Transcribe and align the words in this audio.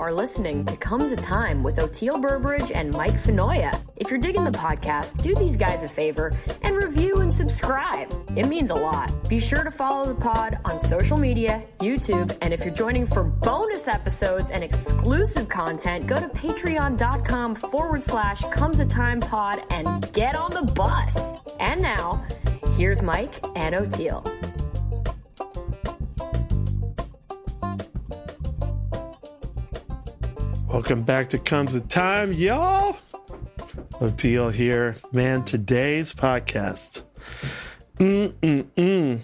are 0.00 0.12
listening 0.14 0.64
to 0.64 0.74
Comes 0.78 1.12
a 1.12 1.16
Time 1.16 1.62
with 1.62 1.76
Oteil 1.76 2.18
Burbridge 2.22 2.72
and 2.74 2.90
Mike 2.94 3.20
Finoia. 3.20 3.78
If 3.96 4.10
you're 4.10 4.18
digging 4.18 4.44
the 4.44 4.50
podcast, 4.50 5.20
do 5.20 5.34
these 5.34 5.58
guys 5.58 5.82
a 5.82 5.88
favor 5.88 6.32
and 6.62 6.74
review 6.74 7.18
and 7.18 7.32
subscribe. 7.32 8.10
It 8.34 8.48
means 8.48 8.70
a 8.70 8.74
lot. 8.74 9.28
Be 9.28 9.38
sure 9.38 9.62
to 9.62 9.70
follow 9.70 10.06
the 10.06 10.14
pod 10.14 10.58
on 10.64 10.80
social 10.80 11.18
media, 11.18 11.62
YouTube, 11.80 12.34
and 12.40 12.54
if 12.54 12.64
you're 12.64 12.74
joining 12.74 13.04
for 13.04 13.24
bonus 13.24 13.88
episodes 13.88 14.48
and 14.48 14.64
exclusive 14.64 15.50
content, 15.50 16.06
go 16.06 16.16
to 16.16 16.28
patreon.com 16.28 17.54
forward 17.54 18.02
slash 18.02 18.40
comes 18.44 18.80
a 18.80 18.86
time 18.86 19.20
pod 19.20 19.62
and 19.68 20.10
get 20.14 20.34
on 20.34 20.50
the 20.50 20.72
bus. 20.72 21.34
And 21.60 21.82
now, 21.82 22.24
here's 22.78 23.02
Mike 23.02 23.34
and 23.54 23.74
Oteil. 23.74 24.49
Welcome 30.70 31.02
back 31.02 31.30
to 31.30 31.38
Comes 31.40 31.74
a 31.74 31.80
Time, 31.80 32.32
y'all. 32.32 32.96
Oteil 33.94 34.52
here. 34.52 34.94
Man, 35.10 35.44
today's 35.44 36.14
podcast. 36.14 37.02
Mm-mm-mm. 37.98 39.18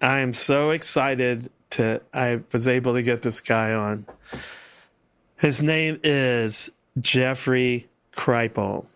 I 0.00 0.20
am 0.20 0.32
so 0.32 0.70
excited 0.70 1.50
to, 1.70 2.00
I 2.14 2.42
was 2.52 2.68
able 2.68 2.94
to 2.94 3.02
get 3.02 3.22
this 3.22 3.40
guy 3.40 3.72
on. 3.72 4.06
His 5.36 5.60
name 5.64 5.98
is 6.04 6.70
Jeffrey 7.00 7.88
Kripal. 8.12 8.86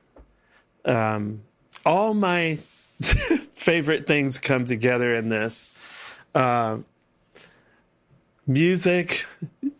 Um, 0.84 1.42
all 1.84 2.14
my 2.14 2.60
favorite 3.00 4.06
things 4.06 4.38
come 4.38 4.66
together 4.66 5.16
in 5.16 5.30
this. 5.30 5.72
Uh, 6.32 6.78
music, 8.46 9.26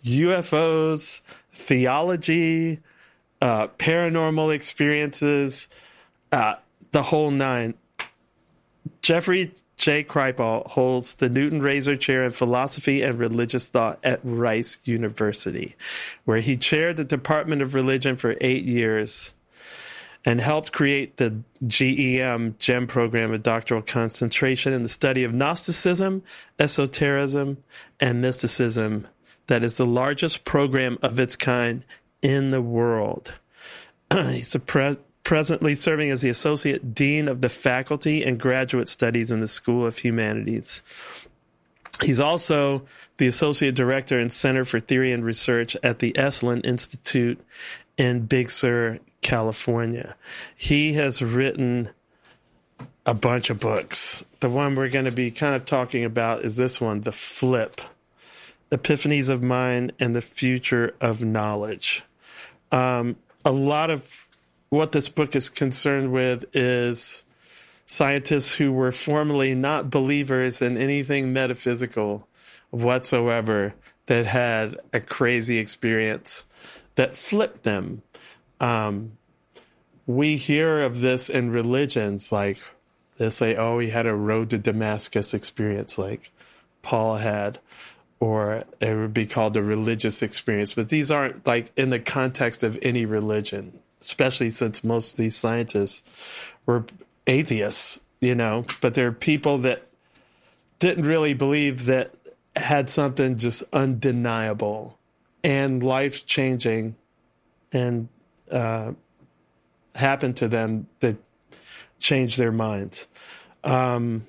UFOs, 0.04 1.20
theology, 1.58 2.78
uh, 3.42 3.66
paranormal 3.78 4.54
experiences, 4.54 5.68
uh, 6.32 6.54
the 6.92 7.02
whole 7.02 7.30
nine. 7.30 7.74
Jeffrey 9.02 9.52
J. 9.76 10.02
Kripal 10.02 10.66
holds 10.66 11.14
the 11.14 11.28
Newton 11.28 11.60
Rayzor 11.60 11.98
Chair 11.98 12.24
in 12.24 12.30
Philosophy 12.30 13.02
and 13.02 13.18
Religious 13.18 13.68
Thought 13.68 13.98
at 14.02 14.20
Rice 14.24 14.80
University, 14.84 15.76
where 16.24 16.40
he 16.40 16.56
chaired 16.56 16.96
the 16.96 17.04
Department 17.04 17.62
of 17.62 17.74
Religion 17.74 18.16
for 18.16 18.36
eight 18.40 18.64
years 18.64 19.34
and 20.24 20.40
helped 20.40 20.72
create 20.72 21.16
the 21.16 21.42
GEM 21.66 22.56
GEM 22.58 22.86
program, 22.86 23.32
a 23.32 23.38
doctoral 23.38 23.82
concentration 23.82 24.72
in 24.72 24.82
the 24.82 24.88
study 24.88 25.22
of 25.22 25.32
Gnosticism, 25.32 26.22
esotericism, 26.58 27.58
and 28.00 28.20
mysticism 28.20 29.06
that 29.48 29.64
is 29.64 29.76
the 29.76 29.86
largest 29.86 30.44
program 30.44 30.98
of 31.02 31.18
its 31.18 31.36
kind 31.36 31.84
in 32.22 32.50
the 32.52 32.62
world. 32.62 33.34
He's 34.12 34.56
pre- 34.66 34.98
presently 35.24 35.74
serving 35.74 36.10
as 36.10 36.22
the 36.22 36.30
Associate 36.30 36.94
Dean 36.94 37.28
of 37.28 37.40
the 37.40 37.48
Faculty 37.48 38.22
and 38.22 38.38
Graduate 38.38 38.88
Studies 38.88 39.30
in 39.30 39.40
the 39.40 39.48
School 39.48 39.84
of 39.84 39.98
Humanities. 39.98 40.82
He's 42.02 42.20
also 42.20 42.86
the 43.16 43.26
Associate 43.26 43.74
Director 43.74 44.18
and 44.18 44.32
Center 44.32 44.64
for 44.64 44.78
Theory 44.78 45.12
and 45.12 45.24
Research 45.24 45.76
at 45.82 45.98
the 45.98 46.12
Esalen 46.12 46.64
Institute 46.64 47.40
in 47.96 48.26
Big 48.26 48.50
Sur, 48.50 49.00
California. 49.20 50.14
He 50.56 50.92
has 50.92 51.20
written 51.20 51.90
a 53.04 53.14
bunch 53.14 53.50
of 53.50 53.58
books. 53.58 54.24
The 54.40 54.48
one 54.48 54.76
we're 54.76 54.90
going 54.90 55.06
to 55.06 55.10
be 55.10 55.30
kind 55.30 55.56
of 55.56 55.64
talking 55.64 56.04
about 56.04 56.44
is 56.44 56.56
this 56.56 56.80
one, 56.80 57.00
The 57.00 57.10
Flip 57.10 57.80
Epiphanies 58.70 59.28
of 59.28 59.42
Mind 59.42 59.92
and 59.98 60.14
the 60.14 60.20
Future 60.20 60.94
of 61.00 61.22
Knowledge. 61.22 62.02
Um, 62.70 63.16
a 63.44 63.52
lot 63.52 63.90
of 63.90 64.26
what 64.68 64.92
this 64.92 65.08
book 65.08 65.34
is 65.34 65.48
concerned 65.48 66.12
with 66.12 66.44
is 66.54 67.24
scientists 67.86 68.54
who 68.56 68.70
were 68.70 68.92
formerly 68.92 69.54
not 69.54 69.90
believers 69.90 70.60
in 70.60 70.76
anything 70.76 71.32
metaphysical 71.32 72.28
whatsoever 72.70 73.74
that 74.06 74.26
had 74.26 74.76
a 74.92 75.00
crazy 75.00 75.58
experience 75.58 76.46
that 76.96 77.16
flipped 77.16 77.62
them. 77.62 78.02
Um, 78.60 79.12
we 80.06 80.36
hear 80.36 80.82
of 80.82 81.00
this 81.00 81.30
in 81.30 81.50
religions, 81.50 82.30
like 82.30 82.58
they 83.16 83.30
say, 83.30 83.56
oh, 83.56 83.78
he 83.78 83.90
had 83.90 84.06
a 84.06 84.14
road 84.14 84.50
to 84.50 84.58
Damascus 84.58 85.32
experience, 85.32 85.96
like 85.98 86.30
Paul 86.82 87.16
had 87.16 87.58
or 88.20 88.64
it 88.80 88.94
would 88.94 89.14
be 89.14 89.26
called 89.26 89.56
a 89.56 89.62
religious 89.62 90.22
experience. 90.22 90.74
But 90.74 90.88
these 90.88 91.10
aren't 91.10 91.46
like 91.46 91.70
in 91.76 91.90
the 91.90 92.00
context 92.00 92.62
of 92.62 92.78
any 92.82 93.06
religion, 93.06 93.78
especially 94.00 94.50
since 94.50 94.82
most 94.82 95.12
of 95.12 95.16
these 95.18 95.36
scientists 95.36 96.02
were 96.66 96.84
atheists, 97.26 98.00
you 98.20 98.34
know, 98.34 98.64
but 98.80 98.94
they're 98.94 99.12
people 99.12 99.58
that 99.58 99.86
didn't 100.78 101.06
really 101.06 101.34
believe 101.34 101.86
that 101.86 102.14
had 102.56 102.90
something 102.90 103.38
just 103.38 103.62
undeniable 103.72 104.98
and 105.44 105.82
life 105.82 106.26
changing 106.26 106.96
and 107.72 108.08
uh, 108.50 108.92
happened 109.94 110.36
to 110.36 110.48
them 110.48 110.88
that 111.00 111.16
changed 111.98 112.38
their 112.38 112.52
minds. 112.52 113.06
Um, 113.64 114.26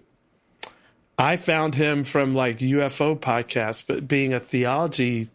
I 1.19 1.35
found 1.35 1.75
him 1.75 2.06
from 2.06 2.34
like 2.34 2.59
UFO 2.59 3.19
podcasts, 3.19 3.84
but 3.85 4.07
being 4.07 4.34
a 4.34 4.40
theology 4.40 5.28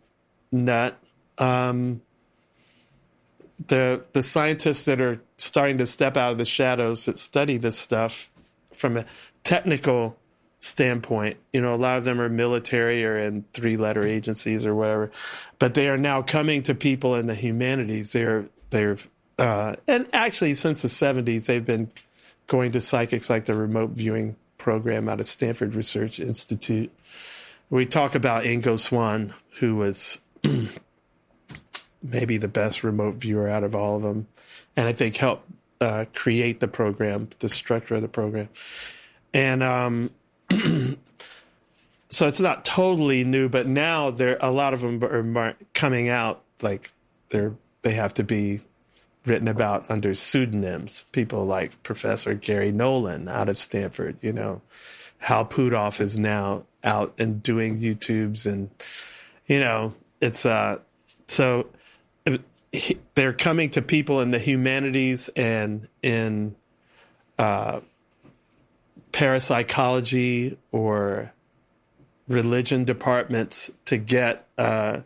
nut, 0.51 0.99
um, 1.37 2.01
the 3.67 4.03
the 4.15 4.23
scientists 4.23 4.87
that 4.87 5.03
are 5.03 5.21
starting 5.37 5.77
to 5.79 5.87
step 5.87 6.17
out 6.17 6.33
of 6.33 6.39
the 6.39 6.47
shadows 6.47 7.05
that 7.05 7.19
study 7.19 7.59
this 7.59 7.79
stuff 7.79 8.31
from 8.73 8.97
a 8.97 9.05
technical 9.43 10.17
standpoint, 10.61 11.37
you 11.53 11.61
know, 11.61 11.75
a 11.75 11.77
lot 11.77 11.99
of 11.99 12.05
them 12.05 12.19
are 12.19 12.31
military 12.31 13.05
or 13.05 13.19
in 13.19 13.45
three 13.53 13.77
letter 13.77 14.07
agencies 14.07 14.65
or 14.65 14.75
whatever, 14.75 15.11
but 15.59 15.75
they 15.75 15.91
are 15.91 15.99
now 15.99 16.23
coming 16.23 16.63
to 16.63 16.75
people 16.75 17.15
in 17.15 17.27
the 17.27 17.35
humanities. 17.35 18.15
They're 18.15 18.47
they're 18.71 18.97
uh, 19.39 19.77
and 19.87 20.07
actually 20.15 20.55
since 20.55 20.81
the 20.81 20.89
seventies 20.89 21.47
they've 21.47 21.65
been 21.65 21.91
going 22.47 22.73
to 22.73 22.81
psychics 22.81 23.29
like 23.29 23.45
the 23.45 23.55
remote 23.55 23.91
viewing 23.91 24.37
program 24.65 25.11
out 25.11 25.21
of 25.21 25.27
Stanford 25.27 25.75
Research 25.75 26.19
Institute. 26.19 26.91
We 27.69 27.85
talk 27.85 28.15
about 28.15 28.45
Ingo 28.45 28.79
Swann, 28.79 29.35
who 29.61 29.77
was 29.77 30.23
maybe 32.03 32.39
the 32.39 32.49
best 32.49 32.83
remote 32.83 33.17
viewer 33.17 33.47
out 33.47 33.63
of 33.63 33.75
all 33.75 33.97
of 33.97 34.03
them, 34.03 34.27
and 34.75 34.89
I 34.89 34.95
think 34.95 35.19
helped 35.19 35.47
uh, 35.83 36.07
create 36.15 36.61
the 36.61 36.69
program, 36.69 37.29
the 37.41 37.51
structure 37.51 37.97
of 37.97 38.01
the 38.01 38.09
program. 38.09 38.49
And 39.35 39.63
um, 39.63 40.11
so 42.09 42.27
it's 42.27 42.41
not 42.41 42.65
totally 42.65 43.23
new, 43.23 43.51
but 43.51 43.67
now 43.67 44.11
there 44.11 44.39
a 44.41 44.51
lot 44.51 44.73
of 44.73 44.81
them 44.81 45.37
are 45.37 45.57
coming 45.75 46.09
out 46.09 46.43
like 46.63 46.91
they're 47.29 47.53
they 47.83 47.93
have 47.93 48.15
to 48.15 48.25
be 48.25 48.63
written 49.27 49.49
about 49.49 49.91
under 49.91 50.15
pseudonyms. 50.15 51.07
People 51.13 51.47
like 51.47 51.83
Professor 51.83 52.35
Garry 52.35 52.73
Nolan 52.73 53.29
out 53.29 53.49
of 53.49 53.57
Stanford, 53.57 54.17
you 54.21 54.33
know. 54.33 54.61
Hal 55.19 55.47
Puthoff 55.47 56.01
is 56.01 56.19
now 56.19 56.65
out 56.83 57.15
and 57.19 57.43
doing 57.43 57.79
YouTubes 57.79 58.45
and 58.45 58.71
you 59.47 59.61
know, 59.61 59.95
it's 60.21 60.45
uh 60.47 60.79
so 61.27 61.67
they're 63.15 63.33
coming 63.33 63.71
to 63.71 63.83
people 63.83 64.21
in 64.21 64.31
the 64.31 64.39
humanities 64.39 65.31
and 65.31 65.89
in 66.03 66.55
uh 67.39 67.81
parapsychology 69.13 70.59
or 70.73 71.33
religion 72.27 72.85
departments 72.85 73.71
to 73.85 73.97
get 73.97 74.47
uh 74.59 75.01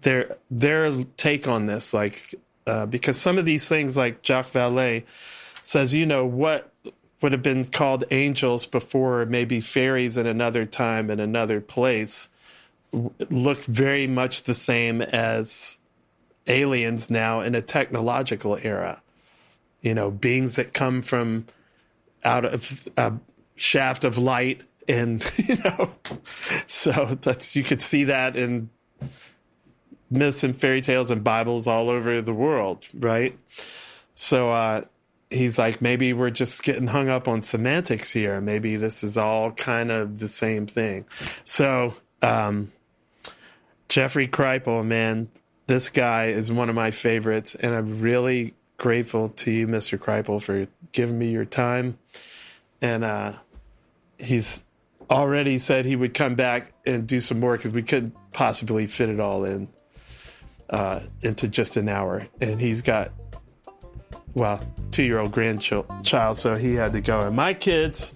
their 0.00 0.36
their 0.50 1.04
take 1.16 1.46
on 1.46 1.66
this 1.66 1.92
like 1.92 2.34
uh, 2.66 2.86
because 2.86 3.20
some 3.20 3.38
of 3.38 3.44
these 3.44 3.68
things, 3.68 3.96
like 3.96 4.22
Jacques 4.22 4.50
Vallée 4.50 5.04
says, 5.62 5.94
you 5.94 6.06
know, 6.06 6.24
what 6.24 6.72
would 7.22 7.32
have 7.32 7.42
been 7.42 7.64
called 7.64 8.04
angels 8.10 8.66
before, 8.66 9.26
maybe 9.26 9.60
fairies 9.60 10.16
in 10.16 10.26
another 10.26 10.64
time 10.64 11.10
in 11.10 11.20
another 11.20 11.60
place, 11.60 12.28
look 12.92 13.62
very 13.64 14.06
much 14.06 14.44
the 14.44 14.54
same 14.54 15.02
as 15.02 15.78
aliens 16.46 17.10
now 17.10 17.40
in 17.40 17.54
a 17.54 17.62
technological 17.62 18.58
era. 18.62 19.02
You 19.82 19.94
know, 19.94 20.10
beings 20.10 20.56
that 20.56 20.72
come 20.72 21.02
from 21.02 21.46
out 22.24 22.44
of 22.44 22.88
a 22.96 23.14
shaft 23.56 24.04
of 24.04 24.18
light 24.18 24.62
and 24.88 25.30
you 25.36 25.56
know 25.56 25.90
so 26.66 27.18
that's 27.20 27.54
you 27.56 27.62
could 27.62 27.80
see 27.80 28.04
that 28.04 28.36
in 28.36 28.70
myths 30.10 30.42
and 30.42 30.56
fairy 30.56 30.80
tales 30.80 31.10
and 31.10 31.22
Bibles 31.22 31.68
all 31.68 31.88
over 31.88 32.20
the 32.20 32.34
world, 32.34 32.88
right? 32.94 33.38
So 34.14 34.50
uh, 34.50 34.82
he's 35.30 35.58
like, 35.58 35.80
maybe 35.80 36.12
we're 36.12 36.30
just 36.30 36.62
getting 36.64 36.88
hung 36.88 37.08
up 37.08 37.28
on 37.28 37.42
semantics 37.42 38.12
here. 38.12 38.40
Maybe 38.40 38.76
this 38.76 39.04
is 39.04 39.16
all 39.16 39.52
kind 39.52 39.90
of 39.90 40.18
the 40.18 40.28
same 40.28 40.66
thing. 40.66 41.06
So 41.44 41.94
um, 42.20 42.72
Jeffrey 43.88 44.26
Kripal, 44.26 44.84
man, 44.84 45.30
this 45.68 45.88
guy 45.88 46.26
is 46.26 46.50
one 46.50 46.68
of 46.68 46.74
my 46.74 46.90
favorites, 46.90 47.54
and 47.54 47.74
I'm 47.74 48.00
really 48.00 48.54
grateful 48.76 49.28
to 49.28 49.52
you, 49.52 49.68
Mr. 49.68 49.98
Kripal, 49.98 50.42
for 50.42 50.66
giving 50.90 51.18
me 51.18 51.30
your 51.30 51.44
time. 51.44 51.98
And 52.82 53.04
uh, 53.04 53.34
he's 54.18 54.64
already 55.08 55.58
said 55.58 55.84
he 55.84 55.94
would 55.94 56.14
come 56.14 56.34
back 56.34 56.72
and 56.84 57.06
do 57.06 57.20
some 57.20 57.38
more 57.38 57.56
because 57.56 57.72
we 57.72 57.82
couldn't 57.82 58.14
possibly 58.32 58.86
fit 58.86 59.08
it 59.08 59.20
all 59.20 59.44
in 59.44 59.68
uh, 60.70 61.00
into 61.22 61.48
just 61.48 61.76
an 61.76 61.88
hour. 61.88 62.26
And 62.40 62.60
he's 62.60 62.82
got, 62.82 63.12
well, 64.34 64.64
two 64.90 65.02
year 65.02 65.18
old 65.18 65.32
grandchild, 65.32 66.38
so 66.38 66.56
he 66.56 66.74
had 66.74 66.92
to 66.92 67.00
go. 67.00 67.20
And 67.20 67.36
my 67.36 67.54
kids 67.54 68.14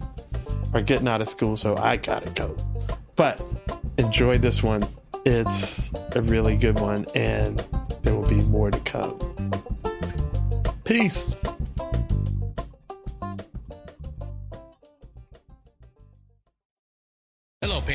are 0.73 0.83
getting 0.83 1.09
out 1.09 1.21
of 1.21 1.29
school, 1.29 1.57
so 1.57 1.77
I 1.77 1.97
gotta 1.97 2.31
go. 2.31 2.57
But 3.17 3.41
enjoy 3.99 4.39
this 4.39 4.63
one. 4.63 4.87
It's 5.25 5.93
a 6.13 6.23
really 6.23 6.57
good 6.57 6.79
one, 6.79 7.07
and 7.15 7.65
there 8.03 8.15
will 8.15 8.29
be 8.29 8.43
more 8.43 8.71
to 8.71 8.81
come. 8.81 9.19
Peace. 10.85 11.37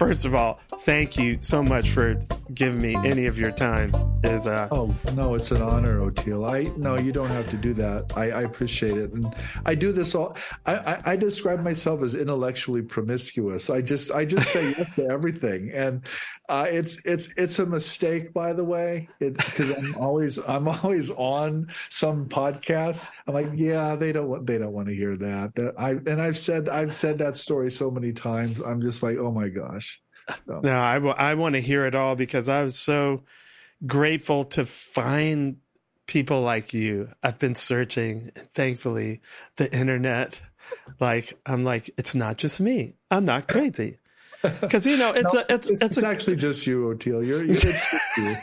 First 0.00 0.24
of 0.24 0.34
all, 0.34 0.58
thank 0.78 1.18
you 1.18 1.36
so 1.42 1.62
much 1.62 1.90
for 1.90 2.18
giving 2.54 2.80
me 2.80 2.96
any 3.08 3.26
of 3.26 3.38
your 3.38 3.50
time. 3.50 3.92
Is 4.22 4.46
uh 4.46 4.68
oh 4.70 4.94
no, 5.14 5.34
it's 5.34 5.50
an 5.50 5.62
honor, 5.62 6.00
Oteil. 6.00 6.46
I 6.46 6.70
no, 6.76 6.96
you 6.96 7.10
don't 7.10 7.28
have 7.28 7.48
to 7.50 7.56
do 7.56 7.72
that. 7.74 8.12
I, 8.16 8.30
I 8.30 8.42
appreciate 8.42 8.98
it, 8.98 9.12
and 9.12 9.34
I 9.64 9.74
do 9.74 9.92
this 9.92 10.14
all. 10.14 10.36
I, 10.66 10.76
I, 10.76 11.02
I 11.12 11.16
describe 11.16 11.62
myself 11.62 12.02
as 12.02 12.14
intellectually 12.14 12.82
promiscuous. 12.82 13.70
I 13.70 13.80
just 13.80 14.12
I 14.12 14.24
just 14.26 14.48
say 14.52 14.74
yes 14.76 14.94
to 14.96 15.08
everything, 15.10 15.70
and 15.72 16.06
uh, 16.50 16.66
it's 16.68 17.00
it's 17.06 17.28
it's 17.36 17.60
a 17.60 17.66
mistake, 17.66 18.34
by 18.34 18.52
the 18.52 18.64
way, 18.64 19.08
It's 19.20 19.50
because 19.50 19.70
I'm 19.76 20.02
always 20.02 20.38
I'm 20.38 20.68
always 20.68 21.10
on 21.10 21.68
some 21.88 22.28
podcast. 22.28 23.08
I'm 23.26 23.34
like, 23.34 23.48
yeah, 23.54 23.96
they 23.96 24.12
don't 24.12 24.28
want 24.28 24.46
they 24.46 24.58
don't 24.58 24.72
want 24.72 24.88
to 24.88 24.94
hear 24.94 25.16
that. 25.16 25.54
That 25.54 25.74
I 25.78 25.92
and 25.92 26.20
I've 26.20 26.38
said 26.38 26.68
I've 26.68 26.94
said 26.94 27.18
that 27.18 27.36
story 27.36 27.70
so 27.70 27.90
many 27.90 28.12
times. 28.12 28.60
I'm 28.60 28.80
just 28.80 29.02
like, 29.02 29.16
oh 29.16 29.30
my 29.32 29.48
gosh. 29.48 30.00
So. 30.46 30.60
No, 30.62 30.78
I, 30.78 30.96
I 30.96 31.34
want 31.34 31.54
to 31.54 31.60
hear 31.60 31.86
it 31.86 31.94
all 31.94 32.16
because 32.16 32.48
I 32.48 32.64
was 32.64 32.78
so 32.78 33.22
grateful 33.86 34.44
to 34.44 34.64
find 34.64 35.56
people 36.06 36.42
like 36.42 36.74
you. 36.74 37.08
I've 37.22 37.38
been 37.38 37.54
searching, 37.54 38.32
and 38.36 38.52
thankfully, 38.54 39.20
the 39.56 39.72
internet. 39.72 40.40
Like 40.98 41.38
I'm 41.46 41.64
like, 41.64 41.90
it's 41.96 42.14
not 42.14 42.36
just 42.36 42.60
me. 42.60 42.94
I'm 43.10 43.24
not 43.24 43.48
crazy. 43.48 43.98
Because 44.42 44.86
you 44.86 44.96
know, 44.96 45.12
it's 45.12 45.34
no, 45.34 45.40
a, 45.40 45.44
it's 45.50 45.68
it's, 45.68 45.82
it's, 45.82 45.98
it's 45.98 46.02
a, 46.02 46.06
actually 46.06 46.36
just 46.36 46.66
you, 46.66 46.86
Oteil. 46.86 47.26
You're, 47.26 47.44
you're 47.44 47.56
it's 47.56 47.92
you. 48.16 48.36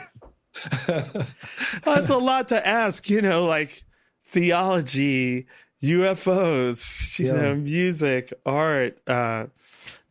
well, 1.84 1.98
it's 2.00 2.12
a 2.12 2.18
lot 2.20 2.50
to 2.50 2.68
ask. 2.68 3.10
You 3.10 3.24
know, 3.24 3.46
like 3.46 3.84
theology, 4.28 5.48
UFOs, 5.82 7.18
you 7.18 7.26
yeah. 7.26 7.34
know, 7.34 7.56
music, 7.56 8.32
art. 8.46 9.00
uh 9.08 9.48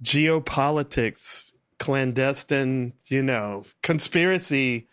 geopolitics, 0.02 1.52
clandestine, 1.78 2.92
you 3.06 3.22
know, 3.22 3.64
conspiracy, 3.82 4.88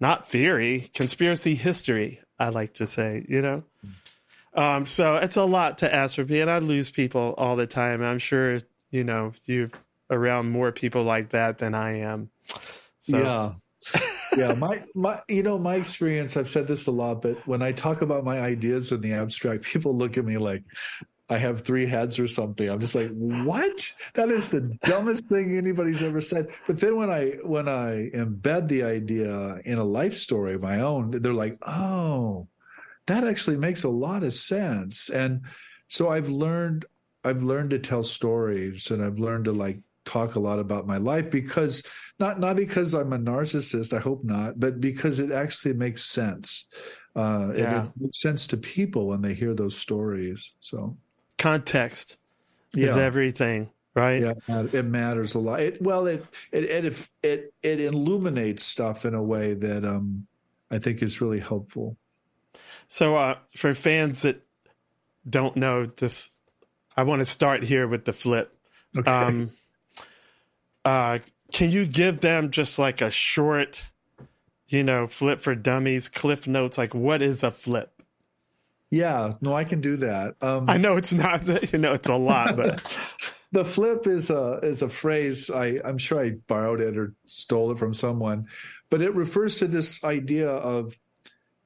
not 0.00 0.28
theory, 0.28 0.90
conspiracy 0.94 1.54
history, 1.54 2.20
I 2.38 2.48
like 2.48 2.74
to 2.74 2.86
say, 2.86 3.24
you 3.28 3.42
know? 3.42 3.64
Um, 4.54 4.86
so 4.86 5.16
it's 5.16 5.36
a 5.36 5.44
lot 5.44 5.78
to 5.78 5.94
ask 5.94 6.16
for 6.16 6.24
me, 6.24 6.40
and 6.40 6.50
I 6.50 6.58
lose 6.58 6.90
people 6.90 7.34
all 7.38 7.56
the 7.56 7.66
time. 7.66 8.02
I'm 8.02 8.18
sure, 8.18 8.60
you 8.90 9.04
know, 9.04 9.32
you're 9.44 9.70
around 10.10 10.50
more 10.50 10.72
people 10.72 11.04
like 11.04 11.30
that 11.30 11.58
than 11.58 11.74
I 11.74 12.00
am. 12.00 12.30
So. 13.00 13.18
Yeah. 13.18 13.52
yeah, 14.36 14.54
my 14.58 14.82
my 14.94 15.20
you 15.26 15.42
know 15.42 15.58
my 15.58 15.76
experience. 15.76 16.36
I've 16.36 16.50
said 16.50 16.66
this 16.66 16.86
a 16.86 16.90
lot, 16.90 17.22
but 17.22 17.46
when 17.46 17.62
I 17.62 17.72
talk 17.72 18.02
about 18.02 18.24
my 18.24 18.38
ideas 18.38 18.92
in 18.92 19.00
the 19.00 19.14
abstract, 19.14 19.64
people 19.64 19.96
look 19.96 20.18
at 20.18 20.24
me 20.24 20.36
like, 20.36 20.64
I 21.30 21.38
have 21.38 21.62
three 21.62 21.86
heads 21.86 22.18
or 22.18 22.26
something. 22.26 22.68
I'm 22.68 22.80
just 22.80 22.96
like, 22.96 23.10
what? 23.10 23.92
That 24.14 24.30
is 24.30 24.48
the 24.48 24.76
dumbest 24.82 25.28
thing 25.28 25.56
anybody's 25.56 26.02
ever 26.02 26.20
said. 26.20 26.48
But 26.66 26.80
then 26.80 26.96
when 26.96 27.08
I 27.08 27.38
when 27.44 27.68
I 27.68 28.10
embed 28.10 28.68
the 28.68 28.82
idea 28.82 29.60
in 29.64 29.78
a 29.78 29.84
life 29.84 30.16
story 30.16 30.54
of 30.54 30.62
my 30.62 30.80
own, 30.80 31.10
they're 31.22 31.32
like, 31.32 31.56
oh, 31.62 32.48
that 33.06 33.22
actually 33.22 33.58
makes 33.58 33.84
a 33.84 33.88
lot 33.88 34.24
of 34.24 34.34
sense. 34.34 35.08
And 35.08 35.42
so 35.86 36.08
I've 36.08 36.28
learned 36.28 36.84
I've 37.22 37.44
learned 37.44 37.70
to 37.70 37.78
tell 37.78 38.02
stories 38.02 38.90
and 38.90 39.02
I've 39.02 39.20
learned 39.20 39.44
to 39.44 39.52
like 39.52 39.78
talk 40.04 40.34
a 40.34 40.40
lot 40.40 40.58
about 40.58 40.86
my 40.86 40.96
life 40.96 41.30
because 41.30 41.82
not 42.18 42.40
not 42.40 42.56
because 42.56 42.92
I'm 42.92 43.12
a 43.12 43.18
narcissist, 43.18 43.96
I 43.96 44.00
hope 44.00 44.24
not, 44.24 44.58
but 44.58 44.80
because 44.80 45.20
it 45.20 45.30
actually 45.30 45.74
makes 45.74 46.04
sense. 46.04 46.66
Uh, 47.14 47.52
yeah. 47.54 47.82
it, 47.82 47.86
it 47.86 47.92
makes 47.98 48.20
sense 48.20 48.46
to 48.48 48.56
people 48.56 49.06
when 49.06 49.20
they 49.20 49.34
hear 49.34 49.54
those 49.54 49.76
stories. 49.76 50.54
So 50.60 50.96
context 51.40 52.18
yeah. 52.72 52.86
is 52.86 52.96
everything, 52.96 53.70
right? 53.94 54.22
Yeah, 54.22 54.66
it 54.72 54.84
matters 54.84 55.34
a 55.34 55.40
lot. 55.40 55.60
It, 55.60 55.82
well, 55.82 56.06
it 56.06 56.24
it 56.52 56.64
it 56.64 57.08
it 57.22 57.54
it 57.62 57.80
illuminates 57.80 58.62
stuff 58.62 59.04
in 59.04 59.14
a 59.14 59.22
way 59.22 59.54
that 59.54 59.84
um, 59.84 60.26
I 60.70 60.78
think 60.78 61.02
is 61.02 61.20
really 61.20 61.40
helpful. 61.40 61.96
So, 62.86 63.16
uh, 63.16 63.38
for 63.56 63.74
fans 63.74 64.22
that 64.22 64.44
don't 65.28 65.56
know 65.56 65.86
this, 65.86 66.30
I 66.96 67.02
want 67.02 67.20
to 67.20 67.24
start 67.24 67.62
here 67.62 67.88
with 67.88 68.04
the 68.04 68.12
flip. 68.12 68.56
Okay. 68.96 69.10
Um, 69.10 69.50
uh, 70.84 71.18
can 71.52 71.70
you 71.70 71.86
give 71.86 72.20
them 72.20 72.50
just 72.50 72.78
like 72.78 73.00
a 73.00 73.10
short, 73.10 73.88
you 74.68 74.82
know, 74.82 75.06
flip 75.06 75.40
for 75.40 75.54
dummies, 75.54 76.08
cliff 76.08 76.46
notes? 76.48 76.78
Like, 76.78 76.94
what 76.94 77.22
is 77.22 77.42
a 77.42 77.50
flip? 77.50 77.99
Yeah, 78.90 79.34
no, 79.40 79.54
I 79.54 79.64
can 79.64 79.80
do 79.80 79.98
that. 79.98 80.34
Um, 80.40 80.68
I 80.68 80.76
know 80.76 80.96
it's 80.96 81.12
not, 81.12 81.46
you 81.72 81.78
know, 81.78 81.92
it's 81.92 82.08
a 82.08 82.16
lot, 82.16 82.56
but 82.56 82.82
the 83.52 83.64
flip 83.64 84.06
is 84.06 84.30
a 84.30 84.58
is 84.62 84.82
a 84.82 84.88
phrase. 84.88 85.50
I 85.50 85.78
I'm 85.84 85.98
sure 85.98 86.20
I 86.20 86.30
borrowed 86.30 86.80
it 86.80 86.96
or 86.96 87.14
stole 87.26 87.70
it 87.70 87.78
from 87.78 87.94
someone, 87.94 88.48
but 88.90 89.00
it 89.00 89.14
refers 89.14 89.56
to 89.58 89.68
this 89.68 90.02
idea 90.02 90.50
of, 90.50 90.98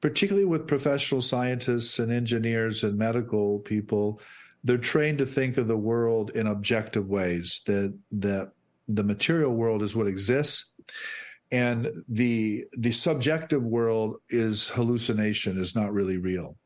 particularly 0.01 0.45
with 0.45 0.67
professional 0.67 1.21
scientists 1.21 1.97
and 1.97 2.11
engineers 2.11 2.83
and 2.83 2.97
medical 2.97 3.59
people, 3.59 4.21
they're 4.63 4.77
trained 4.77 5.17
to 5.17 5.25
think 5.25 5.57
of 5.57 5.67
the 5.67 5.77
world 5.77 6.29
in 6.31 6.45
objective 6.45 7.07
ways. 7.07 7.61
That 7.65 7.97
that 8.11 8.51
the 8.87 9.03
material 9.03 9.51
world 9.51 9.81
is 9.81 9.95
what 9.95 10.07
exists 10.07 10.71
and 11.51 11.91
the 12.07 12.65
the 12.77 12.91
subjective 12.91 13.65
world 13.65 14.17
is 14.29 14.69
hallucination 14.69 15.59
is 15.59 15.75
not 15.75 15.93
really 15.93 16.17
real 16.17 16.57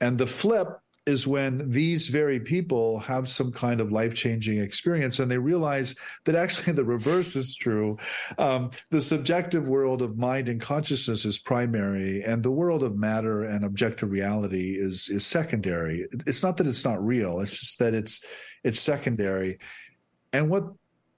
and 0.00 0.18
the 0.18 0.26
flip 0.26 0.68
is 1.04 1.26
when 1.26 1.68
these 1.68 2.08
very 2.08 2.38
people 2.38 3.00
have 3.00 3.28
some 3.28 3.50
kind 3.50 3.80
of 3.80 3.90
life 3.90 4.14
changing 4.14 4.58
experience 4.58 5.18
and 5.18 5.28
they 5.30 5.38
realize 5.38 5.96
that 6.24 6.36
actually 6.36 6.72
the 6.74 6.84
reverse 6.84 7.34
is 7.34 7.56
true. 7.56 7.98
Um, 8.38 8.70
the 8.90 9.02
subjective 9.02 9.66
world 9.66 10.00
of 10.00 10.16
mind 10.16 10.48
and 10.48 10.60
consciousness 10.60 11.24
is 11.24 11.38
primary, 11.38 12.22
and 12.22 12.42
the 12.42 12.50
world 12.50 12.82
of 12.82 12.96
matter 12.96 13.44
and 13.44 13.64
objective 13.64 14.10
reality 14.10 14.76
is 14.78 15.08
is 15.08 15.26
secondary. 15.26 16.06
It's 16.26 16.42
not 16.42 16.56
that 16.58 16.66
it's 16.66 16.84
not 16.84 17.04
real; 17.04 17.40
it's 17.40 17.58
just 17.58 17.78
that 17.80 17.94
it's 17.94 18.20
it's 18.62 18.80
secondary. 18.80 19.58
And 20.32 20.48
what 20.48 20.64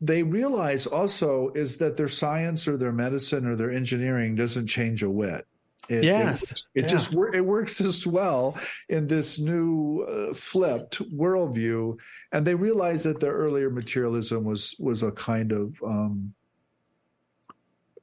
they 0.00 0.23
realize 0.23 0.87
also 0.87 1.50
is 1.54 1.76
that 1.78 1.96
their 1.96 2.08
science 2.08 2.66
or 2.66 2.76
their 2.76 2.92
medicine 2.92 3.46
or 3.46 3.54
their 3.54 3.70
engineering 3.70 4.34
doesn't 4.34 4.66
change 4.66 5.02
a 5.02 5.11
whit. 5.11 5.46
It, 5.88 6.05
yes, 6.05 6.53
it, 6.53 6.62
it 6.75 6.83
yeah. 6.83 6.88
just 6.88 7.12
it 7.12 7.45
works 7.45 7.81
as 7.81 8.07
well 8.07 8.57
in 8.88 9.07
this 9.07 9.38
new 9.38 10.03
uh, 10.03 10.35
flipped 10.35 10.99
worldview, 11.12 11.99
and 12.33 12.47
they 12.47 12.55
realize 12.55 13.05
that 13.05 13.21
their 13.21 13.33
earlier 13.33 13.71
materialism 13.71 14.45
was 14.45 14.75
was 14.79 15.03
a 15.03 15.12
kind 15.12 15.53
of 15.53 15.75
um, 15.85 16.35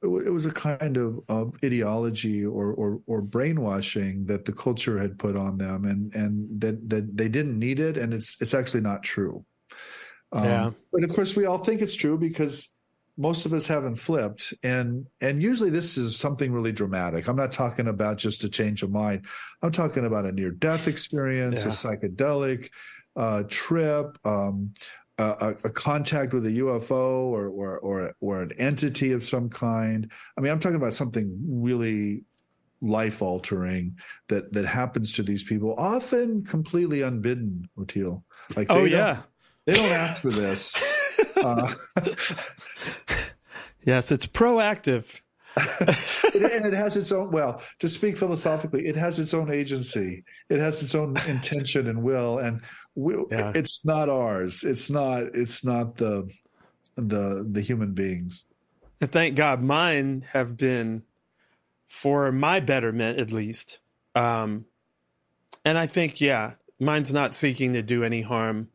it 0.02 0.32
was 0.32 0.46
a 0.46 0.50
kind 0.50 0.96
of, 0.96 1.20
of 1.28 1.54
ideology 1.64 2.44
or, 2.44 2.72
or, 2.72 3.00
or 3.06 3.22
brainwashing 3.22 4.26
that 4.26 4.44
the 4.44 4.52
culture 4.52 4.98
had 4.98 5.16
put 5.16 5.36
on 5.36 5.58
them, 5.58 5.84
and 5.84 6.12
and 6.14 6.60
that 6.60 6.88
that 6.90 7.16
they 7.16 7.28
didn't 7.28 7.58
need 7.58 7.78
it, 7.78 7.96
and 7.96 8.12
it's 8.12 8.40
it's 8.40 8.54
actually 8.54 8.80
not 8.80 9.02
true. 9.02 9.44
Um, 10.32 10.44
yeah. 10.44 10.70
But 10.92 11.04
of 11.04 11.10
course, 11.14 11.36
we 11.36 11.44
all 11.44 11.58
think 11.58 11.82
it's 11.82 11.94
true 11.94 12.18
because 12.18 12.68
most 13.16 13.44
of 13.44 13.52
us 13.52 13.66
haven't 13.66 13.96
flipped, 13.96 14.54
and 14.62 15.06
and 15.20 15.42
usually 15.42 15.70
this 15.70 15.96
is 15.96 16.16
something 16.16 16.52
really 16.52 16.72
dramatic. 16.72 17.28
I'm 17.28 17.36
not 17.36 17.52
talking 17.52 17.88
about 17.88 18.18
just 18.18 18.44
a 18.44 18.48
change 18.48 18.82
of 18.82 18.90
mind. 18.90 19.26
I'm 19.62 19.72
talking 19.72 20.06
about 20.06 20.24
a 20.24 20.32
near 20.32 20.50
death 20.50 20.88
experience, 20.88 21.62
yeah. 21.62 21.68
a 21.68 21.72
psychedelic 21.72 22.70
uh, 23.16 23.44
trip. 23.48 24.18
Um, 24.24 24.74
a, 25.18 25.54
a, 25.64 25.70
contact 25.70 26.32
with 26.32 26.46
a 26.46 26.50
UFO 26.50 27.26
or, 27.26 27.48
or 27.48 27.78
or 27.78 28.14
or 28.20 28.42
an 28.42 28.52
entity 28.58 29.12
of 29.12 29.24
some 29.24 29.48
kind. 29.50 30.10
I 30.36 30.40
mean, 30.40 30.50
I'm 30.50 30.58
talking 30.58 30.76
about 30.76 30.94
something 30.94 31.38
really 31.46 32.24
life 32.80 33.22
altering 33.22 33.98
that 34.28 34.52
that 34.52 34.64
happens 34.64 35.12
to 35.14 35.22
these 35.22 35.44
people, 35.44 35.74
often 35.78 36.44
completely 36.44 37.02
unbidden. 37.02 37.68
Oteil, 37.78 38.24
like 38.56 38.68
oh 38.70 38.84
yeah, 38.84 39.20
they 39.66 39.74
don't 39.74 39.84
ask 39.84 40.22
for 40.22 40.30
this. 40.30 40.74
Uh, 41.42 41.74
yes, 43.84 44.12
it's 44.12 44.26
proactive. 44.26 45.20
and 45.56 46.64
it 46.64 46.72
has 46.72 46.96
its 46.96 47.12
own 47.12 47.30
well 47.30 47.60
to 47.78 47.86
speak 47.86 48.16
philosophically 48.16 48.86
it 48.86 48.96
has 48.96 49.18
its 49.18 49.34
own 49.34 49.52
agency 49.52 50.24
it 50.48 50.58
has 50.58 50.82
its 50.82 50.94
own 50.94 51.14
intention 51.28 51.88
and 51.88 52.02
will 52.02 52.38
and 52.38 52.62
we, 52.94 53.14
yeah. 53.30 53.52
it's 53.54 53.84
not 53.84 54.08
ours 54.08 54.64
it's 54.64 54.88
not 54.88 55.24
it's 55.34 55.62
not 55.62 55.94
the 55.98 56.26
the 56.96 57.46
the 57.52 57.60
human 57.60 57.92
beings 57.92 58.46
and 58.98 59.12
thank 59.12 59.36
god 59.36 59.60
mine 59.60 60.24
have 60.30 60.56
been 60.56 61.02
for 61.86 62.32
my 62.32 62.58
betterment 62.58 63.18
at 63.18 63.30
least 63.30 63.78
um 64.14 64.64
and 65.66 65.76
i 65.76 65.86
think 65.86 66.18
yeah 66.18 66.54
mine's 66.80 67.12
not 67.12 67.34
seeking 67.34 67.74
to 67.74 67.82
do 67.82 68.02
any 68.02 68.22
harm 68.22 68.68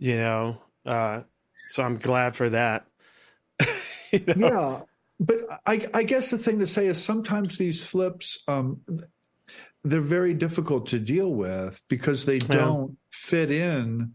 you 0.00 0.16
know. 0.16 0.60
Uh, 0.84 1.20
so 1.70 1.82
I'm 1.82 1.96
glad 1.98 2.36
for 2.36 2.50
that. 2.50 2.86
you 4.12 4.34
know? 4.36 4.46
Yeah, 4.48 4.80
but 5.20 5.60
I, 5.66 5.86
I, 5.92 6.02
guess 6.02 6.30
the 6.30 6.38
thing 6.38 6.58
to 6.60 6.66
say 6.66 6.86
is 6.86 7.02
sometimes 7.02 7.58
these 7.58 7.84
flips, 7.84 8.42
um, 8.48 8.80
they're 9.84 10.00
very 10.00 10.34
difficult 10.34 10.86
to 10.88 10.98
deal 10.98 11.32
with 11.32 11.80
because 11.88 12.24
they 12.24 12.38
don't 12.38 12.90
yeah. 12.90 12.96
fit 13.12 13.50
in 13.50 14.14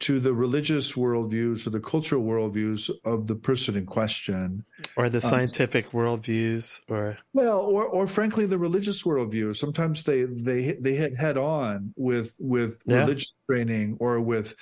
to 0.00 0.18
the 0.18 0.32
religious 0.32 0.92
worldviews 0.92 1.66
or 1.66 1.70
the 1.70 1.80
cultural 1.80 2.22
worldviews 2.24 2.90
of 3.04 3.26
the 3.26 3.34
person 3.34 3.76
in 3.76 3.84
question, 3.84 4.64
or 4.96 5.10
the 5.10 5.18
um, 5.18 5.20
scientific 5.20 5.86
um, 5.86 5.90
worldviews, 5.92 6.80
or 6.88 7.18
well, 7.34 7.60
or 7.60 7.84
or 7.84 8.08
frankly, 8.08 8.46
the 8.46 8.58
religious 8.58 9.02
worldview. 9.02 9.54
Sometimes 9.54 10.02
they 10.02 10.24
they 10.24 10.72
they 10.80 10.94
hit 10.94 11.18
head 11.18 11.36
on 11.36 11.92
with 11.96 12.32
with 12.38 12.80
yeah. 12.86 13.00
religious 13.00 13.34
training 13.46 13.98
or 14.00 14.20
with 14.20 14.54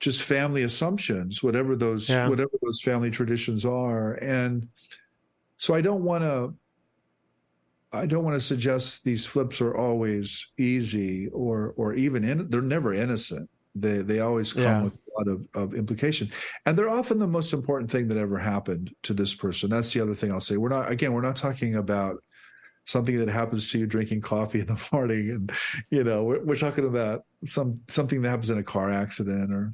just 0.00 0.22
family 0.22 0.62
assumptions, 0.62 1.42
whatever 1.42 1.74
those 1.74 2.08
yeah. 2.08 2.28
whatever 2.28 2.52
those 2.62 2.80
family 2.80 3.10
traditions 3.10 3.64
are. 3.64 4.14
And 4.14 4.68
so 5.56 5.74
I 5.74 5.80
don't 5.80 6.04
want 6.04 6.24
to 6.24 6.54
I 7.92 8.06
don't 8.06 8.24
want 8.24 8.34
to 8.34 8.40
suggest 8.40 9.04
these 9.04 9.26
flips 9.26 9.60
are 9.60 9.76
always 9.76 10.50
easy 10.58 11.28
or 11.28 11.74
or 11.76 11.94
even 11.94 12.24
in, 12.24 12.48
they're 12.50 12.62
never 12.62 12.92
innocent. 12.92 13.48
They 13.74 13.98
they 13.98 14.20
always 14.20 14.52
come 14.52 14.62
yeah. 14.62 14.82
with 14.82 14.94
a 14.94 15.18
lot 15.18 15.28
of, 15.28 15.48
of 15.54 15.74
implication. 15.74 16.30
And 16.66 16.78
they're 16.78 16.88
often 16.88 17.18
the 17.18 17.26
most 17.26 17.52
important 17.52 17.90
thing 17.90 18.08
that 18.08 18.18
ever 18.18 18.38
happened 18.38 18.94
to 19.04 19.14
this 19.14 19.34
person. 19.34 19.70
That's 19.70 19.92
the 19.92 20.00
other 20.00 20.14
thing 20.14 20.32
I'll 20.32 20.40
say. 20.40 20.56
We're 20.56 20.68
not 20.68 20.92
again, 20.92 21.12
we're 21.12 21.22
not 21.22 21.36
talking 21.36 21.74
about 21.74 22.22
something 22.84 23.18
that 23.18 23.28
happens 23.28 23.70
to 23.70 23.78
you 23.78 23.86
drinking 23.86 24.20
coffee 24.20 24.60
in 24.60 24.66
the 24.66 24.88
morning 24.92 25.30
and 25.30 25.52
you 25.90 26.04
know, 26.04 26.22
we're, 26.22 26.44
we're 26.44 26.56
talking 26.56 26.86
about 26.86 27.24
some 27.46 27.80
something 27.88 28.22
that 28.22 28.30
happens 28.30 28.50
in 28.50 28.58
a 28.58 28.62
car 28.62 28.92
accident 28.92 29.52
or 29.52 29.72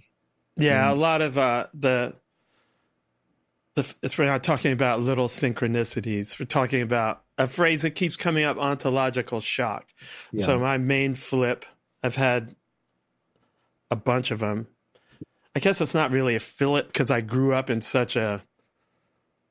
yeah, 0.57 0.93
a 0.93 0.95
lot 0.95 1.23
of 1.23 1.37
uh, 1.39 1.67
the 1.75 2.15
the 3.75 3.95
we're 4.19 4.27
not 4.27 4.45
talking 4.45 4.73
about 4.73 5.01
little 5.01 5.29
synchronicities. 5.29 6.39
We're 6.39 6.47
talking 6.47 6.83
about 6.83 7.23
a 7.39 7.47
phrase 7.47 7.83
that 7.83 7.93
keeps 7.93 8.17
coming 8.17 8.45
up: 8.45 8.59
ontological 8.59 9.41
shock. 9.41 9.87
Yeah. 10.33 10.45
So 10.45 10.59
my 10.59 10.79
main 10.79 11.15
flip, 11.15 11.65
I've 12.03 12.17
had 12.17 12.55
a 13.91 13.97
bunch 13.97 14.31
of 14.31 14.41
them. 14.41 14.69
I 15.57 15.61
guess 15.61 15.81
it's 15.81 15.95
not 15.95 16.11
really 16.11 16.35
a 16.35 16.41
flip 16.41 16.89
because 16.89 17.11
I 17.11 17.21
grew 17.21 17.55
up 17.55 17.71
in 17.71 17.81
such 17.81 18.17
a 18.17 18.43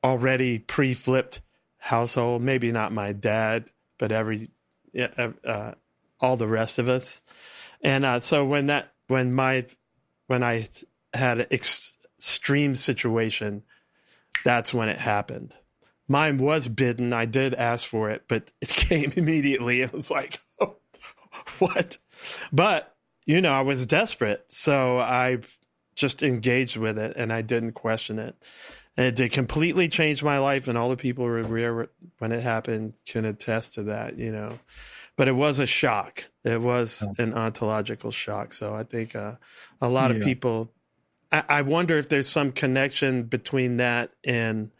already 0.02 0.58
pre-flipped 0.58 1.40
household. 1.78 2.42
Maybe 2.42 2.70
not 2.72 2.92
my 2.92 3.12
dad, 3.12 3.66
but 3.98 4.12
every 4.12 4.50
uh, 4.98 5.72
all 6.20 6.36
the 6.36 6.48
rest 6.48 6.78
of 6.78 6.88
us. 6.88 7.22
And 7.82 8.04
uh, 8.04 8.20
so 8.20 8.44
when 8.44 8.66
that 8.66 8.92
when 9.08 9.34
my 9.34 9.66
when 10.26 10.42
I 10.42 10.66
had 11.16 11.40
an 11.40 11.46
ex- 11.50 11.96
extreme 12.18 12.74
situation, 12.74 13.62
that's 14.44 14.72
when 14.74 14.88
it 14.88 14.98
happened. 14.98 15.54
Mine 16.08 16.38
was 16.38 16.68
bidden. 16.68 17.12
I 17.12 17.24
did 17.24 17.54
ask 17.54 17.86
for 17.86 18.10
it, 18.10 18.24
but 18.28 18.50
it 18.60 18.68
came 18.70 19.12
immediately. 19.16 19.80
It 19.80 19.92
was 19.92 20.10
like, 20.10 20.38
oh, 20.60 20.76
what? 21.58 21.98
But, 22.52 22.94
you 23.26 23.40
know, 23.40 23.52
I 23.52 23.62
was 23.62 23.86
desperate. 23.86 24.44
So 24.48 24.98
I 24.98 25.38
just 25.94 26.22
engaged 26.22 26.76
with 26.76 26.98
it 26.98 27.16
and 27.16 27.32
I 27.32 27.42
didn't 27.42 27.72
question 27.72 28.18
it. 28.18 28.34
And 28.96 29.06
it 29.06 29.16
did 29.16 29.32
completely 29.32 29.88
change 29.88 30.22
my 30.22 30.38
life. 30.38 30.68
And 30.68 30.76
all 30.76 30.88
the 30.88 30.96
people 30.96 31.24
who 31.24 31.42
were 31.42 31.90
when 32.18 32.32
it 32.32 32.42
happened 32.42 32.94
can 33.06 33.24
attest 33.24 33.74
to 33.74 33.84
that, 33.84 34.18
you 34.18 34.30
know. 34.30 34.58
but 35.16 35.28
it 35.28 35.32
was 35.32 35.58
a 35.58 35.66
shock. 35.66 36.24
It 36.44 36.60
was 36.60 37.06
an 37.18 37.34
ontological 37.34 38.10
shock. 38.10 38.52
So 38.52 38.74
I 38.74 38.84
think 38.84 39.14
uh, 39.16 39.34
a 39.80 39.88
lot 39.88 40.10
of 40.10 40.22
people. 40.22 40.70
I, 41.34 41.42
I 41.48 41.62
wonder 41.62 41.98
if 41.98 42.08
there's 42.08 42.28
some 42.28 42.52
connection 42.52 43.24
between 43.24 43.78
that 43.78 44.12
and 44.24 44.70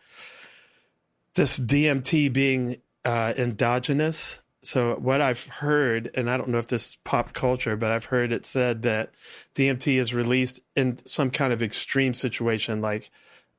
this 1.35 1.59
DMT 1.59 2.33
being 2.33 2.77
uh, 3.05 3.35
endogenous. 3.37 4.41
So 4.63 4.95
what 4.95 5.21
I've 5.21 5.47
heard, 5.47 6.11
and 6.15 6.31
I 6.31 6.37
don't 6.37 6.49
know 6.51 6.59
if 6.59 6.69
this 6.69 6.91
is 6.91 6.99
pop 7.03 7.33
culture, 7.33 7.77
but 7.77 7.91
I've 7.91 8.07
heard 8.07 8.33
it 8.33 8.47
said 8.47 8.83
that 8.83 9.13
DMT 9.57 9.99
is 9.99 10.15
released 10.15 10.61
in 10.77 11.05
some 11.05 11.31
kind 11.31 11.53
of 11.53 11.63
extreme 11.63 12.15
situation, 12.15 12.81
like 12.81 13.11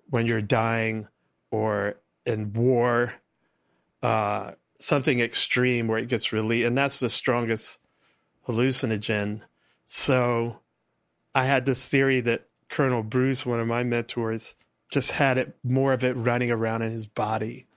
when 0.09 0.25
you're 0.25 0.41
dying 0.41 1.07
or 1.51 1.97
in 2.25 2.53
war, 2.53 3.15
uh, 4.01 4.51
something 4.79 5.19
extreme 5.19 5.87
where 5.87 5.99
it 5.99 6.07
gets 6.07 6.31
released, 6.31 6.65
and 6.65 6.77
that's 6.77 7.01
the 7.01 7.09
strongest 7.09 7.79
hallucinogen. 8.47 9.41
So 9.83 10.61
I 11.35 11.43
had 11.43 11.65
this 11.65 11.89
theory 11.89 12.21
that 12.21 12.47
Colonel 12.75 13.03
Bruce, 13.03 13.45
one 13.45 13.61
of 13.61 13.67
my 13.67 13.83
mentors, 13.83 14.53
just 14.91 15.11
had 15.11 15.37
it 15.37 15.55
more 15.63 15.93
of 15.93 16.03
it 16.03 16.13
running 16.17 16.51
around 16.51 16.81
in 16.81 16.91
his 16.91 17.07
body 17.07 17.67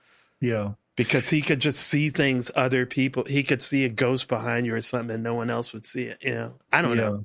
Yeah. 0.41 0.73
because 0.97 1.29
he 1.29 1.41
could 1.41 1.61
just 1.61 1.79
see 1.79 2.09
things 2.09 2.51
other 2.55 2.85
people 2.85 3.23
he 3.23 3.41
could 3.43 3.61
see 3.63 3.85
a 3.85 3.89
ghost 3.89 4.27
behind 4.27 4.65
you 4.65 4.75
or 4.75 4.81
something 4.81 5.15
and 5.15 5.23
no 5.23 5.33
one 5.33 5.49
else 5.49 5.71
would 5.73 5.87
see 5.87 6.03
it 6.03 6.17
you 6.21 6.33
know 6.33 6.53
i 6.73 6.81
don't 6.81 6.97
yeah. 6.97 7.03
know 7.03 7.23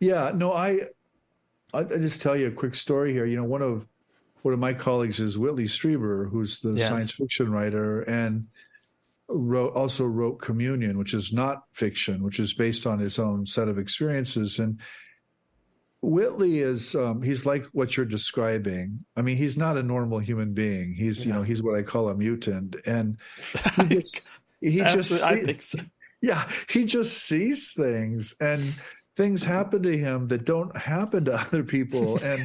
Yeah. 0.00 0.32
No, 0.34 0.52
I, 0.52 0.80
I 1.72 1.84
just 1.84 2.20
tell 2.20 2.36
you 2.36 2.48
a 2.48 2.50
quick 2.52 2.74
story 2.74 3.12
here. 3.12 3.24
You 3.24 3.36
know, 3.36 3.44
one 3.44 3.62
of 3.62 3.86
one 4.42 4.52
of 4.52 4.60
my 4.60 4.72
colleagues 4.72 5.20
is 5.20 5.38
Whitley 5.38 5.66
Strieber, 5.68 6.28
who's 6.30 6.58
the 6.58 6.72
Yes. 6.72 6.88
science 6.88 7.12
fiction 7.12 7.50
writer 7.52 8.02
and 8.02 8.48
wrote 9.28 9.74
also 9.74 10.04
wrote 10.06 10.40
Communion, 10.40 10.98
which 10.98 11.14
is 11.14 11.32
not 11.32 11.64
fiction, 11.72 12.22
which 12.24 12.40
is 12.40 12.52
based 12.52 12.86
on 12.86 12.98
his 12.98 13.18
own 13.18 13.46
set 13.46 13.68
of 13.68 13.78
experiences. 13.78 14.58
And 14.58 14.80
Whitley 16.02 16.60
is 16.60 16.94
um, 16.94 17.22
he's 17.22 17.44
like 17.44 17.66
what 17.66 17.96
you're 17.96 18.06
describing. 18.06 19.04
I 19.16 19.22
mean, 19.22 19.36
he's 19.36 19.56
not 19.56 19.76
a 19.76 19.82
normal 19.82 20.18
human 20.18 20.54
being. 20.54 20.94
He's 20.94 21.24
you 21.26 21.32
know 21.32 21.42
he's 21.42 21.62
what 21.62 21.78
I 21.78 21.82
call 21.82 22.08
a 22.08 22.14
mutant, 22.14 22.76
and 22.86 23.18
he 23.88 24.00
just 24.00 24.28
he 24.60 24.78
just 24.78 25.22
i 25.24 25.38
think 25.38 25.62
so 25.62 25.78
yeah, 26.22 26.48
he 26.68 26.84
just 26.84 27.24
sees 27.24 27.72
things 27.72 28.34
and 28.40 28.60
things 29.16 29.42
happen 29.42 29.82
to 29.82 29.96
him 29.96 30.28
that 30.28 30.44
don't 30.44 30.76
happen 30.76 31.24
to 31.26 31.34
other 31.40 31.64
people. 31.64 32.22
And 32.22 32.42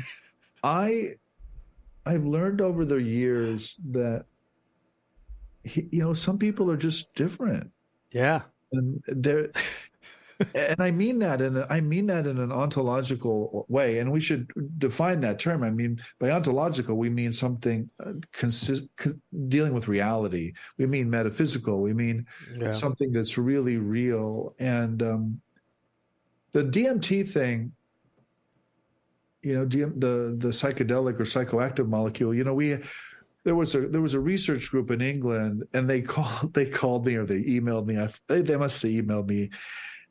I 0.63 1.15
I've 2.05 2.25
learned 2.25 2.61
over 2.61 2.85
the 2.85 3.01
years 3.01 3.77
that 3.91 4.25
he, 5.63 5.87
you 5.91 6.03
know, 6.03 6.13
some 6.13 6.37
people 6.37 6.71
are 6.71 6.77
just 6.77 7.13
different. 7.15 7.71
yeah 8.11 8.41
And 8.71 9.03
they're 9.07 9.51
and 10.55 10.79
I 10.79 10.91
mean 10.91 11.19
that 11.19 11.41
in 11.41 11.57
a, 11.57 11.67
I 11.69 11.81
mean 11.81 12.07
that 12.07 12.27
in 12.27 12.37
an 12.37 12.51
ontological 12.51 13.65
way, 13.69 13.99
and 13.99 14.11
we 14.11 14.19
should 14.19 14.51
define 14.77 15.21
that 15.21 15.39
term. 15.39 15.63
I 15.63 15.69
mean, 15.69 15.99
by 16.19 16.31
ontological, 16.31 16.97
we 16.97 17.09
mean 17.09 17.31
something 17.31 17.89
uh, 18.05 18.13
consist, 18.31 18.89
con- 18.97 19.21
dealing 19.47 19.73
with 19.73 19.87
reality. 19.87 20.53
We 20.77 20.87
mean 20.87 21.09
metaphysical. 21.09 21.81
We 21.81 21.93
mean 21.93 22.25
yeah 22.57 22.71
something 22.71 23.11
that's 23.11 23.37
really 23.37 23.77
real. 23.77 24.55
And 24.59 25.01
um, 25.03 25.41
the 26.51 26.63
DMT 26.63 27.29
thing, 27.29 27.71
you 29.41 29.55
know, 29.55 29.65
DM, 29.65 29.99
the 29.99 30.35
the 30.37 30.49
psychedelic 30.49 31.19
or 31.19 31.25
psychoactive 31.25 31.87
molecule. 31.87 32.33
You 32.33 32.43
know, 32.43 32.53
we 32.53 32.77
there 33.45 33.55
was 33.55 33.75
a 33.75 33.87
there 33.87 34.01
was 34.01 34.15
a 34.15 34.19
research 34.19 34.71
group 34.71 34.91
in 34.91 35.01
England, 35.01 35.65
and 35.73 35.89
they 35.89 36.01
called 36.13 36.53
they 36.53 36.65
called 36.65 37.05
me 37.05 37.15
or 37.15 37.25
they 37.25 37.43
emailed 37.43 37.85
me. 37.85 37.97
I, 37.97 38.09
they, 38.27 38.41
they 38.41 38.57
must 38.57 38.81
have 38.81 38.91
emailed 38.91 39.29
me. 39.29 39.51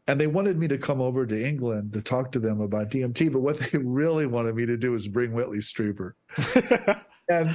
And 0.07 0.21
they 0.21 0.27
wanted 0.27 0.59
me 0.59 0.69
to 0.69 0.77
come 0.77 1.01
over 1.01 1.27
to 1.27 1.47
England 1.47 1.95
to 1.95 2.03
talk 2.03 2.33
to 2.33 2.39
them 2.39 2.61
about 2.61 2.91
DMT, 2.91 3.33
but 3.33 3.41
what 3.41 3.59
they 3.59 3.79
really 3.83 4.27
wanted 4.27 4.55
me 4.55 4.67
to 4.67 4.77
do 4.77 4.93
was 4.93 5.09
bring 5.09 5.33
Whitley 5.33 5.59
Strieber. 5.59 6.13
and 7.29 7.51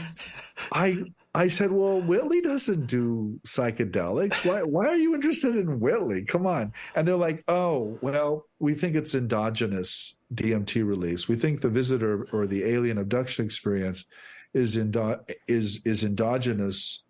I 0.72 1.04
I 1.36 1.48
said, 1.48 1.72
"Well, 1.72 2.02
Whitley 2.02 2.42
doesn't 2.42 2.88
do 2.88 3.40
psychedelics. 3.46 4.44
Why 4.46 4.64
why 4.64 4.88
are 4.88 4.96
you 4.96 5.14
interested 5.14 5.56
in 5.56 5.80
Whitley? 5.80 6.24
Come 6.24 6.48
on." 6.48 6.74
And 6.96 7.08
they're 7.08 7.16
like, 7.16 7.44
"Oh, 7.48 8.00
well, 8.02 8.46
we 8.58 8.74
think 8.74 8.96
it's 8.96 9.14
endogenous 9.14 10.18
DMT 10.34 10.86
release. 10.86 11.28
We 11.28 11.36
think 11.36 11.62
the 11.62 11.70
visitor 11.70 12.28
or 12.34 12.48
the 12.48 12.64
alien 12.64 12.98
abduction 12.98 13.46
experience 13.46 14.06
is 14.54 14.76
endo- 14.76 15.24
is 15.48 15.82
is 15.86 16.04
endogenous 16.04 17.04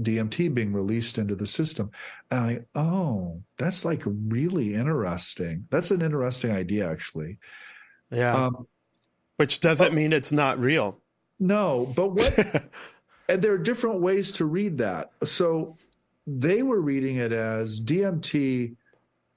DMT 0.00 0.52
being 0.54 0.72
released 0.72 1.18
into 1.18 1.34
the 1.34 1.46
system." 1.46 1.90
And 2.30 2.40
I, 2.40 2.60
"Oh, 2.74 3.42
that's 3.56 3.84
like 3.84 4.02
really 4.06 4.74
interesting. 4.74 5.66
That's 5.70 5.90
an 5.90 6.02
interesting 6.02 6.50
idea 6.52 6.90
actually." 6.90 7.38
yeah 8.10 8.46
Um 8.46 8.66
which 9.36 9.60
doesn't 9.60 9.94
mean 9.94 10.12
it's 10.12 10.32
not 10.32 10.58
real 10.58 11.00
no, 11.40 11.92
but 11.94 12.08
what 12.14 12.64
and 13.28 13.42
there 13.42 13.52
are 13.52 13.58
different 13.58 14.00
ways 14.00 14.32
to 14.32 14.44
read 14.44 14.78
that. 14.78 15.12
So 15.24 15.76
they 16.26 16.62
were 16.62 16.80
reading 16.80 17.16
it 17.16 17.32
as 17.32 17.80
DMT 17.80 18.74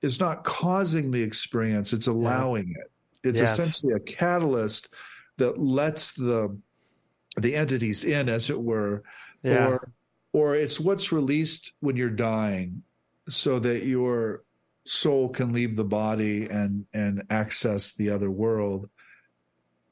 is 0.01 0.19
not 0.19 0.43
causing 0.43 1.11
the 1.11 1.21
experience, 1.21 1.93
it's 1.93 2.07
allowing 2.07 2.73
it. 2.75 2.91
It's 3.27 3.39
Yes. 3.39 3.59
essentially 3.59 3.93
a 3.93 3.99
catalyst 3.99 4.87
that 5.37 5.59
lets 5.59 6.13
the 6.13 6.57
the 7.37 7.55
entities 7.55 8.03
in, 8.03 8.29
as 8.29 8.49
it 8.49 8.59
were, 8.61 9.03
Yeah. 9.43 9.67
or 9.67 9.91
or 10.33 10.55
it's 10.55 10.79
what's 10.79 11.11
released 11.11 11.73
when 11.79 11.95
you're 11.95 12.09
dying 12.09 12.83
so 13.27 13.59
that 13.59 13.83
your 13.83 14.43
soul 14.85 15.29
can 15.29 15.53
leave 15.53 15.75
the 15.75 15.83
body 15.83 16.47
and 16.47 16.85
and 16.93 17.23
access 17.29 17.93
the 17.93 18.09
other 18.09 18.31
world. 18.31 18.89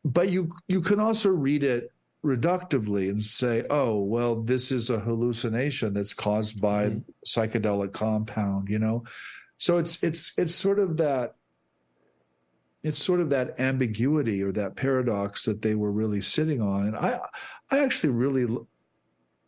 But 0.04 0.30
you 0.30 0.52
you 0.68 0.82
can 0.82 1.00
also 1.00 1.30
read 1.30 1.64
it 1.64 1.92
reductively 2.24 3.10
and 3.10 3.24
say 3.24 3.64
oh 3.70 3.98
well 4.00 4.42
this 4.42 4.74
is 4.74 4.90
a 4.90 5.00
hallucination 5.00 5.94
that's 5.94 6.14
caused 6.14 6.60
by 6.60 6.88
mm-hmm. 6.88 7.00
psychedelic 7.26 7.94
compound 7.94 8.70
you 8.70 8.80
know? 8.80 9.04
So 9.58 9.78
it's 9.78 10.02
it's 10.04 10.38
it's 10.38 10.56
sort 10.56 10.80
of 10.80 10.98
that 10.98 11.36
it's 12.82 13.04
sort 13.04 13.20
of 13.20 13.30
that 13.30 13.60
ambiguity 13.60 14.42
or 14.42 14.52
that 14.54 14.76
paradox 14.76 15.44
that 15.44 15.62
they 15.62 15.76
were 15.76 15.92
really 15.92 16.22
sitting 16.22 16.62
on. 16.62 16.88
And 16.88 16.98
i 16.98 17.20
i 17.72 17.80
actually 17.80 18.14
really 18.14 18.48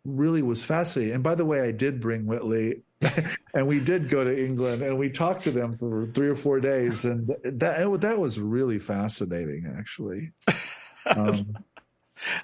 really 0.06 0.42
was 0.42 0.64
fascinating. 0.64 1.14
and 1.16 1.24
by 1.24 1.36
the 1.36 1.46
way 1.46 1.62
i 1.62 1.72
did 1.72 2.00
bring 2.02 2.26
whitley 2.26 2.82
and 3.54 3.68
we 3.68 3.80
did 3.80 4.10
go 4.10 4.24
to 4.24 4.46
england 4.46 4.82
and 4.82 4.98
we 4.98 5.10
talked 5.10 5.44
to 5.44 5.52
them 5.52 5.78
for 5.78 6.08
three 6.08 6.28
or 6.28 6.36
four 6.36 6.60
days 6.60 7.06
and 7.06 7.28
that 7.44 8.00
that 8.02 8.20
was 8.20 8.40
really 8.40 8.80
fascinating 8.80 9.72
actually 9.78 10.32
um, 11.16 11.58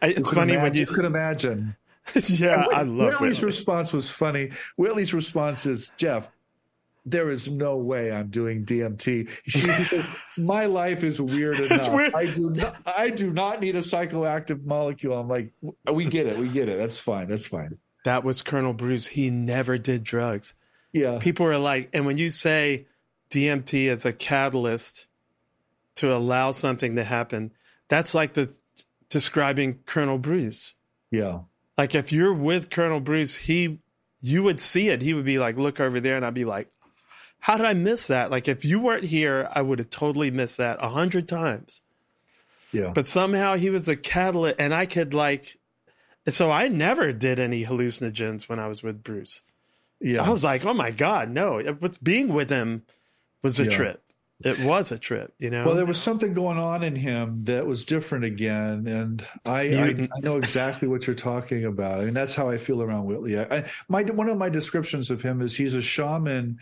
it's 0.02 0.30
funny 0.32 0.54
when 0.54 0.68
imagine- 0.68 0.80
you 0.80 0.86
could 0.88 1.06
imagine 1.06 1.76
yeah 2.28 2.66
i 2.72 2.84
love 2.84 3.14
Whitley's 3.14 3.38
Whitley. 3.38 3.46
response 3.48 3.92
was 3.92 4.10
funny. 4.10 4.52
Whitley's 4.78 5.14
response 5.14 5.66
is, 5.66 5.92
Jeff, 5.98 6.32
there 7.10 7.30
is 7.30 7.50
no 7.50 7.78
way 7.78 8.12
I'm 8.12 8.28
doing 8.30 8.66
DMT. 8.66 9.30
She 9.46 9.60
says, 9.60 10.24
My 10.38 10.66
life 10.66 11.04
is 11.04 11.22
weird 11.22 11.60
enough. 11.60 11.92
weird. 11.92 12.14
I 12.14 12.26
do 12.26 12.50
not 12.50 12.76
I 12.86 13.10
do 13.10 13.32
not 13.32 13.62
need 13.62 13.76
a 13.76 13.80
psychoactive 13.80 14.66
molecule. 14.66 15.18
I'm 15.18 15.28
like, 15.28 15.54
we 15.92 16.06
get 16.06 16.28
it, 16.28 16.38
we 16.38 16.48
get 16.50 16.70
it. 16.70 16.78
That's 16.78 17.00
fine. 17.00 17.28
That's 17.30 17.46
fine. 17.48 17.78
that 18.06 18.24
was 18.24 18.42
colonel 18.42 18.74
bruce 18.74 19.08
he 19.08 19.30
never 19.30 19.78
did 19.78 20.04
drugs 20.04 20.54
Yeah. 20.94 21.18
people 21.20 21.46
are 21.48 21.58
like 21.58 21.90
and 21.94 22.06
when 22.06 22.18
you 22.18 22.30
say 22.30 22.86
dmt 23.30 23.90
as 23.90 24.06
a 24.06 24.14
catalyst 24.14 25.08
to 25.96 26.16
allow 26.16 26.52
something 26.52 26.96
to 26.96 27.04
happen 27.04 27.52
that's 27.90 28.14
like 28.16 28.34
the 28.34 28.54
describing 29.10 29.80
colonel 29.86 30.18
bruce 30.18 30.74
Yeah. 31.12 31.40
like 31.78 31.96
if 31.96 32.12
you're 32.14 32.34
with 32.34 32.70
colonel 32.70 33.00
bruce 33.02 33.36
he 33.36 33.80
you 34.22 34.44
would 34.44 34.60
see 34.62 34.88
it 34.90 35.02
he 35.02 35.14
would 35.14 35.26
be 35.26 35.38
like 35.40 35.58
look 35.58 35.80
over 35.82 36.00
there 36.00 36.16
and 36.16 36.26
i'd 36.26 36.34
be 36.34 36.46
like 36.46 36.70
how 37.40 37.58
did 37.58 37.66
i 37.66 37.74
miss 37.74 38.08
that 38.08 38.32
like 38.32 38.48
if 38.48 38.66
you 38.66 38.80
weren't 38.80 39.06
here 39.06 39.50
i 39.54 39.62
would 39.62 39.80
have 39.80 39.90
totally 39.90 40.32
missed 40.32 40.58
that 40.58 40.78
a 40.82 40.90
hundred 40.90 41.28
times 41.28 41.82
Yeah. 42.72 42.92
but 42.94 43.08
somehow 43.08 43.56
he 43.56 43.70
was 43.70 43.88
a 43.88 43.96
catalyst 43.96 44.56
and 44.60 44.74
i 44.74 44.86
could 44.86 45.14
like 45.14 45.58
so 46.28 46.52
i 46.52 46.68
never 46.68 47.14
did 47.14 47.40
any 47.40 47.64
hallucinogens 47.64 48.50
when 48.50 48.60
i 48.60 48.68
was 48.68 48.84
with 48.84 49.04
bruce 49.04 49.42
yeah. 50.00 50.24
i 50.24 50.30
was 50.30 50.44
like 50.44 50.66
oh 50.66 50.74
my 50.74 50.92
god 50.92 51.30
no 51.30 51.58
it, 51.60 51.82
with 51.82 52.04
being 52.04 52.30
with 52.34 52.50
him 52.50 52.84
was 53.42 53.60
a 53.60 53.64
Yeah. 53.66 53.70
trip 53.70 54.04
it 54.44 54.60
was 54.60 54.92
a 54.92 55.00
trip 55.00 55.34
you 55.40 55.50
know 55.50 55.66
Well, 55.66 55.74
there 55.76 55.86
was 55.86 56.00
something 56.00 56.34
going 56.36 56.60
on 56.60 56.84
in 56.84 56.96
him 56.96 57.46
that 57.46 57.66
was 57.66 57.84
different 57.84 58.24
again, 58.24 58.86
and 58.86 59.26
I, 59.44 59.62
I, 59.74 59.88
I 59.88 60.20
know 60.22 60.38
exactly 60.38 60.88
what 60.88 61.08
you're 61.08 61.16
talking 61.16 61.66
about. 61.66 62.02
I 62.02 62.06
mean, 62.06 62.14
that's 62.14 62.36
how 62.36 62.48
I 62.48 62.60
feel 62.60 62.84
around 62.84 63.06
Whitley. 63.06 63.40
I, 63.40 63.44
I, 63.58 63.66
my 63.90 64.04
one 64.04 64.30
of 64.30 64.38
my 64.38 64.50
descriptions 64.50 65.10
of 65.10 65.24
him 65.24 65.42
is 65.42 65.56
he's 65.56 65.74
a 65.74 65.82
shaman 65.82 66.60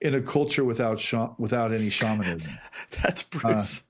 in 0.00 0.14
a 0.14 0.20
culture 0.22 0.64
without 0.64 1.00
sha- 1.00 1.34
without 1.38 1.72
any 1.72 1.90
shamanism. 1.90 2.52
that's 3.02 3.22
uh, 3.22 3.38
bruce 3.38 3.82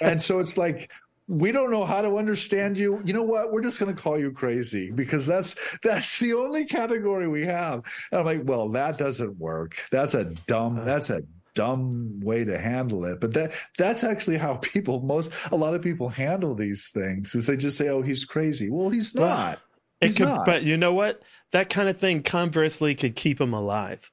and 0.00 0.20
so 0.20 0.38
it's 0.38 0.56
like 0.56 0.92
we 1.28 1.50
don't 1.50 1.72
know 1.72 1.84
how 1.84 2.02
to 2.02 2.16
understand 2.16 2.78
you. 2.78 3.02
You 3.04 3.12
know 3.12 3.24
what? 3.24 3.50
We're 3.50 3.62
just 3.62 3.80
going 3.80 3.94
to 3.94 4.00
call 4.00 4.16
you 4.18 4.30
crazy 4.30 4.92
because 4.92 5.26
that's 5.26 5.56
that's 5.82 6.20
the 6.20 6.34
only 6.34 6.64
category 6.64 7.26
we 7.26 7.44
have. 7.46 7.82
And 8.12 8.20
I'm 8.20 8.26
like, 8.26 8.42
well, 8.44 8.68
that 8.70 8.96
doesn't 8.96 9.36
work. 9.38 9.76
That's 9.90 10.14
a 10.14 10.26
dumb. 10.46 10.78
Uh. 10.78 10.84
That's 10.84 11.10
a 11.10 11.22
dumb 11.54 12.20
way 12.20 12.44
to 12.44 12.58
handle 12.58 13.04
it. 13.06 13.20
But 13.20 13.34
that 13.34 13.52
that's 13.76 14.04
actually 14.04 14.36
how 14.36 14.56
people 14.56 15.00
most 15.00 15.32
a 15.50 15.56
lot 15.56 15.74
of 15.74 15.82
people 15.82 16.08
handle 16.08 16.54
these 16.54 16.90
things 16.90 17.34
is 17.34 17.46
they 17.46 17.56
just 17.56 17.76
say, 17.76 17.88
oh, 17.88 18.02
he's 18.02 18.24
crazy. 18.24 18.70
Well, 18.70 18.90
he's 18.90 19.14
not. 19.14 19.60
It 20.00 20.08
He's 20.08 20.18
could, 20.18 20.26
not. 20.26 20.44
but 20.44 20.62
you 20.62 20.76
know 20.76 20.92
what? 20.92 21.22
That 21.52 21.70
kind 21.70 21.88
of 21.88 21.96
thing 21.96 22.22
conversely 22.22 22.94
could 22.94 23.16
keep 23.16 23.40
him 23.40 23.54
alive. 23.54 24.10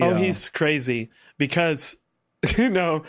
Oh, 0.00 0.14
he's 0.14 0.48
crazy 0.50 1.10
because 1.38 1.98
you 2.56 2.70
know 2.70 3.04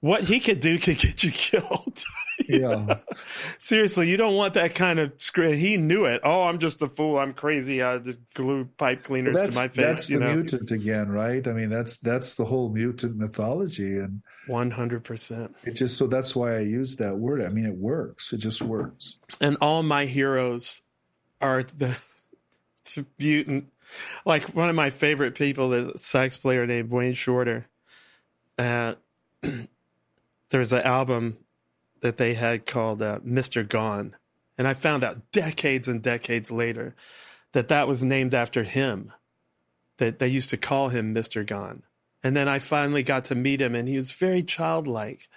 what 0.00 0.24
he 0.24 0.38
could 0.40 0.60
do 0.60 0.78
could 0.78 0.98
get 0.98 1.24
you 1.24 1.30
killed. 1.32 2.04
yeah. 2.48 2.98
Seriously, 3.58 4.08
you 4.08 4.16
don't 4.16 4.36
want 4.36 4.54
that 4.54 4.74
kind 4.74 5.00
of 5.00 5.12
script. 5.18 5.56
He 5.56 5.76
knew 5.76 6.04
it. 6.04 6.20
Oh, 6.22 6.44
I'm 6.44 6.58
just 6.58 6.80
a 6.82 6.88
fool. 6.88 7.18
I'm 7.18 7.34
crazy. 7.34 7.82
I 7.82 7.92
had 7.94 8.04
to 8.04 8.16
glue 8.34 8.68
pipe 8.76 9.02
cleaners 9.02 9.34
that's 9.34 9.54
to 9.54 9.60
my 9.60 9.66
face. 9.68 9.76
that's 9.84 10.06
the 10.06 10.20
know, 10.20 10.34
mutant 10.34 10.70
again, 10.70 11.08
right? 11.08 11.44
I 11.46 11.52
mean, 11.52 11.68
that's 11.68 11.96
that's 11.96 12.34
the 12.34 12.44
whole 12.44 12.68
mutant 12.70 13.16
mythology, 13.16 13.98
and 13.98 14.22
one 14.46 14.70
hundred 14.70 15.02
percent. 15.02 15.54
it 15.64 15.72
just 15.72 15.98
so 15.98 16.06
that's 16.06 16.36
why 16.36 16.56
I 16.56 16.60
use 16.60 16.96
that 16.96 17.16
word. 17.18 17.42
I 17.42 17.48
mean, 17.48 17.66
it 17.66 17.76
works. 17.76 18.32
It 18.32 18.38
just 18.38 18.62
works. 18.62 19.18
And 19.40 19.56
all 19.60 19.82
my 19.82 20.04
heroes 20.04 20.82
are 21.40 21.64
the 21.64 21.96
mutant. 23.18 23.72
Like 24.24 24.44
one 24.54 24.68
of 24.68 24.76
my 24.76 24.90
favorite 24.90 25.34
people, 25.34 25.70
the 25.70 25.92
sax 25.96 26.36
player 26.36 26.66
named 26.66 26.90
Wayne 26.90 27.14
Shorter. 27.14 27.66
Uh, 28.56 28.94
was 30.52 30.72
an 30.72 30.82
album 30.82 31.38
that 32.00 32.16
they 32.16 32.34
had 32.34 32.66
called 32.66 33.02
uh, 33.02 33.18
Mr. 33.20 33.68
Gone. 33.68 34.14
And 34.56 34.66
I 34.66 34.74
found 34.74 35.04
out 35.04 35.30
decades 35.30 35.88
and 35.88 36.02
decades 36.02 36.50
later 36.50 36.94
that 37.52 37.68
that 37.68 37.88
was 37.88 38.04
named 38.04 38.34
after 38.34 38.62
him, 38.62 39.12
that 39.98 40.18
they 40.18 40.28
used 40.28 40.50
to 40.50 40.56
call 40.56 40.88
him 40.88 41.14
Mr. 41.14 41.46
Gone. 41.46 41.82
And 42.22 42.36
then 42.36 42.48
I 42.48 42.58
finally 42.58 43.02
got 43.02 43.26
to 43.26 43.34
meet 43.34 43.62
him, 43.62 43.74
and 43.74 43.88
he 43.88 43.96
was 43.96 44.10
very 44.10 44.42
childlike. 44.42 45.28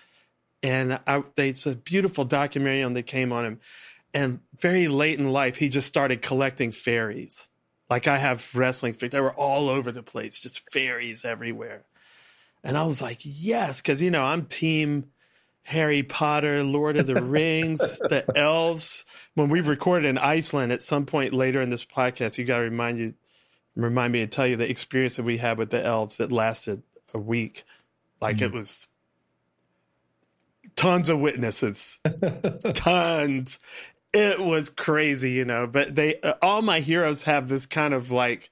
And 0.63 0.99
I, 1.05 1.23
it's 1.37 1.67
a 1.67 1.75
beautiful 1.75 2.25
documentary 2.25 2.83
on 2.83 2.93
that 2.93 3.03
came 3.03 3.31
on 3.31 3.45
him. 3.45 3.59
And 4.13 4.39
very 4.59 4.87
late 4.87 5.19
in 5.19 5.31
life, 5.31 5.57
he 5.57 5.69
just 5.69 5.87
started 5.87 6.21
collecting 6.21 6.71
fairies. 6.71 7.49
Like 7.91 8.07
I 8.07 8.17
have 8.17 8.55
wrestling 8.55 8.93
figures, 8.93 9.11
they 9.11 9.19
were 9.19 9.33
all 9.33 9.67
over 9.67 9.91
the 9.91 10.01
place, 10.01 10.39
just 10.39 10.61
fairies 10.71 11.25
everywhere. 11.25 11.83
And 12.63 12.77
I 12.77 12.85
was 12.85 13.01
like, 13.01 13.19
yes, 13.21 13.81
because, 13.81 14.01
you 14.01 14.09
know, 14.09 14.23
I'm 14.23 14.45
team 14.45 15.11
Harry 15.63 16.01
Potter, 16.01 16.63
Lord 16.63 16.95
of 16.95 17.05
the 17.05 17.21
Rings, 17.21 17.99
the 17.99 18.23
elves. 18.33 19.05
When 19.35 19.49
we 19.49 19.59
recorded 19.59 20.07
in 20.07 20.17
Iceland 20.17 20.71
at 20.71 20.81
some 20.81 21.05
point 21.05 21.33
later 21.33 21.61
in 21.61 21.69
this 21.69 21.83
podcast, 21.83 22.37
you 22.37 22.45
got 22.45 22.59
to 22.59 22.63
remind 22.63 22.97
you, 22.97 23.13
remind 23.75 24.13
me 24.13 24.19
to 24.19 24.27
tell 24.27 24.47
you 24.47 24.55
the 24.55 24.69
experience 24.69 25.17
that 25.17 25.23
we 25.23 25.39
had 25.39 25.57
with 25.57 25.71
the 25.71 25.83
elves 25.83 26.15
that 26.15 26.31
lasted 26.31 26.83
a 27.13 27.19
week. 27.19 27.65
Like 28.21 28.39
it 28.39 28.45
mm-hmm. 28.45 28.55
was 28.55 28.87
tons 30.77 31.09
of 31.09 31.19
witnesses, 31.19 31.99
tons. 32.73 33.59
It 34.13 34.39
was 34.41 34.69
crazy, 34.69 35.31
you 35.31 35.45
know. 35.45 35.67
But 35.67 35.95
they, 35.95 36.19
uh, 36.21 36.33
all 36.41 36.61
my 36.61 36.79
heroes 36.81 37.23
have 37.23 37.47
this 37.49 37.65
kind 37.65 37.93
of 37.93 38.11
like, 38.11 38.49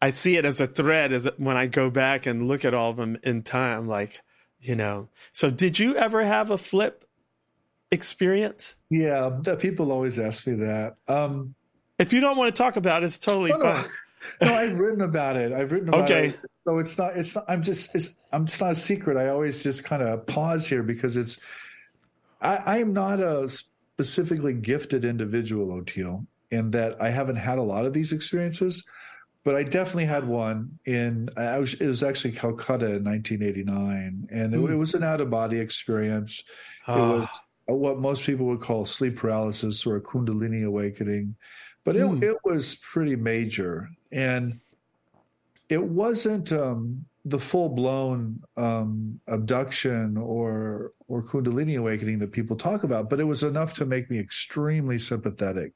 I 0.00 0.10
see 0.10 0.36
it 0.36 0.44
as 0.44 0.60
a 0.60 0.66
thread 0.66 1.12
as 1.12 1.28
when 1.36 1.56
I 1.56 1.66
go 1.66 1.90
back 1.90 2.24
and 2.26 2.48
look 2.48 2.64
at 2.64 2.72
all 2.74 2.90
of 2.90 2.96
them 2.96 3.18
in 3.22 3.42
time, 3.42 3.86
like, 3.88 4.20
you 4.60 4.74
know. 4.76 5.08
So, 5.32 5.50
did 5.50 5.78
you 5.78 5.96
ever 5.96 6.22
have 6.24 6.50
a 6.50 6.58
flip 6.58 7.04
experience? 7.90 8.76
Yeah, 8.90 9.30
people 9.58 9.92
always 9.92 10.18
ask 10.18 10.46
me 10.46 10.54
that. 10.56 10.96
Um, 11.06 11.54
If 11.98 12.12
you 12.12 12.20
don't 12.20 12.36
want 12.36 12.54
to 12.54 12.62
talk 12.62 12.76
about 12.76 13.02
it, 13.02 13.06
it's 13.06 13.18
totally 13.18 13.50
no, 13.50 13.58
fine. 13.60 13.84
no, 14.42 14.54
I've 14.54 14.78
written 14.78 15.02
about 15.02 15.36
it. 15.36 15.52
I've 15.52 15.72
written 15.72 15.88
about 15.88 16.02
Okay. 16.10 16.28
it. 16.28 16.40
So 16.66 16.78
it's 16.78 16.98
not. 16.98 17.16
It's 17.16 17.34
not. 17.34 17.44
I'm 17.48 17.62
just. 17.62 17.94
It's. 17.94 18.14
I'm. 18.32 18.44
It's 18.44 18.60
not 18.60 18.72
a 18.72 18.76
secret. 18.76 19.16
I 19.16 19.28
always 19.28 19.62
just 19.62 19.84
kind 19.84 20.02
of 20.02 20.26
pause 20.26 20.66
here 20.66 20.82
because 20.82 21.16
it's. 21.16 21.40
I, 22.40 22.56
I 22.56 22.78
am 22.78 22.92
not 22.92 23.20
a 23.20 23.48
specifically 23.98 24.52
gifted 24.52 25.04
individual, 25.04 25.68
Oteil, 25.68 26.24
in 26.52 26.70
that 26.70 27.02
I 27.02 27.10
haven't 27.10 27.34
had 27.36 27.58
a 27.58 27.62
lot 27.62 27.84
of 27.84 27.92
these 27.92 28.12
experiences, 28.12 28.84
but 29.42 29.56
I 29.56 29.64
definitely 29.64 30.04
had 30.04 30.24
one 30.24 30.78
in. 30.84 31.28
I 31.36 31.58
was. 31.58 31.74
It 31.74 31.88
was 31.88 32.04
actually 32.04 32.32
Calcutta 32.32 32.94
in 32.94 33.04
1989, 33.04 34.28
and 34.30 34.54
it, 34.54 34.58
it 34.58 34.76
was 34.76 34.94
an 34.94 35.02
out 35.02 35.20
of 35.20 35.30
body 35.30 35.58
experience. 35.58 36.44
It 36.86 36.92
was 36.92 37.28
what 37.66 37.98
most 37.98 38.22
people 38.22 38.46
would 38.46 38.60
call 38.60 38.86
sleep 38.86 39.16
paralysis 39.16 39.84
or 39.84 39.96
a 39.96 40.00
Kundalini 40.00 40.64
awakening, 40.64 41.34
but 41.84 41.96
it, 41.96 42.06
Hmm. 42.06 42.22
it 42.22 42.36
was 42.44 42.76
pretty 42.76 43.16
major. 43.16 43.90
And 44.12 44.60
it 45.68 45.82
wasn't 45.82 46.52
um, 46.52 47.04
the 47.28 47.38
full 47.38 47.68
blown 47.68 48.42
um, 48.56 49.20
abduction 49.26 50.16
or 50.16 50.92
or 51.08 51.22
Kundalini 51.22 51.78
awakening 51.78 52.18
that 52.20 52.32
people 52.32 52.56
talk 52.56 52.84
about, 52.84 53.08
but 53.10 53.20
it 53.20 53.24
was 53.24 53.42
enough 53.42 53.74
to 53.74 53.86
make 53.86 54.10
me 54.10 54.18
extremely 54.18 54.98
sympathetic 54.98 55.72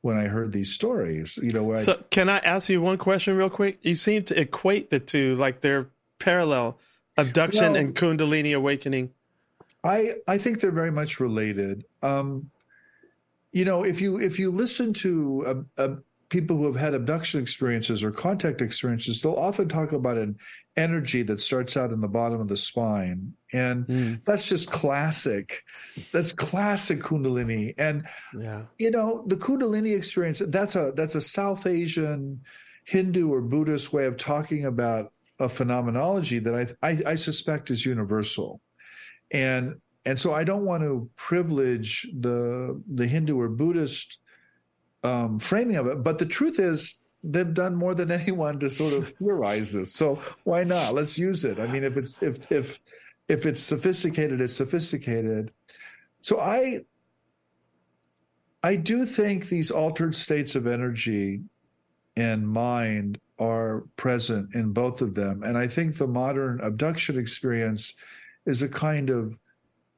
when 0.00 0.16
I 0.16 0.24
heard 0.24 0.52
these 0.52 0.72
stories. 0.72 1.38
You 1.42 1.50
know, 1.52 1.62
where 1.64 1.78
I, 1.78 1.82
So, 1.82 2.02
can 2.10 2.28
I 2.28 2.38
ask 2.38 2.68
you 2.68 2.80
one 2.80 2.98
question 2.98 3.36
real 3.36 3.50
quick? 3.50 3.78
You 3.82 3.94
seem 3.94 4.24
to 4.24 4.40
equate 4.40 4.90
the 4.90 5.00
two, 5.00 5.34
like 5.36 5.60
they're 5.60 5.88
parallel 6.18 6.78
abduction 7.16 7.72
No. 7.74 7.78
and 7.78 7.94
Kundalini 7.94 8.54
awakening. 8.56 9.10
I 9.84 10.14
I 10.28 10.38
think 10.38 10.60
they're 10.60 10.70
very 10.70 10.92
much 10.92 11.20
related. 11.20 11.84
Um, 12.02 12.50
you 13.52 13.64
know, 13.64 13.84
if 13.84 14.00
you 14.00 14.18
if 14.20 14.38
you 14.38 14.50
listen 14.50 14.92
to 14.94 15.64
uh, 15.78 15.96
people 16.32 16.56
who 16.56 16.64
have 16.64 16.76
had 16.76 16.94
abduction 16.94 17.42
experiences 17.42 18.02
or 18.02 18.10
contact 18.10 18.62
experiences, 18.62 19.20
they'll 19.20 19.34
often 19.34 19.68
talk 19.68 19.92
about 19.92 20.16
an 20.16 20.38
energy 20.78 21.22
that 21.22 21.42
starts 21.42 21.76
out 21.76 21.92
in 21.92 22.00
the 22.00 22.08
bottom 22.08 22.40
of 22.40 22.48
the 22.48 22.56
spine, 22.56 23.34
and 23.52 23.84
hmm. 23.84 24.14
that's 24.24 24.48
just 24.48 24.70
classic. 24.70 25.62
That's 26.10 26.32
classic 26.32 27.00
Kundalini, 27.00 27.74
and 27.76 28.08
Yeah. 28.36 28.62
you 28.78 28.90
know 28.90 29.24
the 29.26 29.36
Kundalini 29.36 29.94
experience. 29.94 30.40
That's 30.44 30.74
a 30.74 30.92
that's 30.96 31.16
a 31.16 31.20
South 31.20 31.66
Asian 31.66 32.40
Hindu 32.86 33.30
or 33.30 33.42
Buddhist 33.42 33.92
way 33.92 34.06
of 34.06 34.16
talking 34.16 34.64
about 34.64 35.12
a 35.38 35.50
phenomenology 35.50 36.38
that 36.38 36.54
I 36.82 36.88
I, 36.88 37.02
I 37.12 37.14
suspect 37.16 37.70
is 37.70 37.84
universal 37.84 38.62
and 39.30 39.76
and 40.04 40.18
so 40.18 40.32
I 40.32 40.44
don't 40.44 40.64
want 40.64 40.82
to 40.82 41.10
privilege 41.16 42.08
the 42.18 42.82
the 42.92 43.06
Hindu 43.06 43.38
or 43.38 43.48
Buddhist 43.48 44.18
um, 45.02 45.38
framing 45.38 45.76
of 45.76 45.86
it, 45.86 46.02
but 46.02 46.18
the 46.18 46.26
truth 46.26 46.58
is 46.58 46.98
they've 47.22 47.54
done 47.54 47.74
more 47.74 47.94
than 47.94 48.10
anyone 48.20 48.58
to 48.60 48.70
sort 48.70 48.92
of 48.92 49.10
theorize 49.14 49.72
this. 49.72 49.92
So 49.94 50.20
why 50.44 50.64
not? 50.64 50.94
Let's 50.94 51.18
use 51.18 51.44
it. 51.44 51.58
I 51.58 51.66
mean, 51.66 51.84
if 51.84 51.96
it's 51.96 52.22
if 52.22 52.50
if 52.50 52.80
if 53.28 53.46
it's 53.46 53.60
sophisticated, 53.60 54.40
it's 54.40 54.54
sophisticated. 54.54 55.52
So 56.20 56.40
I 56.40 56.80
I 58.62 58.76
do 58.76 59.04
think 59.04 59.48
these 59.48 59.70
altered 59.70 60.14
states 60.14 60.54
of 60.54 60.66
energy 60.66 61.42
and 62.16 62.46
mind 62.46 63.18
are 63.38 63.84
present 63.96 64.54
in 64.54 64.72
both 64.72 65.00
of 65.00 65.14
them, 65.14 65.42
and 65.42 65.58
I 65.58 65.66
think 65.66 65.96
the 65.96 66.06
modern 66.06 66.60
abduction 66.60 67.18
experience 67.18 67.94
is 68.46 68.62
a 68.62 68.68
kind 68.68 69.10
of 69.10 69.36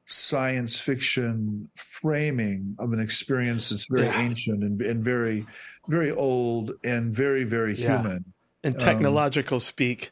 science 0.07 0.79
fiction 0.79 1.69
framing 1.75 2.75
of 2.79 2.93
an 2.93 2.99
experience 2.99 3.69
that's 3.69 3.85
very 3.89 4.05
Yeah. 4.05 4.21
ancient 4.21 4.63
and, 4.63 4.81
and 4.81 5.03
very, 5.03 5.45
very 5.87 6.11
old 6.11 6.73
and 6.83 7.15
very, 7.15 7.43
very 7.43 7.75
Yeah. 7.75 8.01
human. 8.01 8.25
And 8.63 8.75
um, 8.75 8.79
technological 8.79 9.59
speak. 9.59 10.11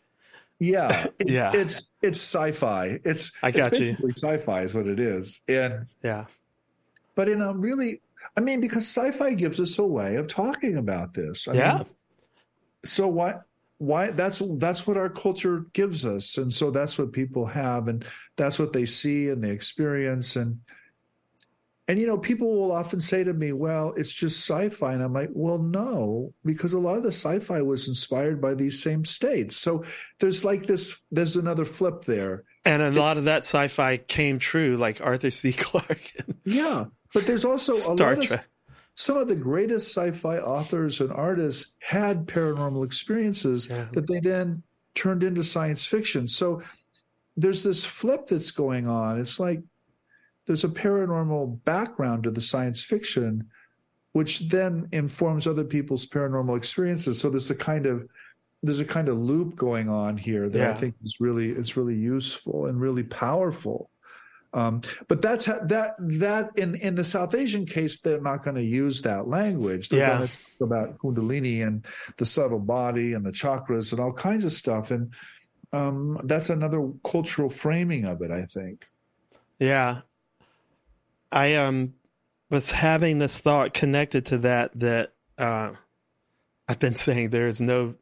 Yeah, 0.59 1.07
it's, 1.19 1.31
Yeah. 1.31 1.51
it's 1.55 1.93
it's 2.01 2.19
sci-fi. 2.19 2.99
It's 3.03 3.31
I 3.41 3.51
got 3.51 3.73
it's 3.73 3.99
you. 3.99 4.09
sci-fi 4.11 4.61
is 4.63 4.73
what 4.73 4.87
it 4.87 4.99
is, 4.99 5.41
and 5.47 5.85
Yeah. 6.03 6.25
but 7.15 7.27
in 7.27 7.41
a 7.41 7.53
really, 7.53 8.01
I 8.37 8.41
mean, 8.41 8.61
because 8.61 8.83
sci-fi 8.87 9.33
gives 9.33 9.59
us 9.59 9.77
a 9.79 9.83
way 9.83 10.15
of 10.15 10.27
talking 10.27 10.77
about 10.77 11.13
this. 11.13 11.47
I 11.47 11.53
Yeah. 11.53 11.77
mean, 11.77 11.85
so 12.85 13.07
why 13.07 13.39
why 13.83 14.11
that's 14.11 14.41
that's 14.57 14.87
what 14.87 14.97
our 14.97 15.09
culture 15.09 15.65
gives 15.73 16.05
us. 16.05 16.37
And 16.37 16.53
so 16.53 16.71
that's 16.71 16.97
what 16.97 17.11
people 17.11 17.45
have 17.45 17.87
and 17.87 18.05
that's 18.37 18.57
what 18.57 18.73
they 18.73 18.85
see 18.85 19.29
and 19.29 19.43
they 19.43 19.51
experience. 19.51 20.35
And 20.35 20.61
and 21.89 21.99
you 21.99 22.07
know 22.07 22.17
people 22.17 22.55
will 22.55 22.71
often 22.71 23.01
say 23.01 23.25
to 23.25 23.33
me 23.33 23.51
well 23.51 23.93
it's 23.97 24.13
just 24.13 24.49
sci-fi. 24.49 24.93
And 24.93 25.03
i'm 25.03 25.13
like 25.13 25.29
well 25.33 25.59
no 25.59 26.33
because 26.45 26.71
a 26.71 26.79
lot 26.79 26.95
of 26.95 27.03
the 27.03 27.11
sci-fi 27.11 27.61
was 27.61 27.89
inspired 27.89 28.41
by 28.41 28.53
these 28.53 28.81
same 28.81 29.03
states. 29.03 29.57
So 29.57 29.83
there's 30.19 30.45
like 30.45 30.65
this 30.65 31.03
there's 31.11 31.35
another 31.35 31.65
flip 31.65 32.05
there. 32.05 32.45
And 32.65 32.81
a 32.81 32.91
lot 32.91 33.17
of 33.17 33.25
that 33.25 33.39
sci 33.39 33.67
fi 33.67 33.97
came 33.97 34.39
true, 34.39 34.77
like 34.77 35.01
Arthur 35.01 35.31
C. 35.31 35.51
Clarke 35.57 36.13
yeah 36.45 36.85
but 37.13 37.27
there's 37.27 37.45
also 37.45 37.73
a 37.73 37.75
Star 37.75 38.15
lot 38.15 38.19
of 38.19 38.27
Trek. 38.27 38.45
Some 38.95 39.17
of 39.17 39.27
the 39.27 39.35
greatest 39.35 39.89
sci-fi 39.95 40.37
authors 40.39 41.01
and 41.01 41.11
artists 41.11 41.75
had 41.79 42.27
paranormal 42.27 42.85
experiences 42.85 43.67
Yeah. 43.69 43.87
that 43.93 44.07
they 44.07 44.19
then 44.19 44.63
turned 44.95 45.23
into 45.23 45.43
science 45.43 45.85
fiction. 45.85 46.27
So 46.27 46.61
there's 47.35 47.63
this 47.63 47.83
flip 47.83 48.27
that's 48.27 48.51
going 48.51 48.87
on. 48.87 49.19
It's 49.19 49.39
like 49.39 49.61
there's 50.45 50.63
a 50.63 50.69
paranormal 50.69 51.63
background 51.63 52.23
to 52.23 52.31
the 52.31 52.41
science 52.41 52.83
fiction, 52.83 53.49
which 54.11 54.47
then 54.49 54.87
informs 54.91 55.47
other 55.47 55.63
people's 55.63 56.05
paranormal 56.05 56.55
experiences. 56.57 57.19
So 57.19 57.29
there's 57.29 57.49
a 57.49 57.55
kind 57.55 57.85
of 57.85 58.07
there's 58.61 58.79
a 58.79 58.85
kind 58.85 59.09
of 59.09 59.17
loop 59.17 59.55
going 59.55 59.89
on 59.89 60.15
here 60.17 60.47
that 60.47 60.57
yeah. 60.57 60.71
I 60.71 60.73
think 60.75 60.95
is 61.03 61.17
really 61.19 61.49
is 61.49 61.75
really 61.75 61.95
useful 61.95 62.67
and 62.67 62.79
really 62.79 63.03
powerful. 63.03 63.89
Um, 64.53 64.81
but 65.07 65.21
that's 65.21 65.45
how, 65.45 65.59
that 65.65 65.95
that 65.99 66.51
in 66.57 66.75
in 66.75 66.95
the 66.95 67.03
South 67.03 67.33
Asian 67.33 67.65
case, 67.65 67.99
they're 67.99 68.21
not 68.21 68.43
going 68.43 68.55
to 68.55 68.63
use 68.63 69.01
that 69.01 69.27
language. 69.27 69.89
They're 69.89 69.99
yeah. 69.99 70.17
going 70.17 70.27
to 70.27 70.33
talk 70.33 70.61
about 70.61 70.97
Kundalini 70.99 71.65
and 71.65 71.83
the 72.17 72.25
subtle 72.25 72.59
body 72.59 73.13
and 73.13 73.25
the 73.25 73.31
chakras 73.31 73.91
and 73.91 73.99
all 73.99 74.13
kinds 74.13 74.45
of 74.45 74.53
stuff, 74.53 74.91
and 74.91 75.11
um, 75.71 76.19
that's 76.25 76.51
another 76.51 76.87
cultural 77.03 77.49
framing 77.49 78.05
of 78.05 78.21
it. 78.21 78.29
I 78.29 78.45
think. 78.45 78.85
Yeah, 79.57 80.01
I 81.31 81.55
um 81.55 81.95
was 82.51 82.71
having 82.71 83.17
this 83.17 83.39
thought 83.39 83.73
connected 83.73 84.25
to 84.27 84.37
that 84.37 84.79
that 84.79 85.13
uh, 85.39 85.71
I've 86.69 86.79
been 86.79 86.95
saying 86.95 87.29
there 87.29 87.47
is 87.47 87.59
no 87.59 87.95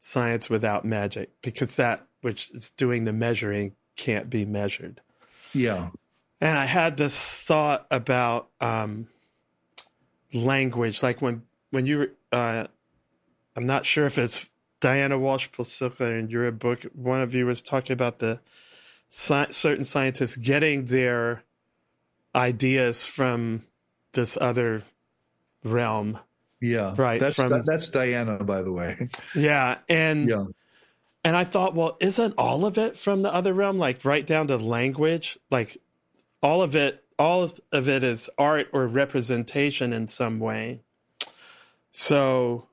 science 0.00 0.48
without 0.48 0.86
magic 0.86 1.30
because 1.42 1.76
that 1.76 2.06
which 2.22 2.50
is 2.52 2.70
doing 2.70 3.04
the 3.04 3.12
measuring 3.12 3.74
can't 3.96 4.30
be 4.30 4.46
measured. 4.46 5.02
Yeah. 5.54 5.90
And 6.40 6.56
I 6.56 6.66
had 6.66 6.96
this 6.96 7.18
thought 7.42 7.86
about 7.90 8.48
um, 8.60 9.08
language, 10.32 11.02
like 11.02 11.20
when 11.20 11.42
when 11.70 11.84
you, 11.84 12.10
uh, 12.32 12.66
I'm 13.56 13.66
not 13.66 13.84
sure 13.84 14.06
if 14.06 14.18
it's 14.18 14.46
Diana 14.80 15.18
Walsh 15.18 15.48
Pasulka 15.50 16.18
in 16.18 16.30
your 16.30 16.50
book. 16.52 16.82
One 16.94 17.20
of 17.20 17.34
you 17.34 17.44
was 17.46 17.60
talking 17.60 17.92
about 17.92 18.20
the 18.20 18.40
sci- 19.10 19.50
certain 19.50 19.84
scientists 19.84 20.36
getting 20.36 20.86
their 20.86 21.42
ideas 22.34 23.04
from 23.04 23.64
this 24.12 24.38
other 24.40 24.82
realm. 25.64 26.18
Yeah, 26.60 26.94
right. 26.96 27.20
That's 27.20 27.36
from, 27.36 27.50
that, 27.50 27.66
that's 27.66 27.88
Diana, 27.88 28.42
by 28.42 28.62
the 28.62 28.72
way. 28.72 29.08
Yeah, 29.34 29.78
and 29.88 30.28
yeah. 30.28 30.44
And 31.28 31.36
I 31.36 31.44
thought, 31.44 31.74
well, 31.74 31.98
isn't 32.00 32.32
all 32.38 32.64
of 32.64 32.78
it 32.78 32.96
from 32.96 33.20
the 33.20 33.30
other 33.30 33.52
realm, 33.52 33.76
like 33.76 34.02
right 34.02 34.26
down 34.26 34.46
to 34.46 34.56
language? 34.56 35.38
Like 35.50 35.76
all 36.42 36.62
of 36.62 36.74
it, 36.74 37.04
all 37.18 37.50
of 37.70 37.86
it 37.86 38.02
is 38.02 38.30
art 38.38 38.70
or 38.72 38.88
representation 38.88 39.92
in 39.92 40.08
some 40.08 40.38
way. 40.38 40.80
So, 41.92 42.66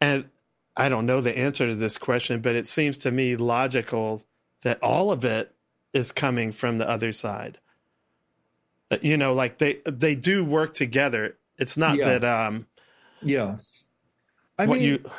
and 0.00 0.30
I 0.78 0.88
don't 0.88 1.04
know 1.04 1.20
the 1.20 1.36
answer 1.36 1.66
to 1.66 1.74
this 1.74 1.98
question, 1.98 2.40
but 2.40 2.56
it 2.56 2.66
seems 2.66 2.96
to 2.96 3.10
me 3.10 3.36
logical 3.36 4.22
that 4.62 4.82
all 4.82 5.12
of 5.12 5.26
it 5.26 5.54
is 5.92 6.10
coming 6.10 6.52
from 6.52 6.78
the 6.78 6.88
other 6.88 7.12
side. 7.12 7.58
Uh, 8.90 8.96
you 9.02 9.18
know, 9.18 9.34
like 9.34 9.58
they 9.58 9.80
they 9.84 10.14
do 10.14 10.42
work 10.42 10.72
together. 10.72 11.36
It's 11.58 11.76
not 11.76 11.96
yeah. 11.96 12.18
that 12.18 12.24
um 12.24 12.66
yeah. 13.20 13.58
I 14.58 14.64
mean 14.64 14.80
you 14.80 15.10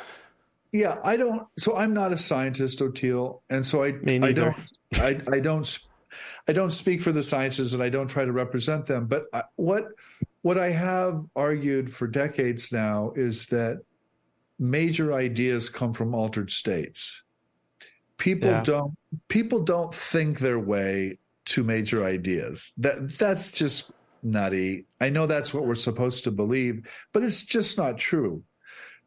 yeah, 0.72 0.98
I 1.04 1.16
don't. 1.16 1.46
So 1.58 1.76
I'm 1.76 1.92
not 1.92 2.12
a 2.12 2.16
scientist, 2.16 2.80
Oteil, 2.80 3.42
and 3.50 3.66
so 3.66 3.84
I. 3.84 3.88
I 3.88 4.32
don't, 4.32 4.56
I, 4.94 5.20
I 5.30 5.40
don't, 5.40 5.78
I 6.48 6.52
don't 6.52 6.70
speak 6.70 7.02
for 7.02 7.12
the 7.12 7.22
sciences, 7.22 7.74
and 7.74 7.82
I 7.82 7.90
don't 7.90 8.08
try 8.08 8.24
to 8.24 8.32
represent 8.32 8.86
them. 8.86 9.06
But 9.06 9.26
I, 9.34 9.44
what 9.56 9.88
what 10.40 10.58
I 10.58 10.70
have 10.70 11.24
argued 11.36 11.94
for 11.94 12.06
decades 12.06 12.72
now 12.72 13.12
is 13.14 13.46
that 13.46 13.82
major 14.58 15.12
ideas 15.12 15.68
come 15.68 15.92
from 15.92 16.14
altered 16.14 16.50
states. 16.50 17.22
People 18.16 18.50
yeah. 18.50 18.62
don't 18.64 18.96
people 19.28 19.60
don't 19.60 19.94
think 19.94 20.38
their 20.38 20.58
way 20.58 21.18
to 21.44 21.62
major 21.62 22.02
ideas. 22.02 22.72
That 22.78 23.18
that's 23.18 23.52
just 23.52 23.90
nutty. 24.22 24.86
I 25.02 25.10
know 25.10 25.26
that's 25.26 25.52
what 25.52 25.66
we're 25.66 25.74
supposed 25.74 26.24
to 26.24 26.30
believe, 26.30 26.88
but 27.12 27.22
it's 27.22 27.44
just 27.44 27.76
not 27.76 27.98
true 27.98 28.42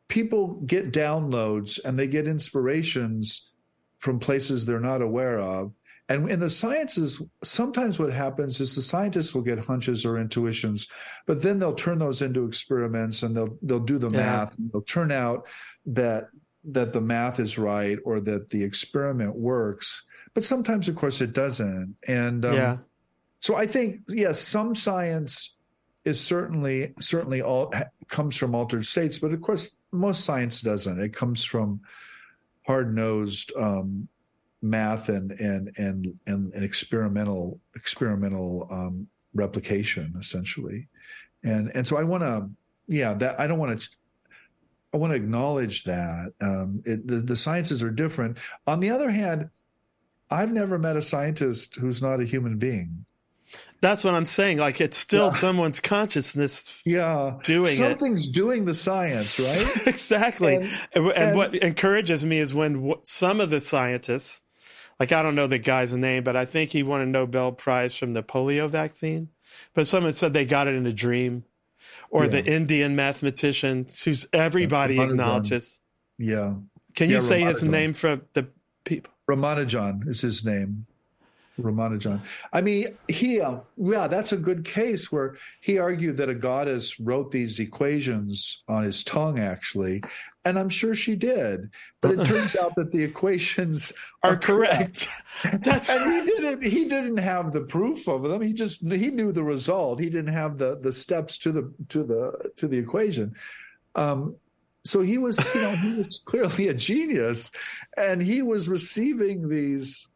people 0.07 0.61
get 0.65 0.91
downloads 0.91 1.79
and 1.83 1.97
they 1.97 2.07
get 2.07 2.27
inspirations 2.27 3.51
from 3.99 4.19
places 4.19 4.65
they're 4.65 4.79
not 4.79 5.01
aware 5.01 5.39
of. 5.39 5.71
And 6.07 6.29
in 6.29 6.39
the 6.39 6.51
sciences, 6.51 7.25
sometimes 7.43 7.97
what 7.97 8.13
happens 8.13 8.61
is 8.61 8.75
the 8.75 8.81
scientists 8.83 9.33
will 9.33 9.41
get 9.41 9.57
hunches 9.57 10.05
or 10.05 10.19
intuitions, 10.19 10.87
but 11.25 11.41
then 11.41 11.57
they'll 11.57 11.73
turn 11.73 11.97
those 11.97 12.21
into 12.21 12.45
experiments 12.45 13.23
and 13.23 13.35
they'll 13.35 13.57
they'll 13.63 13.79
do 13.79 13.97
the 13.97 14.11
yeah. 14.11 14.17
math. 14.17 14.57
And 14.57 14.71
they'll 14.71 14.83
turn 14.83 15.11
out 15.11 15.47
that 15.87 16.29
that 16.65 16.93
the 16.93 17.01
math 17.01 17.39
is 17.39 17.57
right 17.57 17.97
or 18.05 18.19
that 18.19 18.49
the 18.49 18.63
experiment 18.63 19.35
works. 19.35 20.03
But 20.35 20.43
sometimes, 20.43 20.87
of 20.87 20.95
course, 20.95 21.21
it 21.21 21.33
doesn't. 21.33 21.95
And 22.07 22.45
um, 22.45 22.53
yeah. 22.53 22.77
so 23.39 23.55
I 23.55 23.65
think 23.65 24.01
yes, 24.07 24.39
some 24.39 24.75
science 24.75 25.57
is 26.03 26.21
certainly 26.21 26.93
certainly 26.99 27.41
all 27.41 27.73
comes 28.07 28.37
from 28.37 28.53
altered 28.53 28.85
states, 28.85 29.17
but 29.17 29.33
of 29.33 29.41
course 29.41 29.75
most 29.95 30.23
science 30.23 30.61
doesn't. 30.61 30.99
It 30.99 31.13
comes 31.13 31.43
from 31.43 31.81
hard 32.65 32.95
nosed 32.95 33.51
um, 33.57 34.07
math 34.61 35.09
and, 35.09 35.31
and 35.31 35.71
and 35.77 36.19
and 36.25 36.53
and 36.53 36.63
experimental 36.63 37.59
experimental 37.75 38.67
um, 38.71 39.07
replication 39.33 40.13
essentially, 40.19 40.87
and 41.43 41.71
and 41.75 41.87
so 41.87 41.97
I 41.97 42.03
want 42.03 42.23
to 42.23 42.49
yeah 42.87 43.13
that 43.15 43.39
I 43.39 43.47
don't 43.47 43.59
want 43.59 43.79
to. 43.79 43.89
I 44.93 44.97
want 44.97 45.11
to 45.11 45.17
acknowledge 45.17 45.83
that 45.83 46.31
um, 46.39 46.81
it, 46.85 47.05
the, 47.05 47.17
the 47.17 47.35
sciences 47.35 47.83
are 47.83 47.91
different. 47.91 48.37
On 48.65 48.79
the 48.79 48.91
other 48.91 49.11
hand, 49.11 49.49
I've 50.29 50.53
never 50.53 50.79
met 50.79 50.95
a 50.95 51.01
scientist 51.01 51.75
who's 51.75 52.01
not 52.01 52.21
a 52.21 52.25
human 52.25 52.57
being. 52.57 53.05
That's 53.81 54.03
what 54.03 54.13
I'm 54.13 54.25
saying. 54.25 54.57
Like 54.57 54.81
it's 54.81 54.97
still 54.97 55.25
yeah. 55.25 55.31
someone's 55.31 55.79
consciousness. 55.79 56.81
Yeah, 56.85 57.37
doing 57.43 57.67
something's 57.67 58.27
it. 58.27 58.33
doing 58.33 58.65
the 58.65 58.73
science, 58.73 59.39
right? 59.75 59.87
exactly. 59.87 60.55
And, 60.55 60.69
and, 60.93 61.11
and, 61.11 61.37
what 61.37 61.55
encourages 61.55 62.25
me 62.25 62.39
is 62.39 62.53
when 62.53 62.93
some 63.03 63.39
of 63.39 63.49
the 63.49 63.61
scientists, 63.61 64.41
like 64.99 65.11
I 65.11 65.21
don't 65.21 65.35
know 65.35 65.47
the 65.47 65.59
guy's 65.59 65.93
name, 65.93 66.23
but 66.23 66.35
I 66.35 66.45
think 66.45 66.71
he 66.71 66.83
won 66.83 67.01
a 67.01 67.05
Nobel 67.05 67.51
Prize 67.51 67.95
from 67.97 68.13
the 68.13 68.23
polio 68.23 68.69
vaccine. 68.69 69.29
But 69.73 69.87
someone 69.87 70.13
said 70.13 70.33
they 70.33 70.45
got 70.45 70.67
it 70.67 70.75
in 70.75 70.85
a 70.85 70.93
dream, 70.93 71.43
or 72.09 72.25
yeah. 72.25 72.31
the 72.31 72.45
Indian 72.45 72.95
mathematician 72.95 73.85
who's 74.03 74.27
everybody 74.33 74.99
acknowledges. 74.99 75.79
Yeah. 76.17 76.55
Can 76.95 77.09
you 77.09 77.21
say 77.21 77.41
his 77.41 77.63
name 77.63 77.93
for 77.93 78.21
the 78.33 78.47
people? 78.85 79.11
Ramanujan 79.29 80.07
is 80.07 80.21
his 80.21 80.45
name. 80.45 80.85
Ramanujan. 81.59 82.21
I 82.51 82.61
mean, 82.61 82.97
he, 83.07 83.39
uh, 83.39 83.57
yeah, 83.77 84.07
that's 84.07 84.31
a 84.31 84.37
good 84.37 84.65
case 84.65 85.11
where 85.11 85.35
he 85.61 85.77
argued 85.77 86.17
that 86.17 86.29
a 86.29 86.35
goddess 86.35 86.99
wrote 86.99 87.31
these 87.31 87.59
equations 87.59 88.63
on 88.67 88.83
his 88.83 89.03
tongue, 89.03 89.39
actually. 89.39 90.03
And 90.43 90.59
I'm 90.59 90.69
sure 90.69 90.93
she 90.93 91.15
did. 91.15 91.71
But 92.01 92.19
it 92.19 92.25
turns 92.25 92.55
out 92.55 92.75
that 92.75 92.91
the 92.91 93.03
equations 93.03 93.93
are, 94.23 94.33
are 94.33 94.37
correct. 94.37 95.07
correct. 95.41 95.63
That's 95.63 95.89
and 95.89 96.13
he 96.13 96.25
didn't 96.25 96.63
he 96.63 96.85
didn't 96.85 97.17
have 97.17 97.51
the 97.51 97.61
proof 97.61 98.07
of 98.07 98.23
them. 98.23 98.41
He 98.41 98.53
just 98.53 98.81
he 98.91 99.09
knew 99.09 99.31
the 99.31 99.43
result. 99.43 99.99
He 99.99 100.09
didn't 100.09 100.33
have 100.33 100.57
the 100.57 100.77
the 100.79 100.91
steps 100.91 101.37
to 101.39 101.51
the 101.51 101.73
to 101.89 102.03
the 102.03 102.51
to 102.57 102.67
the 102.67 102.77
equation. 102.77 103.35
Um, 103.95 104.35
so 104.85 105.01
he 105.01 105.17
was, 105.17 105.39
you 105.55 105.61
know, 105.61 105.75
he 105.75 105.93
was 106.03 106.19
clearly 106.25 106.67
a 106.67 106.73
genius, 106.73 107.51
and 107.97 108.21
he 108.21 108.43
was 108.43 108.69
receiving 108.69 109.49
these 109.49 110.07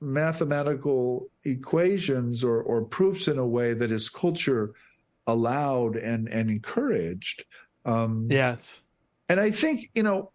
mathematical 0.00 1.28
equations 1.44 2.44
or, 2.44 2.60
or 2.62 2.82
proofs 2.82 3.28
in 3.28 3.38
a 3.38 3.46
way 3.46 3.74
that 3.74 3.90
his 3.90 4.08
culture 4.08 4.74
allowed 5.26 5.96
and, 5.96 6.28
and 6.28 6.50
encouraged. 6.50 7.44
Um, 7.84 8.26
yes. 8.30 8.82
And 9.28 9.40
I 9.40 9.50
think, 9.50 9.90
you 9.94 10.02
know, 10.02 10.32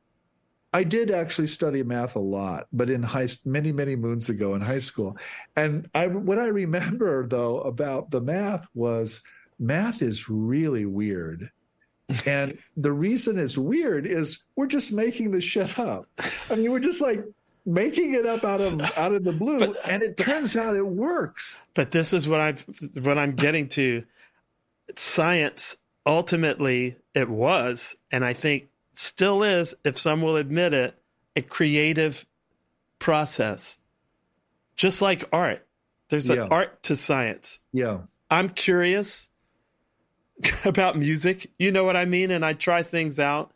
I 0.73 0.83
did 0.83 1.09
actually 1.09 1.47
study 1.47 1.81
math 1.83 2.15
a 2.15 2.19
lot, 2.19 2.67
but 2.71 2.89
in 2.89 3.01
high 3.01 3.27
many 3.43 3.71
many 3.71 3.95
moons 3.95 4.29
ago 4.29 4.53
in 4.53 4.61
high 4.61 4.79
school, 4.79 5.17
and 5.55 5.89
I 5.95 6.07
what 6.07 6.37
I 6.37 6.47
remember 6.47 7.27
though 7.27 7.61
about 7.61 8.11
the 8.11 8.21
math 8.21 8.67
was 8.75 9.23
math 9.57 10.03
is 10.03 10.29
really 10.29 10.85
weird, 10.85 11.49
and 12.27 12.57
the 12.77 12.91
reason 12.91 13.39
it's 13.39 13.57
weird 13.57 14.05
is 14.05 14.45
we're 14.55 14.67
just 14.67 14.93
making 14.93 15.31
the 15.31 15.41
shit 15.41 15.79
up. 15.79 16.05
I 16.51 16.55
mean, 16.55 16.71
we're 16.71 16.79
just 16.79 17.01
like 17.01 17.23
making 17.65 18.13
it 18.13 18.25
up 18.25 18.43
out 18.43 18.61
of 18.61 18.81
out 18.97 19.13
of 19.13 19.23
the 19.23 19.33
blue, 19.33 19.59
but, 19.59 19.75
and 19.89 20.03
it 20.03 20.17
turns 20.17 20.55
out 20.55 20.75
it 20.75 20.85
works. 20.85 21.59
But 21.73 21.91
this 21.91 22.13
is 22.13 22.27
what 22.27 22.39
I 22.39 22.55
what 23.01 23.17
I'm 23.17 23.33
getting 23.33 23.67
to. 23.69 24.03
Science 24.95 25.77
ultimately 26.05 26.97
it 27.13 27.29
was, 27.29 27.95
and 28.11 28.25
I 28.25 28.33
think 28.33 28.69
still 28.93 29.43
is, 29.43 29.75
if 29.83 29.97
some 29.97 30.21
will 30.21 30.35
admit 30.35 30.73
it, 30.73 30.95
a 31.35 31.41
creative 31.41 32.25
process. 32.97 33.79
Just 34.75 35.01
like 35.01 35.27
art, 35.31 35.65
there's 36.09 36.29
an 36.29 36.39
art 36.39 36.81
to 36.83 36.95
science. 36.95 37.59
Yeah, 37.73 37.99
I'm 38.31 38.49
curious 38.49 39.29
about 40.65 40.97
music. 40.97 41.51
You 41.59 41.71
know 41.71 41.83
what 41.83 41.97
I 41.97 42.05
mean, 42.05 42.31
and 42.31 42.45
I 42.45 42.53
try 42.53 42.83
things 42.83 43.19
out. 43.19 43.53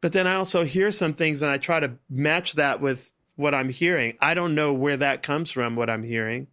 But 0.00 0.12
then 0.12 0.26
I 0.26 0.34
also 0.34 0.64
hear 0.64 0.90
some 0.90 1.14
things 1.14 1.42
and 1.42 1.50
I 1.50 1.58
try 1.58 1.80
to 1.80 1.92
match 2.08 2.52
that 2.54 2.80
with 2.80 3.10
what 3.36 3.54
I'm 3.54 3.68
hearing. 3.68 4.16
I 4.20 4.34
don't 4.34 4.54
know 4.54 4.72
where 4.72 4.96
that 4.96 5.22
comes 5.22 5.50
from, 5.50 5.76
what 5.76 5.88
I'm 5.88 6.02
hearing. 6.02 6.48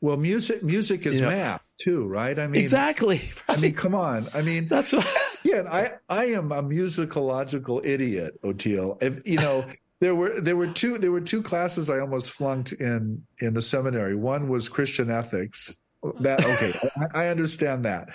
Well, 0.00 0.18
music 0.18 0.62
music 0.62 1.06
is 1.06 1.20
math 1.20 1.66
too, 1.78 2.06
right? 2.06 2.38
I 2.38 2.46
mean, 2.46 2.60
exactly. 2.60 3.22
I 3.48 3.56
mean, 3.56 3.74
come 3.74 3.94
on. 3.94 4.28
I 4.34 4.42
mean, 4.42 4.68
That's 4.68 4.92
what. 4.92 5.08
yeah, 5.42 5.62
I 5.70 5.92
I 6.08 6.26
am 6.26 6.52
a 6.52 6.62
musicological 6.62 7.84
idiot, 7.84 8.38
Oteil. 8.42 9.02
If 9.02 9.26
you 9.26 9.38
know, 9.38 9.64
there 10.00 10.14
were 10.14 10.38
there 10.40 10.56
were 10.56 10.66
two 10.66 10.98
there 10.98 11.12
were 11.12 11.22
two 11.22 11.42
classes 11.42 11.88
I 11.88 12.00
almost 12.00 12.30
flunked 12.32 12.72
in 12.72 13.24
in 13.40 13.54
the 13.54 13.62
seminary. 13.62 14.14
One 14.14 14.48
was 14.48 14.68
Christian 14.68 15.10
ethics. 15.10 15.76
That 16.20 16.44
okay, 16.44 16.72
I, 17.14 17.24
I 17.24 17.28
understand 17.28 17.84
that. 17.86 18.10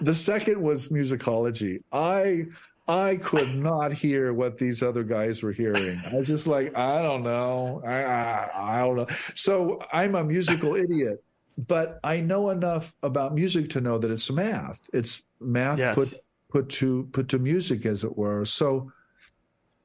The 0.00 0.14
second 0.14 0.62
was 0.62 0.88
musicology. 0.88 1.82
I 1.92 2.46
I 2.86 3.16
could 3.16 3.56
not 3.56 3.92
hear 3.94 4.32
what 4.34 4.58
these 4.58 4.82
other 4.82 5.04
guys 5.04 5.42
were 5.42 5.52
hearing. 5.52 6.00
I 6.12 6.16
was 6.16 6.26
just 6.26 6.46
like, 6.46 6.76
I 6.76 7.00
don't 7.02 7.22
know. 7.22 7.80
I 7.84 8.02
I, 8.04 8.50
I 8.76 8.78
don't 8.80 8.96
know. 8.96 9.06
So 9.34 9.80
I'm 9.92 10.14
a 10.14 10.24
musical 10.24 10.74
idiot. 10.84 11.22
But 11.56 12.00
I 12.02 12.20
know 12.20 12.50
enough 12.50 12.96
about 13.02 13.32
music 13.32 13.70
to 13.70 13.80
know 13.80 13.96
that 13.98 14.10
it's 14.10 14.28
math. 14.30 14.80
It's 14.92 15.22
math 15.40 15.78
Yes. 15.78 15.94
put 15.94 16.08
put 16.50 16.68
to 16.80 17.08
put 17.12 17.28
to 17.28 17.38
music, 17.38 17.86
as 17.86 18.02
it 18.02 18.18
were. 18.18 18.44
So, 18.44 18.90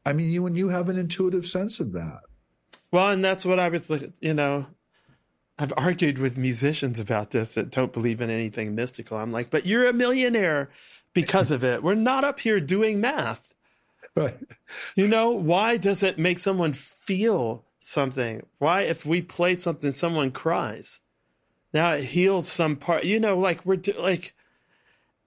I 0.06 0.14
mean, 0.14 0.32
you 0.32 0.48
and 0.48 0.58
you 0.58 0.70
have 0.70 0.90
an 0.90 0.98
intuitive 0.98 1.46
sense 1.46 1.80
of 1.80 1.92
that. 1.92 2.22
Well, 2.92 3.10
and 3.12 3.24
that's 3.24 3.46
what 3.46 3.60
I 3.60 3.70
was, 3.70 3.88
like, 3.88 4.12
you 4.20 4.34
know, 4.34 4.66
I've 5.60 5.74
argued 5.78 6.18
with 6.18 6.40
musicians 6.40 7.00
about 7.00 7.30
this 7.32 7.54
that 7.54 7.70
don't 7.70 7.94
believe 7.94 8.20
in 8.20 8.32
anything 8.32 8.74
mystical. 8.74 9.18
I'm 9.18 9.32
like, 9.32 9.52
but 9.52 9.68
you're 9.68 9.88
a 9.88 9.94
millionaire 9.94 10.70
because 11.14 11.52
of 11.52 11.64
it. 11.64 11.84
We're 11.84 11.96
not 11.96 12.24
up 12.24 12.40
here 12.40 12.60
doing 12.60 13.02
math. 13.02 13.54
Right. 14.16 14.38
You 14.96 15.08
know, 15.08 15.32
why 15.32 15.78
does 15.78 16.04
it 16.04 16.20
make 16.20 16.40
someone 16.40 16.74
feel 16.74 17.64
something? 17.80 18.46
Why, 18.58 18.82
if 18.82 19.06
we 19.06 19.22
play 19.22 19.56
something, 19.56 19.92
someone 19.92 20.32
cries? 20.32 21.00
Now 21.74 21.94
it 21.94 22.04
heals 22.06 22.48
some 22.48 22.76
part. 22.76 23.04
You 23.04 23.20
know, 23.20 23.38
like 23.38 23.66
we're 23.66 23.78
do, 23.78 23.94
like, 23.94 24.34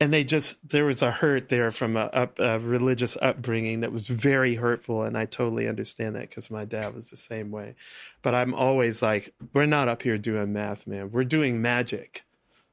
and 0.01 0.13
they 0.13 0.25
just 0.25 0.69
there 0.69 0.85
was 0.85 1.01
a 1.01 1.13
hurt 1.13 1.49
there 1.49 1.71
from 1.71 1.97
a, 1.97 2.07
up, 2.07 2.39
a 2.41 2.59
religious 2.59 3.17
upbringing 3.23 3.81
that 3.81 3.93
was 3.93 4.09
very 4.09 4.57
hurtful, 4.57 5.05
and 5.05 5.17
I 5.17 5.25
totally 5.27 5.69
understand 5.69 6.17
that 6.17 6.29
because 6.29 6.51
my 6.51 6.65
dad 6.65 6.95
was 6.95 7.11
the 7.11 7.17
same 7.17 7.53
way. 7.53 7.77
But 8.21 8.35
I'm 8.35 8.53
always 8.53 9.01
like, 9.01 9.33
we're 9.53 9.67
not 9.67 9.87
up 9.89 10.03
here 10.03 10.19
doing 10.19 10.53
math, 10.53 10.87
man. 10.89 11.13
We're 11.13 11.25
doing 11.25 11.63
magic 11.63 12.25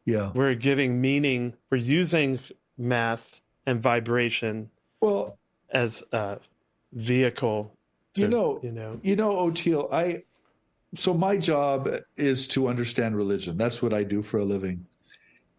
Yeah. 0.06 0.32
we're 0.34 0.56
giving 0.56 1.00
meaning 1.00 1.54
we're 1.70 1.78
using 1.78 2.40
math 2.80 3.42
and 3.66 3.82
vibration 3.82 4.72
Well, 5.02 5.38
as 5.70 6.04
a 6.12 6.40
vehicle 6.94 7.76
to, 8.16 8.22
you 8.22 8.28
know, 8.28 8.60
you 8.64 8.72
know 8.72 9.00
you 9.04 9.16
know, 9.16 9.32
Oteil, 9.36 9.92
I 9.94 10.24
so 10.96 11.14
my 11.14 11.38
job 11.38 11.88
is 12.18 12.48
to 12.48 12.68
understand 12.68 13.16
religion. 13.16 13.58
That's 13.58 13.82
what 13.84 13.94
I 13.94 14.04
do 14.04 14.24
for 14.24 14.40
a 14.40 14.46
living. 14.46 14.88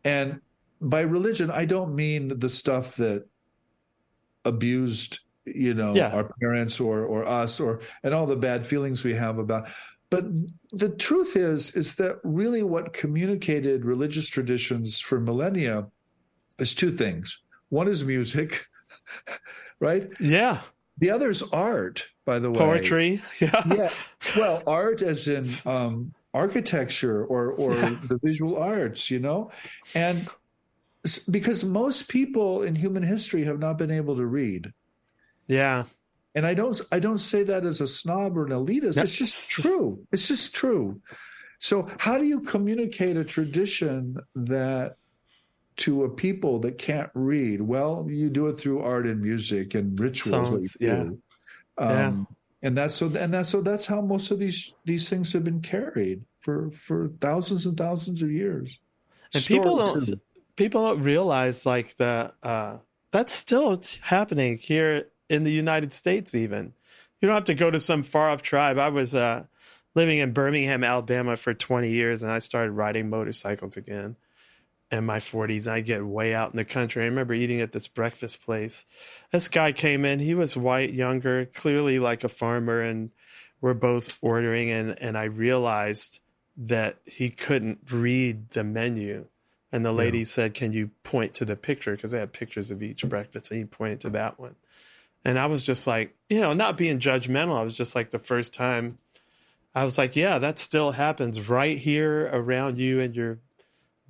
And 0.03 0.41
by 0.81 1.03
religion, 1.03 1.51
I 1.51 1.67
don't 1.67 1.95
mean 1.95 2.41
the 2.41 2.49
stuff 2.51 2.97
that 2.97 3.27
abused, 4.45 5.21
you 5.45 5.75
know, 5.75 5.95
Yeah. 5.95 6.11
our 6.13 6.33
parents 6.41 6.81
or 6.81 7.05
or 7.05 7.25
us 7.29 7.61
or 7.61 7.81
and 8.03 8.15
all 8.15 8.27
the 8.27 8.37
bad 8.37 8.67
feelings 8.67 9.05
we 9.05 9.15
have 9.15 9.39
about 9.39 9.69
but 10.11 10.25
the 10.73 10.89
truth 10.89 11.37
is 11.37 11.75
is 11.77 11.95
that 11.95 12.17
really 12.25 12.63
what 12.65 12.93
communicated 12.93 13.85
religious 13.85 14.29
traditions 14.29 15.01
for 15.01 15.21
millennia 15.21 15.87
is 16.61 16.75
two 16.75 16.91
things. 16.93 17.39
One 17.69 17.89
is 17.89 18.05
music, 18.05 18.67
right? 19.81 20.09
yeah. 20.21 20.61
The 20.99 21.11
other 21.11 21.31
is 21.31 21.43
art, 21.51 22.09
by 22.27 22.39
the 22.39 22.51
way. 22.51 22.59
poetry. 22.59 23.23
Yeah. 23.41 23.63
Yeah. 23.67 23.91
Well 24.37 24.63
art 24.67 25.01
as 25.01 25.27
in 25.27 25.45
um 25.71 26.13
architecture 26.35 27.25
or 27.25 27.53
or 27.53 27.75
the 27.75 28.21
visual 28.23 28.57
arts 28.59 29.11
you 29.11 29.19
know? 29.19 29.51
And 29.95 30.29
because 31.31 31.65
most 31.65 32.09
people 32.09 32.63
in 32.63 32.75
human 32.75 33.03
history 33.03 33.45
have 33.45 33.59
not 33.59 33.79
been 33.79 33.91
able 33.91 34.17
to 34.17 34.27
read. 34.27 34.73
Yeah. 35.49 35.85
And 36.35 36.45
i 36.47 36.53
don't 36.55 36.79
i 36.93 36.99
don't 37.01 37.19
say 37.19 37.43
that 37.45 37.65
as 37.65 37.81
a 37.81 37.87
snob 37.87 38.37
or 38.37 38.45
an 38.45 38.53
elitist. 38.53 38.95
Just 39.01 39.21
it's 39.21 39.49
just- 39.49 39.51
true. 39.51 40.07
It's 40.13 40.29
just 40.29 40.55
true. 40.55 41.01
So 41.61 41.89
how 41.99 42.19
do 42.19 42.25
you 42.27 42.41
communicate 42.41 43.17
a 43.17 43.25
tradition 43.25 44.17
that 44.35 44.97
to 45.81 46.05
a 46.05 46.09
people 46.09 46.59
that 46.61 46.79
can't 46.79 47.11
read. 47.15 47.61
Well 47.61 48.07
you 48.09 48.31
do 48.31 48.47
it 48.47 48.59
through 48.59 48.81
art 48.81 49.07
and 49.07 49.21
music 49.21 49.75
and 49.75 49.99
rituals 49.99 50.49
Songs, 50.49 50.77
you 50.81 50.89
yeah. 50.89 51.11
Um, 51.79 52.27
and 52.63 52.77
that's 52.77 52.95
so 52.95 53.07
and 53.07 53.33
that's 53.33 53.49
so 53.49 53.63
that's 53.63 53.87
how 53.87 54.01
most 54.01 54.31
of 54.31 54.39
these 54.39 54.73
these 54.85 55.09
things 55.09 55.33
have 55.33 55.45
been 55.45 55.63
carried 55.63 56.23
for 56.39 56.71
for 56.71 57.11
thousands 57.21 57.67
and 57.67 57.77
thousands 57.77 58.23
of 58.23 58.31
years. 58.31 58.79
And 59.35 59.45
people 59.45 59.77
don't 59.77 60.21
people 60.57 60.85
don't 60.85 61.03
realize 61.03 61.65
like 61.65 61.97
that 61.97 62.35
uh 62.43 62.77
that's 63.13 63.33
still 63.33 63.83
happening 64.03 64.59
here 64.59 65.07
in 65.29 65.45
the 65.45 65.53
united 65.53 65.93
states 65.93 66.35
even. 66.35 66.75
You 67.21 67.29
don't 67.29 67.37
have 67.37 67.45
to 67.45 67.55
go 67.55 67.71
to 67.71 67.81
some 67.81 68.03
far 68.03 68.31
off 68.31 68.43
tribe. 68.43 68.79
I 68.79 68.89
was 68.89 69.15
uh 69.15 69.45
living 69.95 70.19
in 70.19 70.33
birmingham 70.33 70.85
alabama 70.85 71.37
for 71.37 71.53
20 71.53 71.91
years 71.91 72.23
and 72.23 72.31
i 72.31 72.39
started 72.39 72.71
riding 72.71 73.11
motorcycles 73.11 73.77
again 73.77 74.15
in 74.91 75.07
my 75.07 75.19
40s. 75.19 75.71
I 75.71 75.81
get 75.81 76.05
way 76.05 76.35
out 76.35 76.53
in 76.53 76.57
the 76.57 76.65
country. 76.65 77.03
I 77.03 77.07
remember 77.07 77.35
eating 77.35 77.61
at 77.61 77.73
this 77.73 77.89
breakfast 77.89 78.43
place. 78.43 78.85
This 79.31 79.49
guy 79.49 79.73
came 79.73 80.05
in. 80.05 80.19
He 80.19 80.35
was 80.35 80.57
white, 80.57 80.93
younger, 80.93 81.47
clearly 81.47 81.99
like 81.99 82.25
a 82.25 82.29
farmer, 82.29 82.81
and 82.81 83.11
we're 83.61 83.75
both 83.75 84.17
ordering. 84.21 84.71
And, 84.71 85.01
and 85.01 85.17
I 85.17 85.25
realized 85.25 86.21
that 86.57 86.99
he 87.05 87.31
couldn't 87.31 87.91
read 87.91 88.51
the 88.51 88.65
menu. 88.65 89.27
And 89.73 89.85
the 89.85 89.93
lady 89.93 90.25
said, 90.25 90.55
Can 90.55 90.73
you 90.73 90.91
point 91.05 91.35
to 91.35 91.45
the 91.45 91.55
picture? 91.55 91.93
Because 91.93 92.11
they 92.11 92.19
had 92.19 92.33
pictures 92.33 92.73
of 92.73 92.83
each 92.83 93.09
breakfast. 93.09 93.53
And 93.53 93.59
he 93.61 93.65
pointed 93.65 94.01
to 94.01 94.11
that 94.11 94.41
one. 94.41 94.57
And 95.25 95.39
I 95.39 95.47
was 95.47 95.63
just 95.63 95.87
like, 95.87 96.17
you 96.29 96.41
know, 96.41 96.53
not 96.53 96.77
being 96.77 96.99
judgmental. 96.99 97.57
I 97.57 97.63
was 97.63 97.77
just 97.77 97.95
like, 97.95 98.11
the 98.11 98.19
first 98.19 98.53
time 98.53 98.99
I 99.75 99.85
was 99.85 99.99
like, 99.99 100.17
yeah, 100.17 100.39
that 100.39 100.59
still 100.59 100.93
happens 100.93 101.49
right 101.49 101.79
here 101.79 102.29
around 102.33 102.79
you 102.79 103.01
in 103.01 103.15
your 103.15 103.39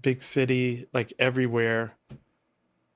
big 0.01 0.23
city, 0.23 0.87
like 0.93 1.13
everywhere 1.19 1.97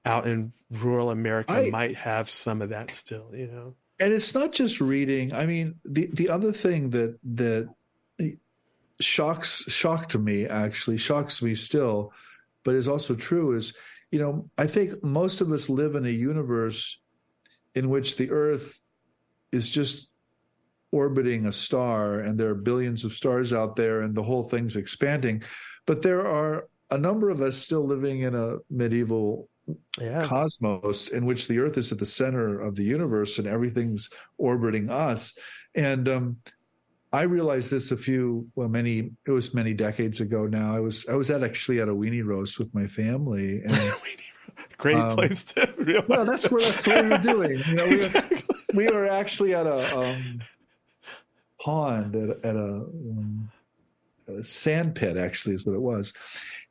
out 0.04 0.26
in 0.26 0.52
rural 0.70 1.10
America 1.10 1.52
I- 1.52 1.70
might 1.70 1.96
have 1.96 2.28
some 2.28 2.62
of 2.62 2.70
that 2.70 2.94
still, 2.94 3.30
you 3.34 3.46
know? 3.46 3.74
and 4.00 4.12
it's 4.12 4.34
not 4.34 4.52
just 4.52 4.80
reading 4.80 5.32
i 5.34 5.46
mean 5.46 5.74
the 5.84 6.08
the 6.12 6.28
other 6.28 6.52
thing 6.52 6.90
that 6.90 7.18
that 7.22 7.68
shocks 9.00 9.64
shocked 9.68 10.16
me 10.16 10.46
actually 10.46 10.96
shocks 10.96 11.42
me 11.42 11.54
still 11.54 12.12
but 12.64 12.74
is 12.74 12.88
also 12.88 13.14
true 13.14 13.54
is 13.56 13.74
you 14.10 14.18
know 14.18 14.48
i 14.56 14.66
think 14.66 15.02
most 15.02 15.40
of 15.40 15.50
us 15.52 15.68
live 15.68 15.94
in 15.94 16.06
a 16.06 16.10
universe 16.10 16.98
in 17.74 17.88
which 17.88 18.16
the 18.16 18.30
earth 18.30 18.80
is 19.50 19.68
just 19.68 20.10
orbiting 20.92 21.44
a 21.46 21.52
star 21.52 22.20
and 22.20 22.38
there 22.38 22.48
are 22.48 22.54
billions 22.54 23.04
of 23.04 23.12
stars 23.12 23.52
out 23.52 23.74
there 23.74 24.00
and 24.00 24.14
the 24.14 24.22
whole 24.22 24.44
thing's 24.44 24.76
expanding 24.76 25.42
but 25.86 26.02
there 26.02 26.24
are 26.26 26.68
a 26.94 26.98
number 26.98 27.28
of 27.30 27.40
us 27.40 27.56
still 27.56 27.84
living 27.94 28.20
in 28.20 28.34
a 28.34 28.48
medieval 28.70 29.48
Yeah. 29.98 30.22
cosmos 30.26 31.08
in 31.16 31.22
which 31.26 31.48
the 31.48 31.58
earth 31.58 31.76
is 31.78 31.90
at 31.92 31.98
the 31.98 32.06
center 32.22 32.60
of 32.60 32.72
the 32.76 32.84
universe 32.84 33.38
and 33.38 33.46
everything's 33.48 34.10
orbiting 34.38 34.90
us. 34.90 35.36
And 35.74 36.08
um 36.08 36.26
i 37.20 37.22
realized 37.22 37.70
this 37.70 37.92
a 37.92 37.96
few 37.96 38.48
well 38.56 38.68
many 38.68 38.94
it 39.28 39.30
was 39.38 39.54
many 39.54 39.72
decades 39.86 40.18
ago 40.26 40.40
now. 40.60 40.68
I 40.78 40.80
was 40.80 40.96
i 41.08 41.14
was 41.14 41.30
at 41.30 41.42
actually 41.50 41.78
at 41.80 41.88
a 41.88 41.94
weenie 41.94 42.24
roast 42.32 42.58
with 42.60 42.70
my 42.74 42.86
family 43.00 43.62
and 43.66 43.92
Great 44.76 44.96
Um, 44.96 45.10
place 45.16 45.40
to 45.52 45.60
realize. 45.78 46.08
well 46.08 46.24
that's 46.30 46.50
where 46.50 46.62
that's 46.66 46.86
what 46.86 47.02
we 47.04 47.08
were 47.10 47.18
doing. 47.32 47.56
You 47.68 47.74
know 47.78 47.86
we 47.94 47.98
were, 48.02 48.22
we 48.80 48.84
were 48.94 49.06
actually 49.20 49.52
at 49.60 49.66
a 49.66 49.78
um 49.98 50.22
pond 51.60 52.14
at, 52.16 52.30
at 52.44 52.56
a, 52.56 52.68
um, 52.84 53.50
a 54.28 54.42
sand 54.42 54.94
pit 54.94 55.16
actually 55.16 55.54
is 55.54 55.64
what 55.66 55.74
it 55.74 55.80
was 55.92 56.12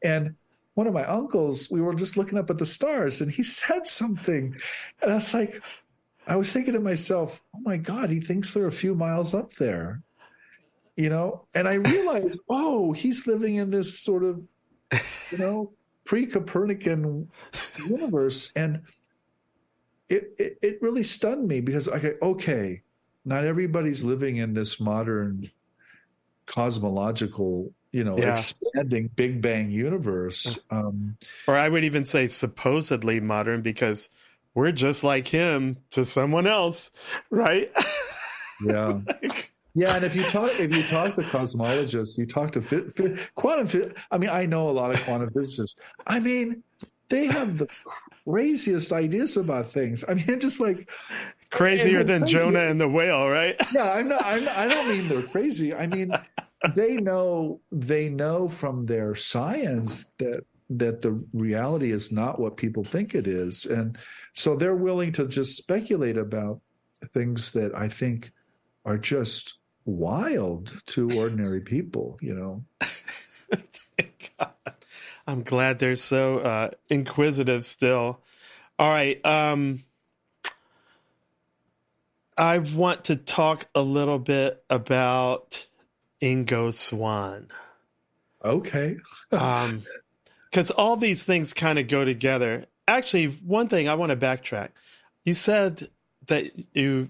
and 0.03 0.35
one 0.75 0.87
of 0.87 0.93
my 0.93 1.05
uncles 1.05 1.69
we 1.69 1.81
were 1.81 1.93
just 1.93 2.17
looking 2.17 2.37
up 2.37 2.49
at 2.49 2.57
the 2.57 2.65
stars 2.65 3.21
and 3.21 3.31
he 3.31 3.43
said 3.61 3.87
something. 3.87 4.55
And 5.01 5.11
i 5.11 5.15
was 5.15 5.33
like 5.33 5.61
i 6.27 6.35
was 6.35 6.51
thinking 6.53 6.73
to 6.73 6.79
myself 6.79 7.41
oh 7.55 7.59
my 7.61 7.77
god 7.77 8.09
he 8.09 8.19
thinks 8.19 8.53
they're 8.53 8.67
a 8.67 8.71
few 8.71 8.95
miles 8.95 9.33
up 9.33 9.53
there. 9.53 10.01
You 10.95 11.09
know? 11.09 11.45
And 11.55 11.67
i 11.67 11.75
realized 11.75 12.39
oh 12.49 12.91
he's 12.91 13.27
living 13.27 13.55
in 13.55 13.71
this 13.71 13.99
sort 13.99 14.23
of 14.23 14.41
you 15.31 15.37
know 15.37 15.73
pre-copernican 16.05 17.29
universe. 17.89 18.51
And 18.55 18.81
it, 20.09 20.33
it 20.37 20.57
it 20.61 20.81
really 20.81 21.03
stunned 21.03 21.47
me 21.47 21.61
because 21.61 21.87
okay 21.87 22.15
okay 22.21 22.81
not 23.25 23.45
everybody's 23.45 24.03
living 24.03 24.37
in 24.37 24.53
this 24.53 24.79
modern 24.79 25.49
cosmological 26.45 27.73
you 27.93 28.03
know 28.03 28.17
Yeah. 28.17 28.33
expanding 28.33 29.09
big 29.15 29.41
bang 29.41 29.71
universe 29.71 30.59
um 30.71 31.15
or 31.47 31.55
I 31.57 31.69
would 31.69 31.83
even 31.85 32.05
say 32.05 32.27
supposedly 32.27 33.19
modern 33.21 33.61
because 33.61 34.09
we're 34.55 34.71
just 34.73 35.03
like 35.03 35.27
him 35.29 35.77
to 35.91 36.03
someone 36.05 36.45
else, 36.47 36.91
right? 37.31 37.71
yeah 38.65 38.99
Yeah, 39.75 39.95
and 39.95 40.05
if 40.05 40.15
you 40.15 40.21
talk 40.23 40.51
if 40.59 40.75
you 40.75 40.83
talk 40.83 41.15
to 41.15 41.21
cosmologists, 41.23 42.17
you 42.19 42.27
talk 42.27 42.51
to 42.51 42.61
fi- 42.61 42.87
fi- 42.89 43.15
quantum. 43.33 43.91
I 44.11 44.19
mean, 44.19 44.29
I 44.29 44.45
know 44.45 44.69
a 44.69 44.75
lot 44.81 44.91
of 44.93 45.01
quantum 45.03 45.31
physicists. 45.31 45.79
I 46.05 46.19
mean, 46.19 46.61
they 47.09 47.25
have 47.25 47.57
the 47.57 47.67
craziest 48.23 48.91
ideas 48.93 49.35
about 49.35 49.71
things. 49.71 50.03
I 50.07 50.13
mean, 50.13 50.39
just 50.47 50.59
like 50.59 50.91
crazier 51.49 52.03
than 52.03 52.21
crazy. 52.21 52.37
Jonah 52.37 52.59
and 52.69 52.79
the 52.79 52.87
whale, 52.87 53.27
right? 53.27 53.55
Yeah, 53.73 53.91
I'm 53.93 54.09
not. 54.09 54.21
I'm, 54.23 54.47
I 54.55 54.67
don't 54.67 54.87
mean 54.87 55.07
they're 55.07 55.23
crazy. 55.23 55.73
I 55.73 55.87
mean, 55.87 56.11
they 56.75 56.97
know 56.97 57.61
they 57.71 58.09
know 58.09 58.47
from 58.49 58.85
their 58.85 59.15
science 59.15 60.13
that 60.19 60.45
that 60.69 61.01
the 61.01 61.23
reality 61.33 61.91
is 61.91 62.11
not 62.11 62.39
what 62.39 62.57
people 62.57 62.83
think 62.83 63.13
it 63.13 63.27
is, 63.27 63.65
and 63.65 63.97
so 64.33 64.55
they're 64.55 64.75
willing 64.75 65.11
to 65.13 65.27
just 65.27 65.57
speculate 65.57 66.17
about 66.17 66.61
things 67.13 67.51
that 67.51 67.75
I 67.75 67.89
think 67.89 68.31
are 68.85 68.97
just 68.97 69.59
wild 69.85 70.81
to 70.87 71.09
ordinary 71.17 71.61
people. 71.61 72.17
You 72.21 72.35
know. 72.35 72.65
Thank 73.97 74.33
God. 74.39 74.53
I'm 75.27 75.43
glad 75.43 75.79
they're 75.79 75.95
so 75.95 76.39
uh, 76.39 76.69
inquisitive 76.89 77.65
still. 77.65 78.19
All 78.79 78.89
right. 78.89 79.23
Um, 79.25 79.83
I 82.37 82.57
want 82.57 83.05
to 83.05 83.15
talk 83.15 83.67
a 83.75 83.81
little 83.81 84.19
bit 84.19 84.63
about 84.69 85.67
Ingo 86.23 86.73
Swann. 86.73 87.49
Okay. 88.43 88.97
um, 89.31 89.83
because 90.49 90.71
all 90.71 90.95
these 90.95 91.25
things 91.25 91.53
kind 91.53 91.79
of 91.79 91.87
go 91.87 92.05
together. 92.05 92.65
Actually, 92.87 93.25
one 93.25 93.67
thing 93.67 93.89
I 93.89 93.95
want 93.95 94.11
to 94.11 94.15
backtrack. 94.15 94.69
You 95.25 95.33
said 95.33 95.89
that 96.27 96.51
you 96.73 97.09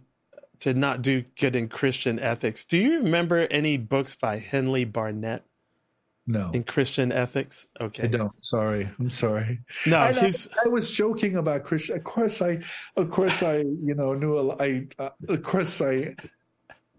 did 0.60 0.78
not 0.78 1.02
do 1.02 1.26
good 1.38 1.56
in 1.56 1.68
Christian 1.68 2.20
ethics. 2.20 2.64
Do 2.64 2.78
you 2.78 3.00
remember 3.00 3.48
any 3.52 3.78
books 3.78 4.16
by 4.16 4.38
Henlee 4.38 4.86
Barnette? 4.86 5.44
No. 6.26 6.52
In 6.54 6.64
Christian 6.64 7.12
ethics? 7.12 7.68
Okay. 7.82 8.04
I 8.04 8.08
don't. 8.08 8.32
Sorry. 8.46 8.88
I'm 8.98 9.10
sorry. 9.10 9.60
No, 9.86 9.98
I, 9.98 10.14
I, 10.66 10.68
was 10.70 10.92
joking 10.92 11.36
about 11.36 11.66
Christian. 11.66 11.98
Of 11.98 12.06
course, 12.06 12.42
I, 12.42 12.60
of 12.96 13.10
course, 13.10 13.44
I, 13.44 13.58
you 13.58 13.94
know, 13.94 14.14
knew, 14.14 14.38
a, 14.38 14.56
I, 14.56 14.88
uh, 14.98 15.10
of 15.28 15.44
course, 15.44 15.82
I, 15.82 16.16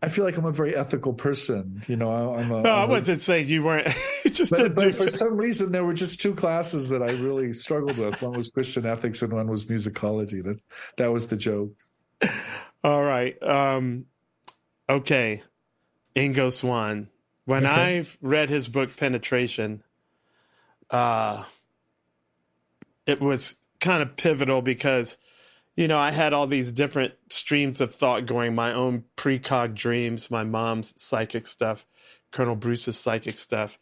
I 0.04 0.08
feel 0.08 0.24
like 0.24 0.36
I'm 0.36 0.44
a 0.44 0.52
very 0.52 0.76
ethical 0.76 1.12
person. 1.12 1.82
You 1.86 1.96
know, 1.96 2.10
I, 2.10 2.42
am 2.42 2.50
a. 2.52 2.62
No, 2.62 2.72
I'm 2.72 2.82
I 2.82 2.84
wasn't 2.86 3.18
a, 3.18 3.22
saying 3.22 3.48
you 3.48 3.62
weren't. 3.62 3.88
just 4.30 4.50
but, 4.50 4.74
but 4.74 4.96
for 4.96 5.08
some 5.08 5.36
reason, 5.36 5.72
there 5.72 5.84
were 5.84 5.94
just 5.94 6.20
two 6.20 6.34
classes 6.34 6.90
that 6.90 7.02
I 7.02 7.10
really 7.12 7.52
struggled 7.54 7.98
with. 7.98 8.20
One 8.22 8.32
was 8.32 8.50
Christian 8.50 8.86
ethics, 8.86 9.22
and 9.22 9.32
one 9.32 9.48
was 9.48 9.66
musicology. 9.66 10.42
That's 10.44 10.64
that 10.96 11.12
was 11.12 11.28
the 11.28 11.36
joke. 11.36 11.72
All 12.84 13.02
right. 13.02 13.40
Um, 13.42 14.06
okay. 14.88 15.42
Ingo 16.14 16.52
Swann 16.52 17.08
when 17.44 17.66
okay. 17.66 18.00
I 18.00 18.04
read 18.22 18.48
his 18.48 18.68
book 18.68 18.96
Penetration, 18.96 19.82
uh, 20.90 21.44
it 23.06 23.20
was 23.20 23.56
kind 23.80 24.02
of 24.02 24.16
pivotal 24.16 24.62
because, 24.62 25.18
you 25.76 25.88
know, 25.88 25.98
I 25.98 26.10
had 26.10 26.32
all 26.32 26.46
these 26.46 26.72
different 26.72 27.14
streams 27.30 27.80
of 27.80 27.94
thought 27.94 28.26
going, 28.26 28.54
my 28.54 28.72
own 28.72 29.04
precog 29.16 29.74
dreams, 29.74 30.30
my 30.30 30.44
mom's 30.44 31.00
psychic 31.00 31.46
stuff, 31.46 31.86
Colonel 32.30 32.56
Bruce's 32.56 32.96
psychic 32.96 33.38
stuff, 33.38 33.78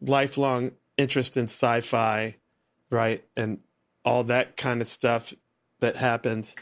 lifelong 0.00 0.72
interest 0.96 1.36
in 1.36 1.44
sci-fi, 1.44 2.36
right? 2.90 3.24
And 3.36 3.60
all 4.04 4.24
that 4.24 4.56
kind 4.56 4.80
of 4.80 4.88
stuff 4.88 5.34
that 5.80 5.96
happens. 5.96 6.54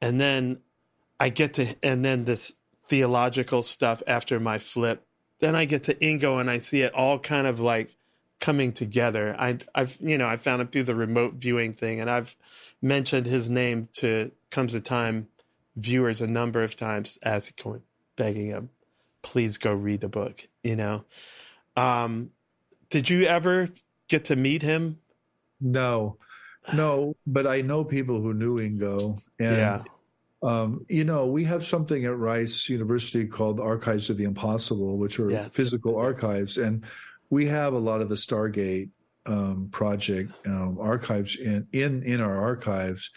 And 0.00 0.20
then 0.20 0.60
I 1.20 1.28
get 1.28 1.54
to, 1.54 1.74
and 1.82 2.04
then 2.04 2.24
this 2.24 2.54
theological 2.86 3.62
stuff 3.62 4.02
after 4.06 4.40
my 4.40 4.58
flip 4.58 5.06
then 5.42 5.56
I 5.56 5.64
get 5.64 5.82
to 5.84 5.94
Ingo 5.96 6.40
and 6.40 6.48
I 6.48 6.60
see 6.60 6.82
it 6.82 6.94
all 6.94 7.18
kind 7.18 7.48
of 7.48 7.58
like 7.58 7.96
coming 8.42 8.72
together. 8.72 9.34
I, 9.38 9.58
I've 9.74 9.96
you 10.00 10.18
know 10.18 10.26
I 10.26 10.36
found 10.36 10.60
him 10.60 10.68
through 10.68 10.82
the 10.82 10.94
remote 10.94 11.34
viewing 11.34 11.72
thing, 11.72 12.00
and 12.00 12.10
I've 12.10 12.36
mentioned 12.82 13.24
his 13.24 13.48
name 13.48 13.88
to 13.94 14.32
comes 14.50 14.74
a 14.74 14.80
time 14.80 15.28
viewers 15.76 16.20
a 16.20 16.26
number 16.26 16.62
of 16.62 16.76
times, 16.76 17.18
asking, 17.24 17.80
begging 18.16 18.48
him, 18.48 18.68
please 19.22 19.56
go 19.56 19.72
read 19.72 20.02
the 20.02 20.08
book. 20.08 20.46
You 20.62 20.76
know, 20.76 21.04
um, 21.76 22.30
did 22.90 23.08
you 23.08 23.24
ever 23.24 23.68
get 24.08 24.26
to 24.26 24.36
meet 24.36 24.60
him? 24.60 24.98
No, 25.60 26.18
no, 26.74 27.16
but 27.26 27.46
I 27.46 27.62
know 27.62 27.84
people 27.84 28.20
who 28.20 28.34
knew 28.34 28.58
Ingo, 28.58 29.22
and 29.38 29.56
yeah. 29.56 29.82
Um, 30.44 30.84
you 30.88 31.04
know, 31.04 31.28
we 31.28 31.44
have 31.44 31.64
something 31.64 32.04
at 32.04 32.18
Rice 32.18 32.68
University 32.68 33.28
called 33.28 33.60
Archives 33.60 34.10
of 34.10 34.16
the 34.16 34.24
Impossible, 34.24 34.98
which 34.98 35.20
are 35.20 35.30
yes. 35.30 35.54
physical 35.54 35.94
archives, 35.94 36.58
and 36.58 36.84
we 37.32 37.46
have 37.46 37.72
a 37.72 37.78
lot 37.78 38.02
of 38.02 38.10
the 38.10 38.14
Stargate 38.14 38.90
um, 39.24 39.70
project 39.72 40.32
um, 40.46 40.76
archives 40.78 41.34
in 41.34 41.66
in 41.72 42.02
in 42.02 42.20
our 42.20 42.36
archives. 42.36 43.10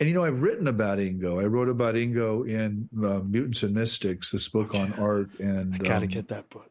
And 0.00 0.08
you 0.08 0.14
know, 0.14 0.24
I've 0.24 0.40
written 0.40 0.68
about 0.68 0.98
Ingo. 0.98 1.42
I 1.42 1.44
wrote 1.44 1.68
about 1.68 1.94
Ingo 1.94 2.48
in 2.48 2.88
uh, 3.04 3.20
Mutants 3.20 3.62
and 3.62 3.74
Mystics, 3.74 4.30
this 4.30 4.48
book 4.48 4.74
on 4.74 4.94
art. 4.94 5.38
And 5.38 5.74
I 5.74 5.78
gotta 5.78 6.06
um, 6.06 6.08
get 6.08 6.28
that 6.28 6.48
book. 6.48 6.70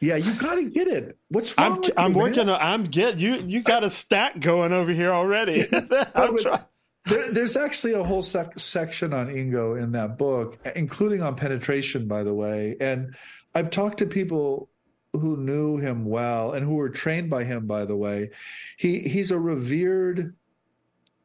Yeah, 0.00 0.16
you 0.16 0.32
got 0.34 0.54
to 0.56 0.70
get 0.70 0.86
it. 0.86 1.18
What's 1.28 1.56
wrong? 1.58 1.72
I'm, 1.72 1.80
with 1.80 1.98
I'm 1.98 2.12
you, 2.12 2.18
working. 2.18 2.46
Man? 2.46 2.50
On, 2.50 2.60
I'm 2.60 2.84
get 2.84 3.18
you. 3.18 3.36
You 3.36 3.62
got 3.62 3.84
a 3.84 3.90
stack 3.90 4.40
going 4.40 4.72
over 4.72 4.90
here 4.90 5.10
already. 5.10 5.66
I'm 6.14 6.36
trying. 6.36 6.64
There, 7.04 7.30
there's 7.30 7.56
actually 7.56 7.92
a 7.94 8.02
whole 8.02 8.22
sec- 8.22 8.58
section 8.58 9.12
on 9.12 9.28
Ingo 9.28 9.80
in 9.80 9.92
that 9.92 10.18
book, 10.18 10.58
including 10.74 11.22
on 11.22 11.36
penetration, 11.36 12.08
by 12.08 12.22
the 12.22 12.34
way. 12.34 12.76
And 12.80 13.14
I've 13.54 13.70
talked 13.70 13.98
to 13.98 14.06
people 14.06 14.68
who 15.12 15.36
knew 15.36 15.78
him 15.78 16.04
well 16.04 16.52
and 16.52 16.64
who 16.64 16.74
were 16.74 16.90
trained 16.90 17.30
by 17.30 17.44
him, 17.44 17.66
by 17.66 17.84
the 17.84 17.96
way. 17.96 18.30
He 18.76 19.00
he's 19.00 19.30
a 19.30 19.38
revered 19.38 20.34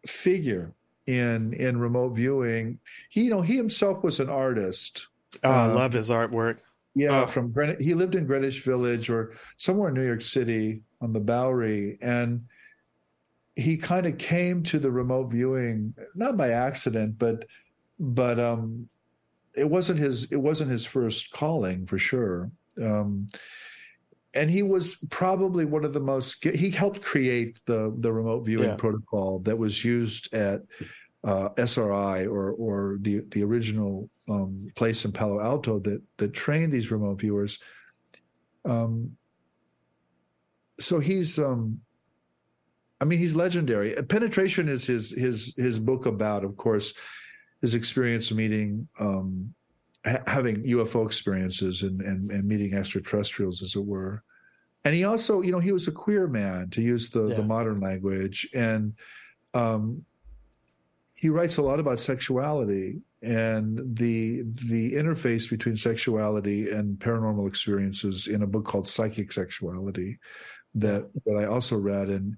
figure 0.06 0.74
in 1.06 1.54
in 1.54 1.80
remote 1.80 2.10
viewing. 2.10 2.80
He 3.10 3.24
you 3.26 3.30
know 3.30 3.42
he 3.42 3.56
himself 3.56 4.04
was 4.04 4.20
an 4.20 4.30
artist. 4.30 5.08
Oh, 5.44 5.50
I 5.50 5.66
um, 5.66 5.76
love 5.76 5.94
his 5.94 6.10
artwork. 6.10 6.60
Yeah, 6.96 7.24
oh. 7.24 7.28
from 7.28 7.52
Greenwich, 7.52 7.80
he 7.82 7.94
lived 7.94 8.16
in 8.16 8.28
Greenwich 8.28 8.62
Village 8.62 9.10
or 9.10 9.34
somewhere 9.58 9.90
in 9.90 9.96
New 9.96 10.06
York 10.06 10.22
City 10.22 10.84
on 11.02 11.12
the 11.12 11.20
Bowery, 11.20 11.98
and 12.02 12.46
he 13.56 13.78
kind 13.78 14.06
of 14.06 14.18
came 14.18 14.64
to 14.64 14.80
the 14.80 14.92
remote 14.92 15.32
viewing 15.32 15.94
not 16.16 16.38
by 16.38 16.50
accident, 16.50 17.18
but 17.18 17.46
but 18.00 18.40
um, 18.40 18.90
it 19.56 19.70
wasn't 19.70 20.00
his 20.00 20.32
it 20.32 20.38
wasn't 20.38 20.72
his 20.72 20.86
first 20.86 21.32
calling 21.32 21.86
for 21.86 21.98
sure. 21.98 22.52
Um, 22.82 23.28
and 24.34 24.50
he 24.50 24.64
was 24.64 24.96
probably 25.10 25.66
one 25.66 25.86
of 25.86 25.94
the 25.94 26.00
most 26.00 26.44
he 26.44 26.70
helped 26.70 27.02
create 27.02 27.60
the 27.66 27.94
the 28.00 28.12
remote 28.12 28.46
viewing 28.46 28.70
yeah. 28.70 28.76
protocol 28.76 29.40
that 29.40 29.58
was 29.58 29.84
used 29.84 30.34
at 30.34 30.62
uh, 31.24 31.50
SRI 31.58 32.26
or 32.26 32.52
or 32.52 32.98
the 33.02 33.22
the 33.32 33.44
original 33.44 34.10
um, 34.30 34.68
place 34.76 35.06
in 35.06 35.12
Palo 35.12 35.40
Alto 35.40 35.80
that 35.80 36.02
that 36.18 36.34
trained 36.34 36.72
these 36.72 36.92
remote 36.92 37.20
viewers. 37.20 37.60
Um, 38.66 39.18
so 40.80 41.00
he's 41.00 41.38
um, 41.40 41.82
I 43.04 43.06
mean, 43.06 43.20
he's 43.20 43.36
legendary. 43.36 43.94
Penetration 44.04 44.70
is 44.70 44.88
his 44.88 45.10
his 45.12 45.56
his 45.58 45.78
book 45.78 46.06
about, 46.06 46.46
of 46.46 46.56
course, 46.56 46.94
his 47.62 47.76
experience 47.76 48.32
meeting, 48.32 48.88
um, 48.98 49.54
having 50.06 50.64
UFO 50.64 51.06
experiences 51.06 51.82
and, 51.82 52.02
and 52.02 52.32
and 52.32 52.48
meeting 52.48 52.74
extraterrestrials, 52.74 53.62
as 53.62 53.76
it 53.76 53.86
were. 53.86 54.24
And 54.86 54.94
he 54.94 55.06
also, 55.06 55.42
you 55.42 55.52
know, 55.52 55.60
he 55.60 55.72
was 55.72 55.88
a 55.88 55.94
queer 55.94 56.28
man, 56.28 56.70
to 56.72 56.82
use 56.82 57.10
the 57.10 57.28
yeah. 57.28 57.36
the 57.36 57.44
modern 57.44 57.80
language, 57.80 58.48
and 58.54 58.94
um, 59.54 60.06
he 61.16 61.30
writes 61.30 61.58
a 61.58 61.62
lot 61.62 61.80
about 61.80 62.00
sexuality 62.00 63.02
and 63.22 63.80
the 63.96 64.44
the 64.70 64.94
interface 64.94 65.50
between 65.50 65.78
sexuality 65.78 66.70
and 66.70 67.00
paranormal 67.00 67.48
experiences 67.48 68.28
in 68.28 68.44
a 68.44 68.48
book 68.48 68.66
called 68.66 68.88
Psychic 68.88 69.32
Sexuality 69.32 70.20
that 70.76 71.10
that 71.26 71.38
I 71.38 71.46
also 71.46 71.78
read 71.78 72.10
and 72.10 72.36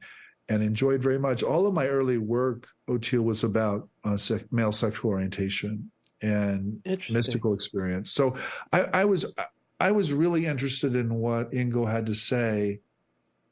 and 0.47 0.61
enjoyed 0.61 1.01
very 1.01 1.17
much. 1.17 1.41
All 1.41 1.65
of 1.65 1.73
my 1.73 1.87
early 1.87 2.19
work, 2.19 2.67
Oteil, 2.87 3.23
was 3.23 3.43
about 3.43 3.89
uh, 4.03 4.17
se- 4.17 4.45
male 4.51 4.71
sexual 4.71 5.09
orientation 5.09 5.89
and 6.25 6.81
mystical 6.85 7.53
experience. 7.53 8.11
So 8.11 8.35
I, 8.73 8.81
I, 8.81 9.05
was 9.05 9.25
I 9.79 9.91
was 9.91 10.13
really 10.13 10.45
interested 10.45 10.95
in 10.95 11.15
what 11.15 11.51
Ingo 11.51 11.89
had 11.89 12.05
to 12.07 12.15
say 12.15 12.81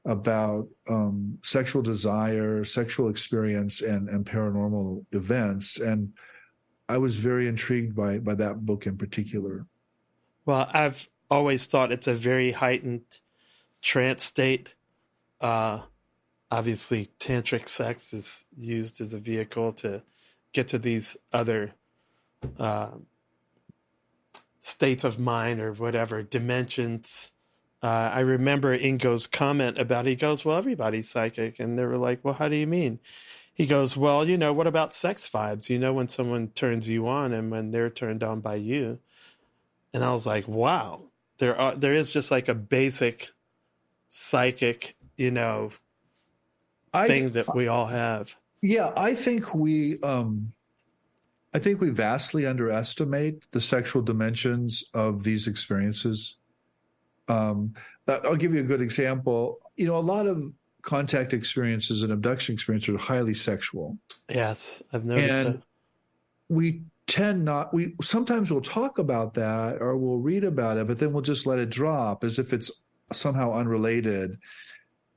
about 0.05 0.67
um, 0.89 1.37
sexual 1.43 1.81
desire, 1.81 2.63
sexual 2.65 3.09
experience, 3.09 3.81
and 3.81 4.09
and 4.09 4.25
paranormal 4.25 5.05
events, 5.13 5.79
and 5.79 6.11
I 6.89 6.97
was 6.97 7.17
very 7.17 7.47
intrigued 7.47 7.95
by 7.95 8.19
by 8.19 8.35
that 8.35 8.65
book 8.65 8.85
in 8.85 8.97
particular. 8.97 9.65
Well, 10.45 10.69
I've 10.73 11.07
always 11.31 11.67
thought 11.67 11.93
it's 11.93 12.07
a 12.07 12.13
very 12.13 12.51
heightened 12.51 13.19
trance 13.81 14.23
state. 14.23 14.75
Uh, 15.39 15.83
obviously 16.53 17.07
tantric 17.19 17.67
sex 17.67 18.13
is 18.13 18.45
used 18.55 19.01
as 19.01 19.13
a 19.13 19.19
vehicle 19.19 19.73
to 19.73 20.03
get 20.53 20.67
to 20.67 20.77
these 20.77 21.17
other 21.31 21.73
uh, 22.59 22.91
states 24.59 25.03
of 25.03 25.19
mind 25.19 25.59
or 25.59 25.73
whatever 25.73 26.23
dimensions. 26.23 27.31
Uh, 27.81 28.11
I 28.13 28.21
remember 28.21 28.73
Ingo's 28.73 29.27
comment 29.27 29.77
about 29.77 30.05
he 30.05 30.15
goes, 30.15 30.45
"Well, 30.45 30.57
everybody's 30.57 31.09
psychic," 31.09 31.59
and 31.59 31.77
they 31.77 31.85
were 31.85 31.97
like, 31.97 32.23
"Well, 32.23 32.33
how 32.33 32.47
do 32.47 32.55
you 32.55 32.67
mean?" 32.67 32.99
He 33.53 33.65
goes, 33.65 33.97
"Well, 33.97 34.27
you 34.27 34.37
know, 34.37 34.53
what 34.53 34.67
about 34.67 34.93
sex 34.93 35.29
vibes? 35.29 35.69
You 35.69 35.79
know, 35.79 35.93
when 35.93 36.07
someone 36.07 36.47
turns 36.49 36.89
you 36.89 37.07
on 37.07 37.33
and 37.33 37.51
when 37.51 37.71
they're 37.71 37.89
turned 37.89 38.23
on 38.23 38.39
by 38.39 38.55
you." 38.55 38.99
And 39.93 40.03
I 40.03 40.11
was 40.11 40.25
like, 40.25 40.47
"Wow, 40.47 41.01
there 41.39 41.59
are 41.59 41.75
there 41.75 41.93
is 41.93 42.13
just 42.13 42.31
like 42.31 42.47
a 42.47 42.55
basic 42.55 43.31
psychic, 44.07 44.95
you 45.17 45.31
know, 45.31 45.71
I, 46.93 47.07
thing 47.07 47.31
that 47.31 47.53
we 47.53 47.67
all 47.67 47.87
have." 47.87 48.35
Yeah, 48.61 48.93
I 48.95 49.13
think 49.13 49.53
we 49.53 49.99
um 49.99 50.53
I 51.53 51.59
think 51.59 51.79
we 51.81 51.89
vastly 51.89 52.45
underestimate 52.45 53.45
the 53.51 53.61
sexual 53.61 54.01
dimensions 54.01 54.83
of 54.93 55.23
these 55.23 55.47
experiences. 55.47 56.37
Um, 57.27 57.75
I'll 58.07 58.35
give 58.35 58.53
you 58.53 58.61
a 58.61 58.65
good 58.65 58.81
example. 58.81 59.59
You 59.75 59.85
know, 59.85 59.97
a 59.97 59.99
lot 59.99 60.25
of 60.27 60.51
contact 60.81 61.31
experiences 61.33 62.03
and 62.03 62.11
abduction 62.11 62.53
experiences 62.53 62.95
are 62.95 62.97
highly 62.97 63.33
sexual. 63.33 63.97
Yes, 64.29 64.81
I've 64.91 65.05
noticed 65.05 65.33
and 65.33 65.55
that. 65.55 65.63
We 66.49 66.81
tend 67.05 67.43
not 67.43 67.73
we 67.73 67.95
sometimes 68.01 68.49
we'll 68.49 68.61
talk 68.61 68.97
about 68.97 69.33
that 69.33 69.81
or 69.81 69.97
we'll 69.97 70.17
read 70.19 70.43
about 70.43 70.77
it, 70.77 70.87
but 70.87 70.99
then 70.99 71.13
we'll 71.13 71.21
just 71.21 71.45
let 71.45 71.59
it 71.59 71.69
drop 71.69 72.23
as 72.23 72.39
if 72.39 72.51
it's 72.53 72.71
somehow 73.11 73.53
unrelated. 73.53 74.37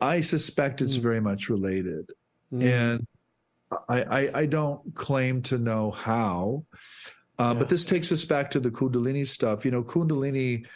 I 0.01 0.21
suspect 0.21 0.83
it's 0.83 0.99
Mm. 0.99 1.03
very 1.03 1.21
much 1.21 1.49
related. 1.49 2.13
Mm. 2.53 2.63
And 2.63 3.07
I, 3.89 4.03
I, 4.03 4.41
I 4.43 4.47
don't 4.47 4.95
claim 4.95 5.43
to 5.43 5.59
know 5.59 5.91
how, 5.91 6.65
uh, 7.39 7.53
Yeah. 7.53 7.59
but 7.59 7.69
this 7.69 7.85
takes 7.85 8.13
us 8.13 8.25
back 8.25 8.51
to 8.53 8.61
the 8.61 8.71
Kundalini 8.71 9.27
stuff. 9.27 9.65
You 9.65 9.71
know, 9.71 9.83
Kundalini 9.83 10.67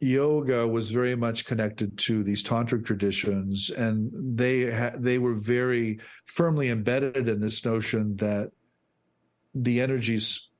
yoga 0.00 0.66
was 0.66 0.90
very 0.90 1.14
much 1.14 1.44
connected 1.44 1.96
to 1.98 2.22
these 2.22 2.42
tantric 2.42 2.84
traditions, 2.84 3.70
and 3.70 4.10
they 4.36 4.70
ha- 4.70 4.92
they 4.96 5.18
were 5.18 5.34
very 5.34 6.00
firmly 6.26 6.68
embedded 6.70 7.28
in 7.28 7.40
this 7.40 7.64
notion 7.64 8.16
that 8.16 8.50
the 9.54 9.80
energies 9.80 10.50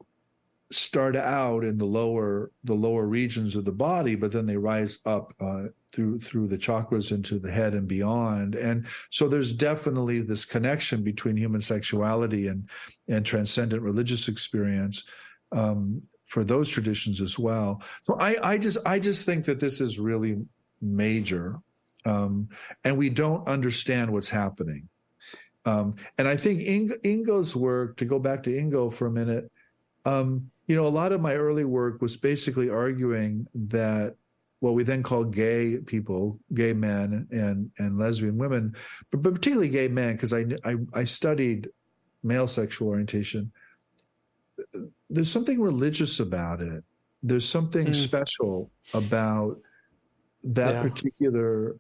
start 0.75 1.17
out 1.17 1.65
in 1.65 1.79
the 1.79 1.85
lower 1.85 2.51
the 2.65 2.75
lower 2.75 3.07
regions 3.07 3.57
of 3.57 3.65
the 3.65 3.73
body, 3.73 4.15
but 4.15 4.33
then 4.33 4.47
they 4.47 4.57
rise 4.57 4.99
up 5.07 5.33
uh, 5.41 5.65
through 5.93 6.21
through 6.21 6.49
the 6.49 6.59
chakras 6.59 7.13
into 7.13 7.39
the 7.39 7.51
head 7.51 7.75
and 7.75 7.87
beyond. 7.87 8.55
And 8.55 8.87
so 9.11 9.29
there's 9.29 9.53
definitely 9.53 10.21
this 10.21 10.45
connection 10.45 11.03
between 11.03 11.37
human 11.37 11.61
sexuality 11.61 12.49
and 12.49 12.69
and 13.09 13.25
transcendent 13.25 13.83
religious 13.83 14.29
experience 14.29 15.05
um, 15.53 16.03
for 16.27 16.45
those 16.45 16.69
traditions 16.69 17.21
as 17.21 17.39
well. 17.39 17.83
So 18.03 18.17
I, 18.19 18.37
I 18.43 18.59
just 18.59 18.79
I 18.85 18.99
just 18.99 19.25
think 19.25 19.45
that 19.45 19.61
this 19.61 19.81
is 19.81 19.99
really 19.99 20.39
major, 20.81 21.61
um, 22.05 22.49
and 22.83 22.99
we 22.99 23.11
don't 23.11 23.47
understand 23.47 24.13
what's 24.13 24.31
happening. 24.31 24.89
Um, 25.67 25.97
and 26.19 26.29
I 26.29 26.37
think 26.37 26.61
Ing- 26.61 26.91
Ingo's 27.05 27.57
work, 27.57 27.97
to 27.97 28.05
go 28.05 28.19
back 28.19 28.43
to 28.43 28.51
Ingo 28.51 28.93
for 28.93 29.07
a 29.07 29.11
minute, 29.11 29.51
um, 30.05 30.51
you 30.67 30.77
know, 30.77 30.87
a 30.87 30.89
lot 30.89 31.13
of 31.13 31.21
my 31.21 31.35
early 31.35 31.65
work 31.65 32.01
was 32.01 32.17
basically 32.17 32.71
arguing 32.71 33.47
that 33.55 34.17
what 34.61 34.75
we 34.75 34.83
then 34.83 35.03
call 35.03 35.25
gay 35.25 35.77
people, 35.79 36.39
gay 36.55 36.73
men 36.73 37.27
and 37.31 37.71
and 37.79 37.99
lesbian 37.99 38.39
women, 38.39 38.75
but, 39.11 39.23
but 39.23 39.35
particularly 39.35 39.69
gay 39.69 39.89
men, 39.89 40.13
because 40.15 40.33
I, 40.33 40.47
I 40.65 40.77
I 40.95 41.05
studied 41.05 41.69
male 42.23 42.47
sexual 42.47 42.89
orientation. 42.89 43.53
There's 45.11 45.31
something 45.31 45.61
religious 45.61 46.21
about 46.21 46.63
it. 46.63 46.83
There's 47.23 47.49
something 47.49 47.89
Mm. 47.89 47.95
special 47.95 48.71
about 48.95 49.61
that 50.45 50.75
Yeah. 50.75 50.83
particular 50.83 51.77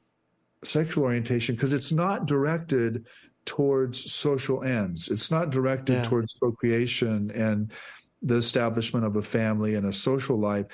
sexual 0.64 1.04
orientation 1.04 1.54
because 1.54 1.72
it's 1.72 1.92
not 1.92 2.26
directed 2.26 3.06
towards 3.44 4.10
social 4.12 4.62
ends. 4.62 5.08
It's 5.08 5.30
not 5.30 5.50
directed 5.50 5.94
Yeah. 5.96 6.02
towards 6.02 6.34
procreation 6.34 7.30
and 7.30 7.72
the 8.24 8.36
establishment 8.36 9.04
of 9.04 9.16
a 9.16 9.22
family 9.22 9.74
and 9.76 9.86
a 9.86 9.92
social 9.92 10.38
life. 10.38 10.66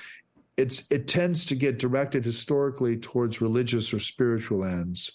It's 0.57 0.83
it 0.89 1.07
tends 1.07 1.45
to 1.45 1.55
get 1.55 1.77
directed 1.79 2.23
historically 2.25 2.97
towards 2.97 3.41
religious 3.41 3.93
or 3.93 3.99
spiritual 3.99 4.63
ends. 4.63 5.11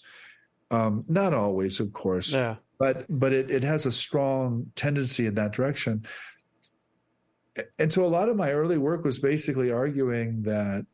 Um, 0.71 1.03
not 1.07 1.33
always, 1.33 1.79
of 1.79 1.93
course, 1.93 2.31
Yeah. 2.33 2.55
but 2.77 3.05
but 3.09 3.33
it, 3.33 3.49
it 3.49 3.63
has 3.63 3.85
a 3.85 3.91
strong 3.91 4.71
tendency 4.75 5.25
in 5.25 5.35
that 5.35 5.53
direction. 5.53 6.05
And 7.79 7.91
so 7.91 8.05
a 8.05 8.07
lot 8.07 8.29
of 8.29 8.35
my 8.37 8.51
early 8.51 8.77
work 8.77 9.03
was 9.03 9.17
basically 9.19 9.71
arguing 9.71 10.43
that 10.43 10.85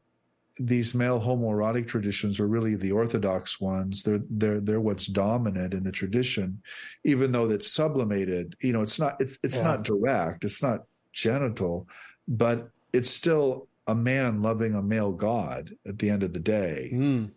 these 0.59 0.93
male 0.93 1.19
homoerotic 1.19 1.87
traditions 1.87 2.39
are 2.39 2.47
really 2.47 2.75
the 2.75 2.91
orthodox 2.91 3.59
ones. 3.59 4.03
They're 4.03 4.21
they're 4.29 4.59
they're 4.59 4.79
what's 4.79 5.07
dominant 5.07 5.73
in 5.73 5.83
the 5.83 5.91
tradition, 5.91 6.61
even 7.03 7.31
though 7.31 7.49
it's 7.49 7.67
sublimated. 7.67 8.55
You 8.61 8.71
know, 8.73 8.81
it's 8.83 8.99
not 8.99 9.19
it's 9.19 9.39
it's 9.43 9.57
Yeah. 9.57 9.63
not 9.63 9.83
direct, 9.83 10.45
it's 10.45 10.61
not 10.61 10.83
genital, 11.13 11.87
but 12.27 12.69
it's 12.91 13.09
still 13.09 13.67
a 13.87 13.95
man 13.95 14.41
loving 14.41 14.75
a 14.75 14.81
male 14.81 15.11
god 15.11 15.71
at 15.85 15.99
the 15.99 16.09
end 16.09 16.23
of 16.23 16.31
the 16.33 16.39
day 16.39 16.89
Mm. 16.93 17.31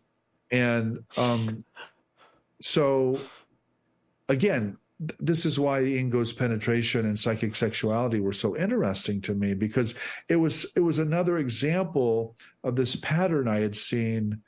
and 0.50 0.98
um, 1.16 1.64
so 2.60 3.18
again 4.28 4.76
th- 5.00 5.18
this 5.18 5.44
is 5.44 5.58
why 5.58 5.82
ingo's 5.82 6.32
penetration 6.32 7.04
and 7.06 7.18
psychic 7.18 7.56
sexuality 7.56 8.20
were 8.20 8.32
so 8.32 8.56
interesting 8.56 9.20
to 9.22 9.34
me 9.34 9.54
because 9.54 9.94
it 10.28 10.36
was 10.36 10.66
it 10.76 10.80
was 10.80 10.98
another 11.00 11.38
example 11.38 12.36
of 12.64 12.76
this 12.76 12.96
pattern 12.96 13.48
i 13.48 13.60
had 13.60 13.74
seen 13.74 14.40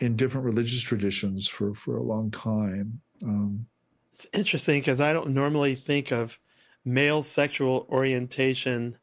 in 0.00 0.16
different 0.16 0.44
religious 0.46 0.82
traditions 0.82 1.46
for 1.48 1.74
for 1.74 1.96
a 1.98 2.02
long 2.02 2.30
time 2.30 3.00
um, 3.22 3.66
It's 4.12 4.26
interesting 4.32 4.80
because 4.80 5.00
I 5.00 5.12
don't 5.12 5.30
normally 5.30 5.74
think 5.74 6.12
of 6.12 6.38
male 6.86 7.22
sexual 7.22 7.86
orientation 7.90 8.96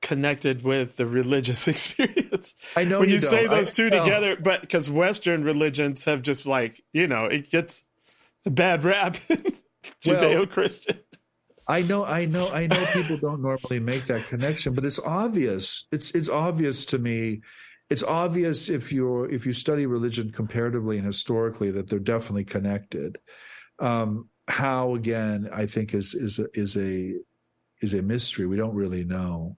connected 0.00 0.62
with 0.62 0.96
the 0.96 1.06
religious 1.06 1.66
experience. 1.74 2.54
I 2.76 2.84
know 2.84 3.00
when 3.00 3.08
you, 3.08 3.16
you 3.16 3.20
say 3.20 3.46
those 3.46 3.70
I- 3.70 3.74
two 3.74 3.90
no. 3.90 4.04
together, 4.04 4.36
but 4.36 4.62
because 4.62 4.88
Western 4.88 5.44
religions 5.44 6.04
have 6.04 6.22
just 6.22 6.46
like 6.46 6.82
you 6.92 7.06
know 7.06 7.26
it 7.26 7.50
gets 7.50 7.84
a 8.46 8.50
bad 8.50 8.84
rap, 8.84 9.14
Judeo 10.04 10.48
Christian. 10.48 10.98
I 11.70 11.82
know, 11.82 12.02
I 12.02 12.24
know, 12.24 12.48
I 12.48 12.66
know 12.66 12.82
people 12.94 13.18
don't 13.18 13.42
normally 13.42 13.78
make 13.78 14.06
that 14.06 14.26
connection, 14.26 14.72
but 14.72 14.86
it's 14.86 14.98
obvious. 14.98 15.86
It's 15.92 16.12
it's 16.12 16.30
obvious 16.30 16.86
to 16.86 16.98
me. 16.98 17.42
It's 17.90 18.02
obvious 18.02 18.70
if 18.70 18.90
you're 18.90 19.30
if 19.30 19.44
you 19.44 19.52
study 19.52 19.84
religion 19.84 20.30
comparatively 20.30 20.96
and 20.96 21.04
historically 21.04 21.70
that 21.72 21.90
they're 21.90 21.98
definitely 21.98 22.44
connected. 22.44 23.18
Um, 23.80 24.30
how 24.48 24.94
again, 24.94 25.48
I 25.52 25.66
think 25.66 25.94
is 25.94 26.14
is 26.14 26.38
a, 26.38 26.46
is 26.54 26.76
a 26.76 27.14
is 27.80 27.94
a 27.94 28.02
mystery. 28.02 28.46
We 28.46 28.56
don't 28.56 28.74
really 28.74 29.04
know. 29.04 29.56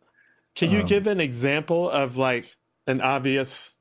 Can 0.55 0.71
you 0.71 0.81
Um, 0.81 0.87
give 0.87 1.07
an 1.07 1.21
example 1.21 1.89
of 1.89 2.17
like 2.17 2.57
an 2.87 3.01
obvious 3.01 3.77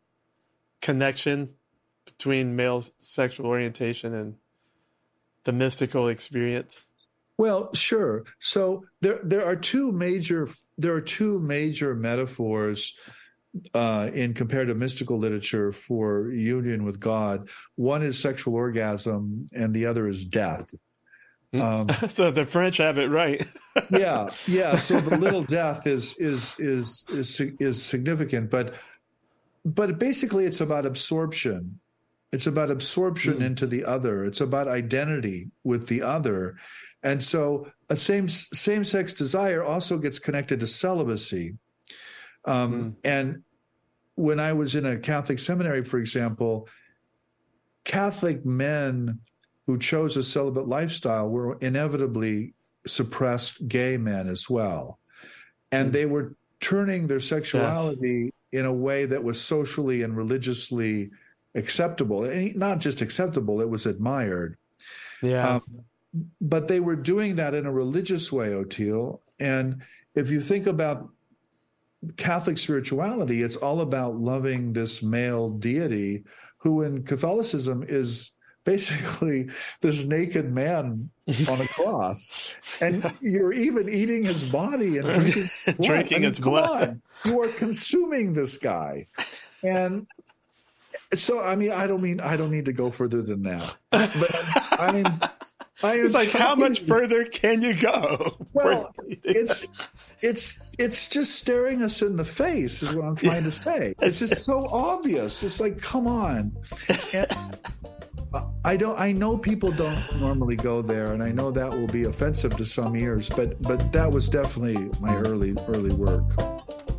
connection 0.82 1.56
between 2.06 2.56
male 2.56 2.84
sexual 3.00 3.48
orientation 3.48 4.14
and 4.14 4.36
the 5.44 5.52
mystical 5.52 6.08
experience? 6.08 6.86
Well, 7.38 7.74
sure. 7.74 8.26
So 8.40 8.86
there 9.02 9.20
there 9.24 9.46
are 9.46 9.56
two 9.56 9.92
major 9.92 10.50
there 10.78 10.94
are 10.94 11.02
two 11.02 11.40
major 11.40 11.96
metaphors 11.96 12.94
uh, 13.74 14.12
in 14.14 14.34
comparative 14.34 14.78
mystical 14.78 15.18
literature 15.18 15.72
for 15.72 16.30
union 16.32 16.84
with 16.84 17.00
God. 17.00 17.50
One 17.76 18.04
is 18.04 18.20
sexual 18.20 18.54
orgasm, 18.56 19.48
and 19.54 19.74
the 19.74 19.86
other 19.88 20.08
is 20.08 20.24
death. 20.24 20.74
Um, 21.54 21.90
so 22.10 22.32
the 22.32 22.46
French 22.46 22.78
have 22.78 22.98
it 22.98 23.10
right. 23.10 23.44
yeah, 23.92 24.30
yeah. 24.48 24.76
So 24.76 25.00
the 25.00 25.18
little 25.18 25.44
death 25.44 25.88
is 25.88 26.16
is 26.18 26.56
is 26.60 27.06
is 27.10 27.42
is 27.60 27.82
significant, 27.82 28.50
but 28.50 28.76
but 29.66 30.00
basically 30.00 30.46
it's 30.46 30.62
about 30.62 30.86
absorption. 30.86 31.80
It's 32.32 32.46
about 32.46 32.70
absorption 32.70 33.42
into 33.42 33.66
the 33.66 33.84
other. 33.86 34.24
It's 34.24 34.42
about 34.42 34.68
identity 34.68 35.50
with 35.64 35.88
the 35.88 36.04
other, 36.04 36.58
and 37.02 37.24
so 37.24 37.72
a 37.90 37.96
same 37.96 38.28
same 38.28 38.84
sex 38.84 39.14
desire 39.14 39.64
also 39.64 39.98
gets 39.98 40.20
connected 40.20 40.60
to 40.60 40.68
celibacy. 40.68 41.58
Um, 42.46 42.98
And 43.04 43.44
when 44.16 44.40
I 44.40 44.54
was 44.54 44.76
in 44.76 44.86
a 44.86 44.98
Catholic 44.98 45.40
seminary, 45.40 45.84
for 45.84 45.98
example, 45.98 46.68
Catholic 47.84 48.46
men 48.46 49.20
who 49.70 49.78
chose 49.78 50.18
a 50.18 50.24
celibate 50.24 50.68
lifestyle 50.68 51.30
were 51.30 51.56
inevitably 51.62 52.56
suppressed 52.88 53.68
gay 53.68 53.98
men 53.98 54.28
as 54.28 54.50
well. 54.50 54.98
And 55.72 55.94
they 55.94 56.08
were 56.08 56.34
turning 56.60 57.06
their 57.06 57.20
sexuality 57.20 58.34
in 58.52 58.66
a 58.66 58.74
way 58.74 59.06
that 59.06 59.24
was 59.24 59.40
socially 59.40 60.02
and 60.02 60.18
religiously 60.18 61.12
acceptable. 61.54 62.24
And 62.24 62.56
not 62.56 62.80
just 62.80 63.04
acceptable, 63.04 63.62
it 63.62 63.70
was 63.70 63.86
admired. 63.86 64.58
yeah. 65.22 65.58
Um, 65.58 65.62
but 66.42 66.68
they 66.68 66.80
were 66.80 66.96
doing 66.96 67.36
that 67.36 67.54
in 67.54 67.68
a 67.68 67.72
religious 67.72 68.32
way, 68.32 68.48
Oteil. 68.48 69.20
And 69.40 69.84
if 70.16 70.32
you 70.32 70.42
think 70.42 70.66
about 70.66 71.10
Catholic 72.18 72.58
spirituality, 72.58 73.44
it's 73.44 73.56
all 73.56 73.82
about 73.82 74.16
loving 74.16 74.74
this 74.74 75.04
male 75.04 75.52
deity 75.52 76.24
who 76.58 76.82
in 76.82 77.04
Catholicism 77.04 77.86
is 77.88 78.32
basically 78.70 79.50
this 79.82 80.06
naked 80.06 80.52
man 80.54 81.10
on 81.50 81.62
a 81.62 81.68
cross. 81.70 82.54
And 82.80 83.12
you're 83.20 83.52
even 83.52 83.90
eating 83.90 84.24
his 84.24 84.44
body 84.44 84.98
and 84.98 85.08
drinking, 85.08 85.50
blood. 85.66 85.78
drinking 85.82 86.16
I 86.16 86.20
mean, 86.20 86.30
his 86.30 86.40
blood. 86.40 86.90
on. 86.90 87.02
You 87.26 87.42
are 87.42 87.48
consuming 87.48 88.34
this 88.34 88.58
guy. 88.58 89.08
And 89.64 90.06
so 91.16 91.42
I 91.42 91.56
mean 91.56 91.72
I 91.72 91.88
don't 91.88 92.02
mean 92.02 92.22
I 92.22 92.38
don't 92.38 92.52
need 92.52 92.66
to 92.66 92.74
go 92.74 92.92
further 92.92 93.24
than 93.24 93.44
that. 93.44 93.76
But 93.90 94.80
I 94.80 94.92
mean 94.92 95.06
I 95.82 95.96
am 95.96 96.06
It's 96.06 96.14
like, 96.14 96.32
how 96.32 96.56
much 96.56 96.82
further 96.82 97.24
can 97.26 97.62
you 97.62 97.74
go? 97.74 98.38
well, 98.54 98.94
it's 99.24 99.66
it's 100.22 100.60
it's 100.78 101.08
just 101.08 101.36
staring 101.36 101.82
us 101.82 102.02
in 102.02 102.18
the 102.18 102.26
face 102.26 102.84
is 102.84 102.94
what 102.94 103.06
I'm 103.06 103.16
trying 103.16 103.44
to 103.44 103.52
say. 103.52 103.96
It's 104.00 104.20
just 104.20 104.44
so 104.46 104.68
obvious. 104.72 105.42
It's 105.42 105.60
like, 105.60 105.82
come 105.82 106.06
on. 106.06 106.52
And 107.14 107.28
I 108.66 108.76
don't. 108.76 109.00
I 109.00 109.14
know 109.14 109.38
people 109.38 109.72
don't 109.72 110.20
normally 110.20 110.58
go 110.58 110.82
there, 110.82 111.14
and 111.14 111.24
I 111.24 111.32
know 111.32 111.50
that 111.50 111.72
will 111.72 111.88
be 111.88 112.04
offensive 112.04 112.58
to 112.58 112.66
some 112.66 112.96
ears. 112.96 113.30
But 113.30 113.62
but 113.62 113.92
that 113.94 114.12
was 114.12 114.28
definitely 114.28 114.90
my 115.00 115.16
early 115.16 115.56
early 115.68 115.94
work. 115.94 116.26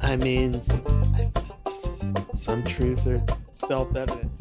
I 0.00 0.16
mean, 0.16 0.60
some 2.34 2.64
truths 2.64 3.06
are 3.06 3.22
self 3.52 3.94
evident. 3.94 4.32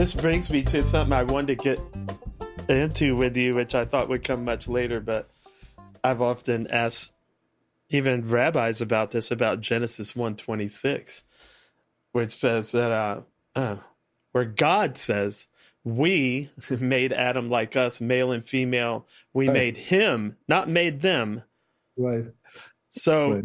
This 0.00 0.14
brings 0.14 0.48
me 0.48 0.62
to 0.62 0.82
something 0.82 1.12
I 1.12 1.24
wanted 1.24 1.58
to 1.58 1.76
get 1.76 1.80
into 2.70 3.14
with 3.14 3.36
you, 3.36 3.54
which 3.54 3.74
I 3.74 3.84
thought 3.84 4.08
would 4.08 4.24
come 4.24 4.46
much 4.46 4.66
later, 4.66 4.98
but 4.98 5.28
I've 6.02 6.22
often 6.22 6.66
asked 6.68 7.12
even 7.90 8.26
rabbis 8.26 8.80
about 8.80 9.10
this 9.10 9.30
about 9.30 9.60
Genesis 9.60 10.16
126, 10.16 11.22
which 12.12 12.32
says 12.32 12.72
that 12.72 12.90
uh, 12.90 13.20
uh, 13.54 13.76
where 14.32 14.46
God 14.46 14.96
says, 14.96 15.48
We 15.84 16.48
made 16.80 17.12
Adam 17.12 17.50
like 17.50 17.76
us, 17.76 18.00
male 18.00 18.32
and 18.32 18.42
female. 18.42 19.06
We 19.34 19.48
Right. 19.48 19.52
made 19.52 19.76
him, 19.76 20.38
not 20.48 20.66
made 20.66 21.02
them. 21.02 21.42
Right. 21.98 22.24
So 22.88 23.32
Right. 23.32 23.44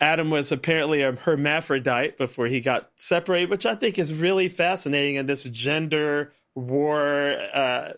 Adam 0.00 0.30
was 0.30 0.52
apparently 0.52 1.02
a 1.02 1.12
hermaphrodite 1.12 2.16
before 2.16 2.46
he 2.46 2.60
got 2.60 2.90
separated, 2.96 3.50
which 3.50 3.66
I 3.66 3.74
think 3.74 3.98
is 3.98 4.14
really 4.14 4.48
fascinating 4.48 5.16
in 5.16 5.26
this 5.26 5.44
gender 5.44 6.32
war 6.54 7.36
uh, 7.52 7.92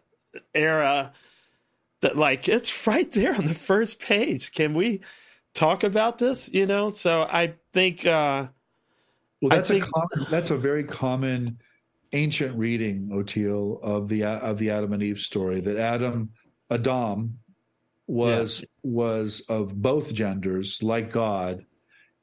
era. 0.55 1.13
That 2.01 2.17
like 2.17 2.49
it's 2.49 2.87
right 2.87 3.11
there 3.13 3.35
on 3.35 3.45
the 3.45 3.53
first 3.55 4.01
page. 4.01 4.53
Can 4.53 4.73
we 4.73 5.03
talk 5.53 5.85
about 5.85 6.17
this? 6.17 6.51
You 6.51 6.65
know, 6.65 6.89
so 6.89 7.23
I 7.31 7.57
think 7.75 8.07
uh, 8.07 8.47
Well, 9.43 9.51
that's 9.51 9.69
think- 9.69 9.85
a 9.87 9.91
common, 9.91 10.27
that's 10.31 10.51
a 10.51 10.57
very 10.57 10.85
common 10.85 11.59
ancient 12.13 12.57
reading, 12.57 13.11
Oteil, 13.13 13.83
of 13.83 14.09
the 14.09 14.25
of 14.25 14.59
the 14.59 14.71
Adam 14.71 14.95
and 14.95 15.03
Eve 15.03 15.21
story. 15.21 15.61
That 15.61 15.77
Adam, 15.77 16.31
Adam, 16.71 17.39
was 18.07 18.65
was 18.83 19.41
of 19.51 19.81
both 19.83 20.15
genders, 20.15 20.83
like 20.83 21.13
God, 21.13 21.67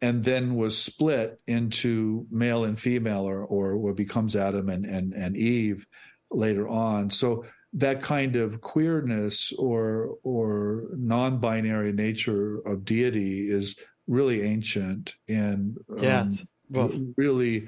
and 0.02 0.24
then 0.24 0.56
was 0.56 0.78
split 0.78 1.40
into 1.48 2.26
male 2.30 2.66
and 2.66 2.80
female, 2.80 3.28
or 3.28 3.44
or 3.44 3.78
what 3.78 3.96
becomes 3.96 4.36
Adam 4.36 4.70
and 4.70 4.86
and 4.86 5.14
and 5.14 5.36
Eve 5.38 5.86
later 6.32 6.68
on. 6.68 7.10
So 7.10 7.46
that 7.74 8.02
kind 8.02 8.36
of 8.36 8.62
queerness 8.62 9.52
or 9.54 10.18
or 10.24 10.86
non-binary 10.96 11.94
nature 11.94 12.60
of 12.66 12.86
deity 12.86 13.50
is 13.50 13.78
really 14.08 14.42
ancient 14.42 15.16
and 15.28 15.78
um, 15.90 16.04
yes, 16.04 16.46
well, 16.70 16.90
really 17.18 17.68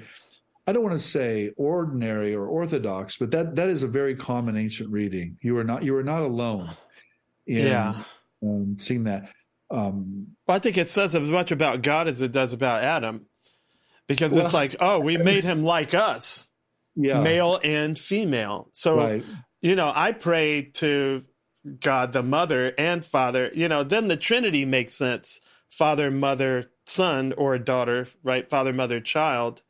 i 0.66 0.72
don't 0.72 0.82
want 0.82 0.96
to 0.96 1.02
say 1.02 1.52
ordinary 1.56 2.34
or 2.34 2.46
orthodox 2.46 3.16
but 3.18 3.30
that 3.30 3.54
that 3.54 3.68
is 3.68 3.82
a 3.82 3.86
very 3.86 4.14
common 4.14 4.56
ancient 4.56 4.90
reading 4.90 5.36
you 5.42 5.56
are 5.58 5.64
not 5.64 5.82
you 5.82 5.94
are 5.94 6.02
not 6.02 6.22
alone 6.22 6.68
in 7.46 7.66
yeah. 7.66 7.94
um, 8.42 8.76
seeing 8.78 9.04
that 9.04 9.28
um 9.70 10.26
Well, 10.50 10.56
I 10.56 10.58
think 10.58 10.78
it 10.78 10.88
says 10.88 11.14
as 11.14 11.28
much 11.28 11.52
about 11.52 11.80
God 11.80 12.08
as 12.08 12.22
it 12.22 12.32
does 12.32 12.52
about 12.52 12.82
Adam, 12.82 13.26
because 14.08 14.36
it's 14.36 14.52
like, 14.52 14.74
oh, 14.80 14.98
we 14.98 15.16
made 15.16 15.44
him 15.44 15.62
like 15.62 15.94
us, 15.94 16.48
yeah 16.96 17.22
male 17.22 17.60
and 17.62 17.96
female. 17.96 18.68
So 18.72 18.96
right 18.96 19.24
you 19.62 19.76
know, 19.76 19.92
I 19.94 20.10
pray 20.10 20.62
to 20.62 21.22
God 21.78 22.12
the 22.12 22.24
Mother 22.24 22.72
and 22.76 23.04
Father, 23.04 23.52
you 23.54 23.68
know, 23.68 23.84
then 23.84 24.08
the 24.08 24.16
Trinity 24.16 24.64
makes 24.64 24.92
sense. 24.92 25.40
Father, 25.70 26.10
mother, 26.10 26.72
son, 26.84 27.32
or 27.36 27.56
daughter, 27.56 28.08
right? 28.24 28.50
Father, 28.50 28.72
mother, 28.72 28.98
child. 28.98 29.62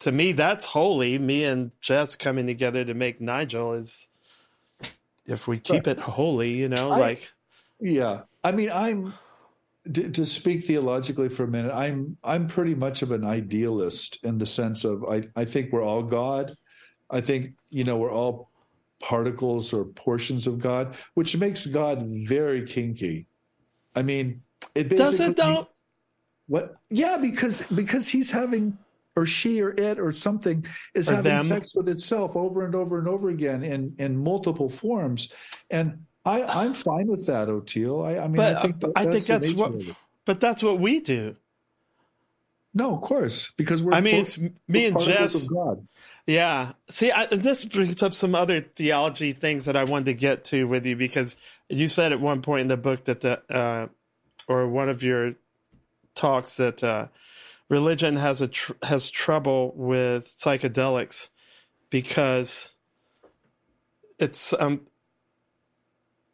To 0.00 0.12
me, 0.12 0.32
that's 0.32 0.66
holy. 0.66 1.18
Me 1.18 1.42
and 1.44 1.70
Jess 1.80 2.16
coming 2.16 2.46
together 2.46 2.84
to 2.84 2.92
make 2.92 3.18
Nigel 3.18 3.72
is, 3.72 4.08
if 5.24 5.48
we 5.48 5.58
keep 5.58 5.86
it 5.86 6.00
holy, 6.00 6.50
you 6.50 6.68
know, 6.68 6.92
I- 6.92 6.98
like, 7.00 7.32
yeah 7.80 8.22
i 8.42 8.52
mean 8.52 8.70
i'm 8.72 9.14
to, 9.92 10.10
to 10.10 10.24
speak 10.24 10.64
theologically 10.64 11.28
for 11.28 11.44
a 11.44 11.48
minute 11.48 11.72
i'm 11.74 12.16
i'm 12.24 12.46
pretty 12.46 12.74
much 12.74 13.02
of 13.02 13.10
an 13.10 13.24
idealist 13.24 14.18
in 14.24 14.38
the 14.38 14.46
sense 14.46 14.84
of 14.84 15.04
i 15.04 15.22
i 15.36 15.44
think 15.44 15.72
we're 15.72 15.82
all 15.84 16.02
god 16.02 16.56
i 17.10 17.20
think 17.20 17.54
you 17.70 17.84
know 17.84 17.96
we're 17.96 18.12
all 18.12 18.50
particles 19.00 19.72
or 19.72 19.84
portions 19.84 20.46
of 20.46 20.58
god 20.58 20.94
which 21.14 21.36
makes 21.36 21.66
god 21.66 22.02
very 22.26 22.66
kinky 22.66 23.26
i 23.94 24.02
mean 24.02 24.40
it 24.74 24.88
does 24.88 25.20
it 25.20 25.36
though? 25.36 25.68
what 26.46 26.76
yeah 26.88 27.18
because 27.20 27.62
because 27.72 28.08
he's 28.08 28.30
having 28.30 28.76
or 29.16 29.26
she 29.26 29.60
or 29.62 29.70
it 29.70 29.98
or 30.00 30.12
something 30.12 30.64
is 30.94 31.08
Or 31.08 31.16
having 31.16 31.36
them. 31.38 31.46
sex 31.46 31.74
with 31.74 31.88
itself 31.88 32.36
over 32.36 32.64
and 32.64 32.74
over 32.74 32.98
and 32.98 33.06
over 33.06 33.28
again 33.28 33.62
in 33.62 33.94
in 33.98 34.16
multiple 34.16 34.68
forms 34.68 35.32
and 35.70 35.98
I, 36.24 36.42
I'm 36.42 36.72
fine 36.72 37.06
with 37.08 37.26
that, 37.26 37.48
Oteil. 37.48 38.04
I, 38.04 38.18
I 38.18 38.28
mean, 38.28 38.36
But 38.36 38.56
I 38.56 38.62
think 38.62 38.80
that, 38.80 38.92
I 38.96 39.04
think 39.04 39.24
that's 39.24 39.52
what, 39.52 39.72
but 40.24 40.40
that's 40.40 40.62
what 40.62 40.78
we 40.78 41.00
do. 41.00 41.36
No, 42.72 42.94
of 42.94 43.02
course, 43.02 43.52
because 43.56 43.82
we're. 43.82 43.92
I 43.92 44.00
mean, 44.00 44.24
both- 44.24 44.38
it's 44.38 44.54
me 44.66 44.86
and 44.86 44.98
Jess. 44.98 45.46
God. 45.48 45.86
Yeah. 46.26 46.72
See, 46.88 47.12
I, 47.12 47.26
this 47.26 47.64
brings 47.64 48.02
up 48.02 48.14
some 48.14 48.34
other 48.34 48.62
theology 48.62 49.32
things 49.32 49.66
that 49.66 49.76
I 49.76 49.84
wanted 49.84 50.06
to 50.06 50.14
get 50.14 50.44
to 50.44 50.64
with 50.64 50.86
you 50.86 50.96
because 50.96 51.36
you 51.68 51.86
said 51.86 52.12
at 52.12 52.20
one 52.20 52.42
point 52.42 52.62
in 52.62 52.68
the 52.68 52.76
book 52.78 53.04
that 53.04 53.20
the, 53.20 53.42
uh, 53.54 53.88
or 54.48 54.66
one 54.68 54.88
of 54.88 55.02
your 55.02 55.34
talks 56.14 56.56
that 56.56 56.82
uh, 56.82 57.08
religion 57.68 58.16
has 58.16 58.40
a 58.40 58.48
tr- 58.48 58.72
has 58.82 59.10
trouble 59.10 59.72
with 59.76 60.26
psychedelics 60.28 61.28
because 61.90 62.74
it's 64.18 64.54
um 64.54 64.80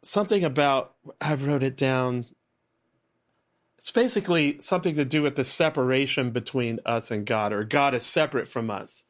something 0.03 0.43
about 0.43 0.95
I 1.19 1.35
wrote 1.35 1.63
it 1.63 1.77
down. 1.77 2.25
It's 3.77 3.91
basically 3.91 4.59
something 4.59 4.95
to 4.95 5.05
do 5.05 5.23
with 5.23 5.35
the 5.35 5.43
separation 5.43 6.29
between 6.31 6.79
us 6.85 7.09
and 7.09 7.25
God, 7.25 7.51
or 7.51 7.63
God 7.63 7.95
is 7.95 8.05
separate 8.05 8.47
from 8.47 8.69
us. 8.69 9.05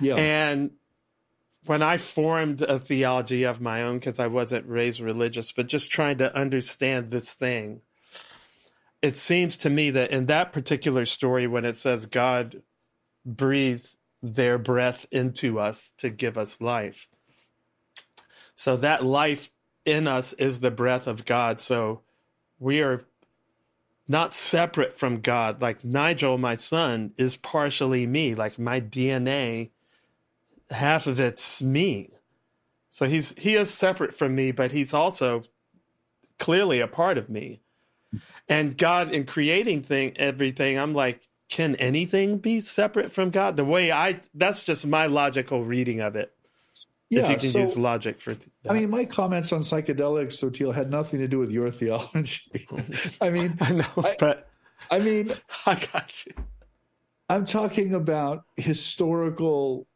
Yeah, 0.00 0.16
And 0.16 0.70
when 1.66 1.82
I 1.82 1.98
formed 1.98 2.62
a 2.62 2.78
theology 2.78 3.44
of 3.44 3.60
my 3.60 3.82
own, 3.82 3.98
because 3.98 4.18
I 4.18 4.26
wasn't 4.26 4.66
raised 4.66 5.00
religious, 5.00 5.52
but 5.52 5.66
just 5.66 5.90
trying 5.90 6.18
to 6.18 6.34
understand 6.36 7.10
this 7.10 7.34
thing, 7.34 7.80
it 9.02 9.16
seems 9.16 9.56
to 9.58 9.70
me 9.70 9.90
that 9.90 10.10
in 10.10 10.26
that 10.26 10.52
particular 10.52 11.04
story, 11.04 11.46
when 11.46 11.64
it 11.64 11.76
says 11.76 12.06
God 12.06 12.62
breathed 13.24 13.96
their 14.22 14.56
breath 14.56 15.04
into 15.10 15.60
us 15.60 15.92
to 15.98 16.08
give 16.08 16.38
us 16.38 16.60
life, 16.60 17.08
so 18.56 18.76
that 18.76 19.04
life 19.04 19.50
in 19.84 20.06
us 20.06 20.32
is 20.34 20.60
the 20.60 20.70
breath 20.70 21.06
of 21.06 21.24
God. 21.24 21.60
So 21.60 22.02
we 22.58 22.80
are 22.80 23.04
not 24.06 24.34
separate 24.34 24.96
from 24.96 25.20
God. 25.20 25.62
Like 25.62 25.84
Nigel, 25.84 26.38
my 26.38 26.54
son, 26.54 27.12
is 27.16 27.36
partially 27.36 28.06
me. 28.06 28.34
Like 28.34 28.58
my 28.58 28.80
DNA 28.80 29.70
half 30.70 31.06
of 31.06 31.20
it's 31.20 31.62
me. 31.62 32.10
So 32.90 33.06
he's 33.06 33.34
he 33.38 33.54
is 33.54 33.70
separate 33.70 34.14
from 34.14 34.34
me, 34.34 34.52
but 34.52 34.72
he's 34.72 34.94
also 34.94 35.42
clearly 36.38 36.80
a 36.80 36.86
part 36.86 37.18
of 37.18 37.28
me. 37.28 37.60
And 38.48 38.78
God 38.78 39.10
in 39.10 39.26
creating 39.26 39.82
thing 39.82 40.16
everything, 40.16 40.78
I'm 40.78 40.94
like, 40.94 41.26
can 41.48 41.74
anything 41.76 42.38
be 42.38 42.60
separate 42.60 43.10
from 43.10 43.30
God? 43.30 43.56
The 43.56 43.64
way 43.64 43.90
I 43.90 44.20
that's 44.32 44.64
just 44.64 44.86
my 44.86 45.06
logical 45.06 45.64
reading 45.64 46.00
of 46.00 46.14
it. 46.14 46.32
If 47.10 47.28
you 47.28 47.36
can 47.36 47.48
so- 47.50 47.58
use 47.60 47.78
logic 47.78 48.20
for 48.20 48.34
th- 48.34 48.48
that. 48.62 48.72
I 48.72 48.74
mean, 48.74 48.90
my 48.90 49.04
comments 49.04 49.52
on 49.52 49.60
psychedelics, 49.60 50.42
Oteil, 50.42 50.74
had 50.74 50.90
nothing 50.90 51.20
to 51.20 51.28
do 51.28 51.38
with 51.38 51.50
your 51.50 51.70
theology. 51.70 52.66
I 53.20 53.30
mean, 53.30 53.56
I 53.60 53.72
know, 53.72 53.86
I- 53.98 54.16
but 54.18 54.48
I 54.90 54.98
mean, 54.98 55.30
I 55.66 55.74
got 55.74 56.26
you. 56.26 56.32
I'm 57.28 57.44
talking 57.46 57.94
about 57.94 58.44
historical 58.56 59.86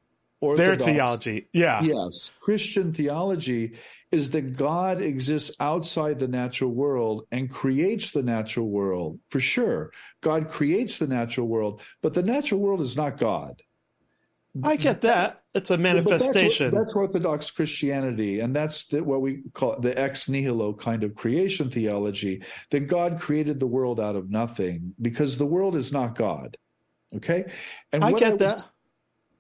Their 0.41 0.77
theology, 0.77 1.49
yeah, 1.53 1.83
Yes, 1.83 2.31
Christian 2.41 2.93
theology 2.93 3.75
is 4.11 4.31
that 4.31 4.57
God 4.57 5.03
exists 5.03 5.51
outside 5.61 6.19
the 6.19 6.29
natural 6.29 6.71
world 6.71 7.27
and 7.31 7.51
creates 7.51 8.13
the 8.13 8.23
natural 8.23 8.69
world. 8.69 9.19
For 9.29 9.41
sure, 9.41 9.91
God 10.23 10.49
creates 10.49 10.99
the 10.99 11.07
natural 11.07 11.47
world, 11.47 11.83
but 12.01 12.15
the 12.15 12.23
natural 12.23 12.61
world 12.61 12.81
is 12.81 12.97
not 12.97 13.19
God. 13.19 13.63
I 14.63 14.77
get 14.77 15.03
that. 15.03 15.43
It's 15.59 15.71
a 15.71 15.77
But 15.77 15.83
that's 15.83 16.05
what- 16.05 16.11
manifestation. 16.11 16.75
That's, 16.75 16.95
Orthodox 16.97 17.51
Christianity, 17.51 18.41
and 18.41 18.55
that's 18.57 18.85
the, 18.87 19.05
what 19.05 19.21
we 19.21 19.43
call 19.53 19.79
the 19.81 19.99
ex 19.99 20.29
nihilo 20.29 20.73
kind 20.73 21.05
of 21.05 21.15
creation 21.15 21.71
theology. 21.71 22.43
That 22.71 22.81
God 22.87 23.21
created 23.21 23.59
the 23.59 23.67
world 23.67 24.01
out 24.01 24.17
of 24.17 24.31
nothing 24.31 24.95
because 25.03 25.37
the 25.37 25.47
world 25.47 25.77
is 25.77 25.93
not 25.93 26.15
God. 26.15 26.57
Okay, 27.15 27.51
and 27.93 28.05
I 28.05 28.13
get 28.13 28.39
was- 28.39 28.63
that. 28.63 28.67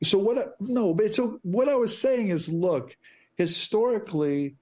So 0.02 0.18
what? 0.18 0.38
I, 0.38 0.44
no, 0.60 0.94
but 0.94 1.14
so 1.14 1.38
what 1.42 1.68
I 1.68 1.74
was 1.74 1.96
saying 1.96 2.28
is, 2.28 2.48
look, 2.48 2.96
historically, 3.36 4.56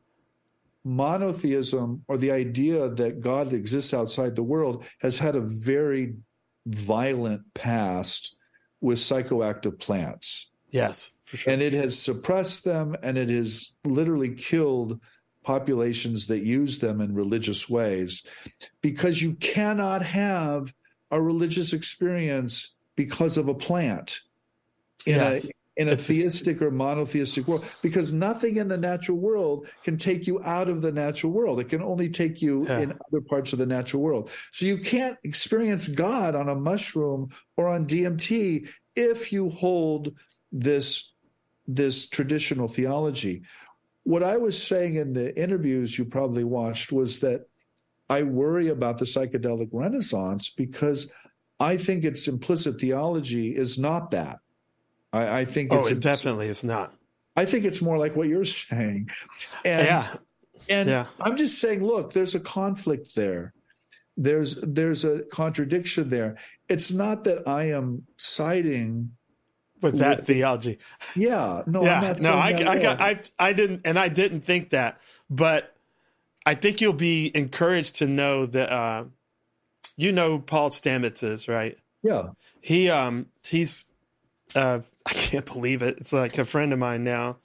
monotheism 0.85 2.03
or 2.09 2.17
the 2.17 2.31
idea 2.31 2.89
that 2.89 3.21
God 3.21 3.53
exists 3.53 3.93
outside 3.93 4.37
the 4.37 4.43
world 4.43 4.85
has 5.01 5.19
had 5.19 5.35
a 5.35 5.41
very 5.41 6.15
violent 6.67 7.43
past 7.55 8.37
with 8.81 8.99
psychoactive 8.99 9.79
plants 9.79 10.51
Yes, 10.71 11.13
sure. 11.35 11.53
and 11.53 11.63
it 11.63 11.73
has 11.73 11.99
suppressed 11.99 12.65
them 12.65 12.97
and 13.03 13.19
it 13.19 13.29
has 13.29 13.73
literally 13.85 14.35
killed 14.35 15.01
populations 15.43 16.27
that 16.27 16.41
use 16.41 16.79
them 16.81 17.01
in 17.01 17.15
religious 17.15 17.69
ways 17.69 18.23
because 18.81 19.23
you 19.23 19.35
cannot 19.35 20.03
have 20.03 20.73
a 21.11 21.21
religious 21.23 21.73
experience 21.73 22.75
because 22.97 23.37
of 23.37 23.49
a 23.49 23.55
plant 23.55 24.21
in 25.07 25.17
Yes. 25.17 25.47
a 25.47 25.51
in 25.79 25.89
a 25.89 25.93
It's- 25.93 26.07
theistic 26.07 26.63
or 26.63 26.71
monotheistic 26.71 27.47
world 27.47 27.63
because 27.83 28.11
nothing 28.11 28.57
in 28.57 28.67
the 28.69 28.79
natural 28.79 29.19
world 29.19 29.67
can 29.85 29.99
take 29.99 30.27
you 30.27 30.43
out 30.43 30.71
of 30.71 30.81
the 30.81 30.91
natural 30.91 31.33
world 31.33 31.61
it 31.61 31.69
can 31.69 31.83
only 31.83 32.09
take 32.09 32.41
you 32.41 32.65
Yeah. 32.65 32.81
in 32.81 32.93
other 32.93 33.21
parts 33.21 33.53
of 33.53 33.59
the 33.59 33.67
natural 33.67 34.03
world 34.03 34.31
so 34.53 34.65
you 34.65 34.79
can't 34.79 35.19
experience 35.23 35.87
god 35.87 36.35
on 36.35 36.49
a 36.49 36.55
mushroom 36.55 37.29
or 37.59 37.69
on 37.69 37.87
DMT 37.87 38.67
if 38.97 39.31
you 39.33 39.51
hold 39.51 40.15
this 40.51 41.13
this 41.67 42.09
traditional 42.09 42.69
theology 42.69 43.43
what 44.05 44.23
i 44.23 44.37
was 44.37 44.61
saying 44.61 44.97
in 44.97 45.13
the 45.13 45.37
interviews 45.41 45.99
you 45.99 46.05
probably 46.05 46.45
watched 46.45 46.93
was 46.93 47.21
that 47.21 47.49
i 48.09 48.23
worry 48.23 48.69
about 48.69 48.99
the 48.99 49.05
psychedelic 49.05 49.69
renaissance 49.73 50.49
because 50.51 51.13
i 51.61 51.77
think 51.77 52.05
its 52.05 52.29
implicit 52.29 52.81
theology 52.81 53.55
is 53.55 53.79
not 53.79 54.11
that 54.11 54.39
i, 55.13 55.41
I 55.41 55.45
think 55.45 55.73
oh, 55.73 55.79
it's 55.79 55.89
it 55.89 56.01
definitely 56.01 56.49
is 56.49 56.63
not. 56.63 56.95
i 57.37 57.45
think 57.45 57.65
it's 57.65 57.83
more 57.83 57.99
like 57.99 58.15
what 58.15 58.29
you're 58.29 58.45
saying 58.45 59.11
and 59.65 59.87
yeah, 59.87 60.15
and 60.69 60.89
Yeah. 60.89 61.07
I'm 61.21 61.37
just 61.37 61.61
saying, 61.61 61.83
look, 61.83 62.13
there's 62.13 62.35
a 62.35 62.41
conflict 62.41 63.15
there. 63.15 63.53
There's 64.17 64.57
there's 64.63 65.05
a 65.05 65.23
contradiction 65.31 66.09
there. 66.09 66.37
It's 66.69 66.91
not 66.91 67.25
that 67.25 67.47
I 67.47 67.71
am 67.71 68.07
citing. 68.17 69.13
With 69.81 69.99
that 69.99 70.19
With- 70.19 70.27
theology. 70.27 70.79
Yeah, 71.15 71.63
no, 71.67 71.83
yeah, 71.83 72.15
no, 72.21 72.33
I, 72.33 72.49
I 72.49 72.79
got. 72.79 73.01
I, 73.01 73.21
I 73.39 73.53
didn't, 73.53 73.83
and 73.85 73.99
I 73.99 74.09
didn't 74.09 74.43
think 74.43 74.71
that, 74.71 75.01
but 75.31 75.75
I 76.45 76.55
think 76.55 76.81
you'll 76.81 76.93
be 76.93 77.31
encouraged 77.35 77.97
to 77.97 78.07
know 78.07 78.47
that, 78.47 78.73
uh, 78.73 79.05
you 79.97 80.13
know, 80.13 80.39
Paul 80.39 80.71
Stamets 80.71 81.23
is 81.23 81.49
right. 81.49 81.77
yeah, 82.03 82.29
He, 82.61 82.89
um, 82.89 83.27
he's, 83.45 83.85
uh, 84.55 84.81
I 85.07 85.13
can't 85.13 85.47
believe 85.47 85.83
it. 85.83 85.99
It's 85.99 86.13
like 86.13 86.39
a 86.39 86.45
friend 86.45 86.73
of 86.73 86.79
mine 86.79 87.05
now, 87.05 87.39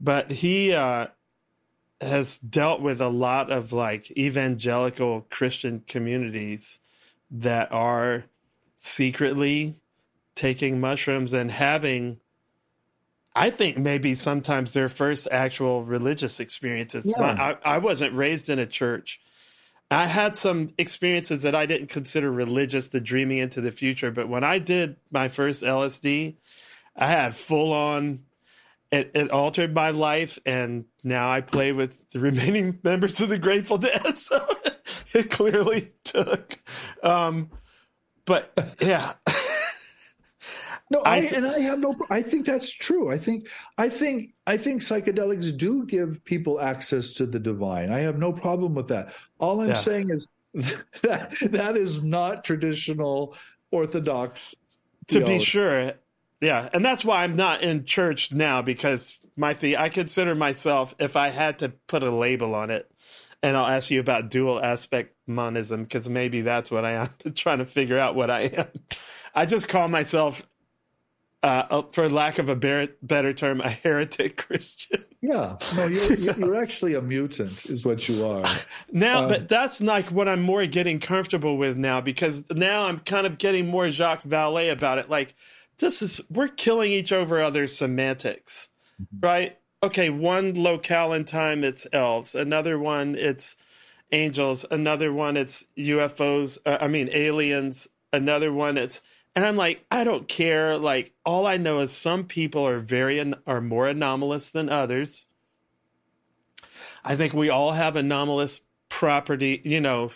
but 0.00 0.30
he, 0.30 0.72
uh, 0.72 1.08
has 2.00 2.38
dealt 2.38 2.80
with 2.80 2.98
a 3.02 3.08
lot 3.10 3.50
of 3.50 3.74
like 3.74 4.10
evangelical 4.16 5.26
Christian 5.28 5.84
communities 5.86 6.80
that 7.30 7.70
are 7.74 8.24
secretly 8.76 9.79
taking 10.40 10.80
mushrooms 10.80 11.34
and 11.34 11.50
having 11.50 12.18
I 13.36 13.50
think 13.50 13.78
maybe 13.78 14.14
sometimes 14.14 14.72
their 14.72 14.88
first 14.88 15.28
actual 15.30 15.84
religious 15.84 16.40
experiences. 16.40 17.04
Yeah. 17.04 17.56
I, 17.62 17.74
I 17.76 17.78
wasn't 17.78 18.16
raised 18.16 18.50
in 18.50 18.58
a 18.58 18.66
church. 18.66 19.20
I 19.90 20.06
had 20.06 20.34
some 20.34 20.72
experiences 20.78 21.42
that 21.42 21.54
I 21.54 21.66
didn't 21.66 21.88
consider 21.88 22.32
religious 22.32 22.88
to 22.88 23.00
dream 23.00 23.28
me 23.28 23.40
into 23.40 23.60
the 23.60 23.70
future, 23.70 24.10
but 24.10 24.28
when 24.28 24.42
I 24.42 24.58
did 24.58 24.96
my 25.12 25.28
first 25.28 25.62
LSD, 25.62 26.36
I 26.96 27.06
had 27.06 27.36
full 27.36 27.72
on 27.72 28.24
it, 28.90 29.12
it 29.14 29.30
altered 29.30 29.74
my 29.74 29.90
life 29.90 30.38
and 30.44 30.86
now 31.04 31.30
I 31.30 31.40
play 31.40 31.72
with 31.72 32.08
the 32.10 32.18
remaining 32.30 32.78
members 32.82 33.20
of 33.20 33.28
the 33.28 33.38
Grateful 33.38 33.78
Dead. 33.78 34.00
So 34.18 34.44
it 35.14 35.30
clearly 35.30 35.92
took. 36.02 36.58
Um, 37.02 37.50
but 38.24 38.52
yeah. 38.80 39.12
No, 40.90 41.00
I, 41.04 41.18
I- 41.18 41.30
and 41.36 41.46
I 41.46 41.58
have 41.60 41.78
no. 41.78 41.94
I 42.10 42.20
think 42.22 42.46
that's 42.46 42.70
true. 42.70 43.10
I 43.10 43.18
think 43.18 43.48
I 43.78 43.88
think 43.88 44.32
I 44.46 44.56
think 44.56 44.82
psychedelics 44.82 45.56
do 45.56 45.86
give 45.86 46.22
people 46.24 46.60
access 46.60 47.12
to 47.14 47.26
the 47.26 47.38
divine. 47.38 47.90
I 47.92 48.00
have 48.00 48.18
no 48.18 48.32
problem 48.32 48.74
with 48.74 48.88
that. 48.88 49.12
All 49.38 49.60
I'm 49.60 49.68
Yeah. 49.68 49.74
saying 49.74 50.10
is 50.10 50.28
that 51.02 51.32
that 51.42 51.76
is 51.76 52.02
not 52.02 52.42
traditional 52.44 53.36
Orthodox. 53.70 54.54
to 55.08 55.24
be 55.24 55.38
sure 55.38 55.92
yeah 56.40 56.68
and 56.72 56.84
that's 56.84 57.04
why 57.04 57.22
i'm 57.22 57.36
not 57.36 57.62
in 57.62 57.84
church 57.84 58.32
now 58.32 58.62
because 58.62 59.18
my 59.36 59.52
the 59.54 59.76
i 59.76 59.88
consider 59.88 60.34
myself 60.34 60.94
if 60.98 61.14
i 61.16 61.28
had 61.30 61.58
to 61.60 61.68
put 61.86 62.02
a 62.02 62.10
label 62.10 62.54
on 62.54 62.70
it 62.70 62.90
and 63.42 63.56
i'll 63.56 63.66
ask 63.66 63.90
you 63.90 64.00
about 64.00 64.28
dual 64.30 64.60
aspect 64.60 65.12
monism 65.28 65.82
because 65.84 66.08
maybe 66.08 66.40
that's 66.40 66.70
what 66.70 66.84
i 66.84 66.92
am 66.92 67.08
trying 67.34 67.58
to 67.58 67.64
figure 67.64 67.98
out 67.98 68.14
what 68.16 68.30
i 68.30 68.40
am 68.42 68.66
i 69.34 69.44
just 69.46 69.68
call 69.68 69.86
myself 69.86 70.42
uh, 71.42 71.82
for 71.92 72.08
lack 72.08 72.38
of 72.38 72.48
a 72.48 72.56
better, 72.56 72.92
better 73.02 73.32
term, 73.32 73.60
a 73.60 73.70
heretic 73.70 74.36
Christian. 74.36 75.04
Yeah, 75.22 75.58
no, 75.76 75.84
you're, 75.84 76.14
you're 76.18 76.38
you're 76.38 76.62
actually 76.62 76.94
a 76.94 77.02
mutant, 77.02 77.66
is 77.66 77.84
what 77.84 78.08
you 78.08 78.26
are. 78.26 78.42
Now, 78.90 79.24
Um, 79.24 79.28
but 79.28 79.50
that's 79.50 79.82
like 79.82 80.10
what 80.10 80.28
I'm 80.28 80.40
more 80.40 80.64
getting 80.64 80.98
comfortable 80.98 81.58
with 81.58 81.76
now 81.76 82.00
because 82.00 82.42
now 82.50 82.86
I'm 82.86 83.00
kind 83.00 83.26
of 83.26 83.36
getting 83.36 83.66
more 83.66 83.90
Jacques 83.90 84.22
Vallée 84.22 84.72
about 84.72 84.96
it. 84.96 85.10
Like, 85.10 85.34
this 85.78 86.00
is, 86.00 86.22
we're 86.30 86.48
killing 86.48 86.90
each 86.90 87.12
over 87.12 87.42
other 87.42 87.66
semantics, 87.66 88.70
right? 89.20 89.58
Okay, 89.82 90.08
one 90.08 90.54
locale 90.54 91.12
in 91.12 91.26
time, 91.26 91.64
it's 91.64 91.86
elves. 91.92 92.34
Another 92.34 92.78
one, 92.78 93.14
it's 93.14 93.56
angels. 94.12 94.64
Another 94.70 95.12
one, 95.12 95.36
it's 95.36 95.66
UFOs. 95.76 96.56
Uh, 96.64 96.78
I 96.80 96.88
mean, 96.88 97.10
aliens. 97.12 97.88
Another 98.10 98.54
one, 98.54 98.78
it's, 98.78 99.02
and 99.36 99.44
I'm 99.44 99.56
like, 99.56 99.84
I 99.90 100.04
don't 100.04 100.28
care. 100.28 100.76
Like, 100.78 101.12
all 101.24 101.46
I 101.46 101.56
know 101.56 101.80
is 101.80 101.92
some 101.92 102.24
people 102.24 102.66
are 102.66 102.80
very, 102.80 103.32
are 103.46 103.60
more 103.60 103.88
anomalous 103.88 104.50
than 104.50 104.68
others. 104.68 105.26
I 107.04 107.16
think 107.16 107.32
we 107.32 107.48
all 107.48 107.72
have 107.72 107.96
anomalous 107.96 108.60
property, 108.88 109.60
you 109.64 109.80
know, 109.80 110.10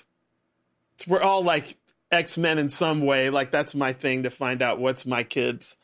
we're 1.06 1.22
all 1.22 1.42
like 1.42 1.76
X-Men 2.10 2.58
in 2.58 2.68
some 2.68 3.00
way. 3.00 3.30
Like 3.30 3.50
that's 3.50 3.74
my 3.74 3.92
thing 3.92 4.24
to 4.24 4.30
find 4.30 4.62
out 4.62 4.78
what's 4.78 5.06
my 5.06 5.22
kid's 5.22 5.76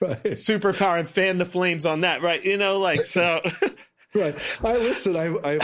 Right, 0.00 0.22
superpower 0.22 0.98
and 0.98 1.08
fan 1.08 1.36
the 1.36 1.44
flames 1.44 1.84
on 1.84 2.00
that, 2.00 2.22
right? 2.22 2.42
You 2.42 2.56
know, 2.56 2.78
like 2.78 3.04
so 3.04 3.42
right. 4.14 4.34
I 4.64 4.78
listen. 4.78 5.14
I, 5.14 5.56
I, 5.56 5.58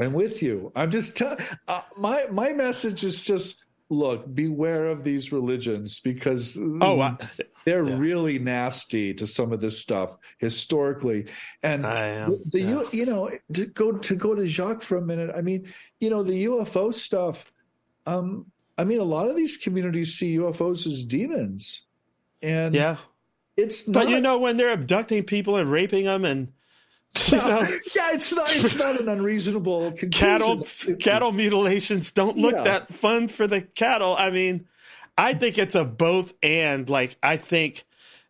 I'm 0.00 0.12
with 0.12 0.40
you. 0.40 0.70
I'm 0.76 0.92
just 0.92 1.16
tell, 1.16 1.36
uh, 1.66 1.80
my 1.98 2.26
my 2.30 2.52
message 2.52 3.02
is 3.02 3.24
just 3.24 3.63
look, 3.94 4.32
beware 4.34 4.86
of 4.88 5.04
these 5.04 5.32
religions 5.32 6.00
because 6.00 6.56
Oh, 6.56 7.00
I, 7.00 7.16
they're 7.64 7.86
yeah. 7.86 7.98
really 7.98 8.38
nasty 8.38 9.14
to 9.14 9.26
some 9.26 9.52
of 9.52 9.60
this 9.60 9.80
stuff 9.80 10.16
historically. 10.38 11.26
And 11.62 11.84
am, 11.86 12.30
the, 12.30 12.42
the 12.52 12.60
yeah. 12.60 12.68
U- 12.68 12.88
you 12.92 13.06
know 13.06 13.30
to 13.52 13.66
go 13.66 13.92
to 13.92 14.16
go 14.16 14.34
to 14.34 14.46
Jacques 14.46 14.82
for 14.82 14.96
a 14.96 15.02
minute. 15.02 15.30
I 15.34 15.40
mean, 15.40 15.72
you 16.00 16.10
know, 16.10 16.22
the 16.22 16.46
UFO 16.46 16.92
stuff. 16.92 17.50
Um, 18.06 18.46
I 18.76 18.84
mean, 18.84 19.00
a 19.00 19.04
lot 19.04 19.28
of 19.28 19.36
these 19.36 19.56
communities 19.56 20.14
see 20.14 20.36
UFOs 20.36 20.86
as 20.86 21.04
demons, 21.04 21.82
and 22.42 22.74
yeah. 22.74 22.96
it's 23.56 23.88
not. 23.88 24.04
But 24.04 24.10
you 24.10 24.20
know 24.20 24.38
when 24.38 24.56
they're 24.56 24.72
abducting 24.72 25.24
people 25.24 25.56
and 25.56 25.70
raping 25.70 26.04
them 26.04 26.24
and 26.24 26.52
you 27.30 27.36
know, 27.38 27.60
yeah, 27.94 28.10
it's 28.12 28.32
not. 28.32 28.54
It's 28.54 28.76
not 28.76 29.00
an 29.00 29.08
unreasonable 29.08 29.92
conclusion. 29.92 30.10
cattle 30.10 30.66
cattle 31.00 31.32
mutilations 31.32 32.12
don't 32.12 32.36
look 32.36 32.54
Yeah. 32.54 32.64
that 32.64 32.88
fun 32.92 33.28
for 33.28 33.46
the 33.46 33.62
cattle. 33.62 34.14
I 34.18 34.30
mean, 34.30 34.66
I 35.16 35.34
think 35.34 35.58
it's 35.58 35.74
a 35.74 35.84
both 35.84 36.34
and. 36.42 36.88
Like 36.88 37.16
I 37.22 37.36
think 37.36 37.84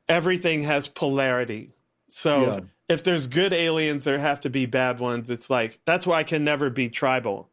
everything 0.09 0.63
has 0.65 0.87
polarity. 0.89 1.71
So 2.09 2.43
Yeah. 2.43 2.61
if 2.89 3.03
there's 3.03 3.27
good 3.27 3.53
aliens, 3.53 4.05
there 4.05 4.19
have 4.19 4.41
to 4.41 4.51
be 4.51 4.67
bad 4.67 5.01
ones. 5.01 5.31
It's 5.31 5.49
like 5.51 5.79
that's 5.87 6.07
why 6.07 6.19
I 6.19 6.25
can 6.25 6.45
never 6.45 6.69
be 6.71 6.89
tribal 6.91 7.49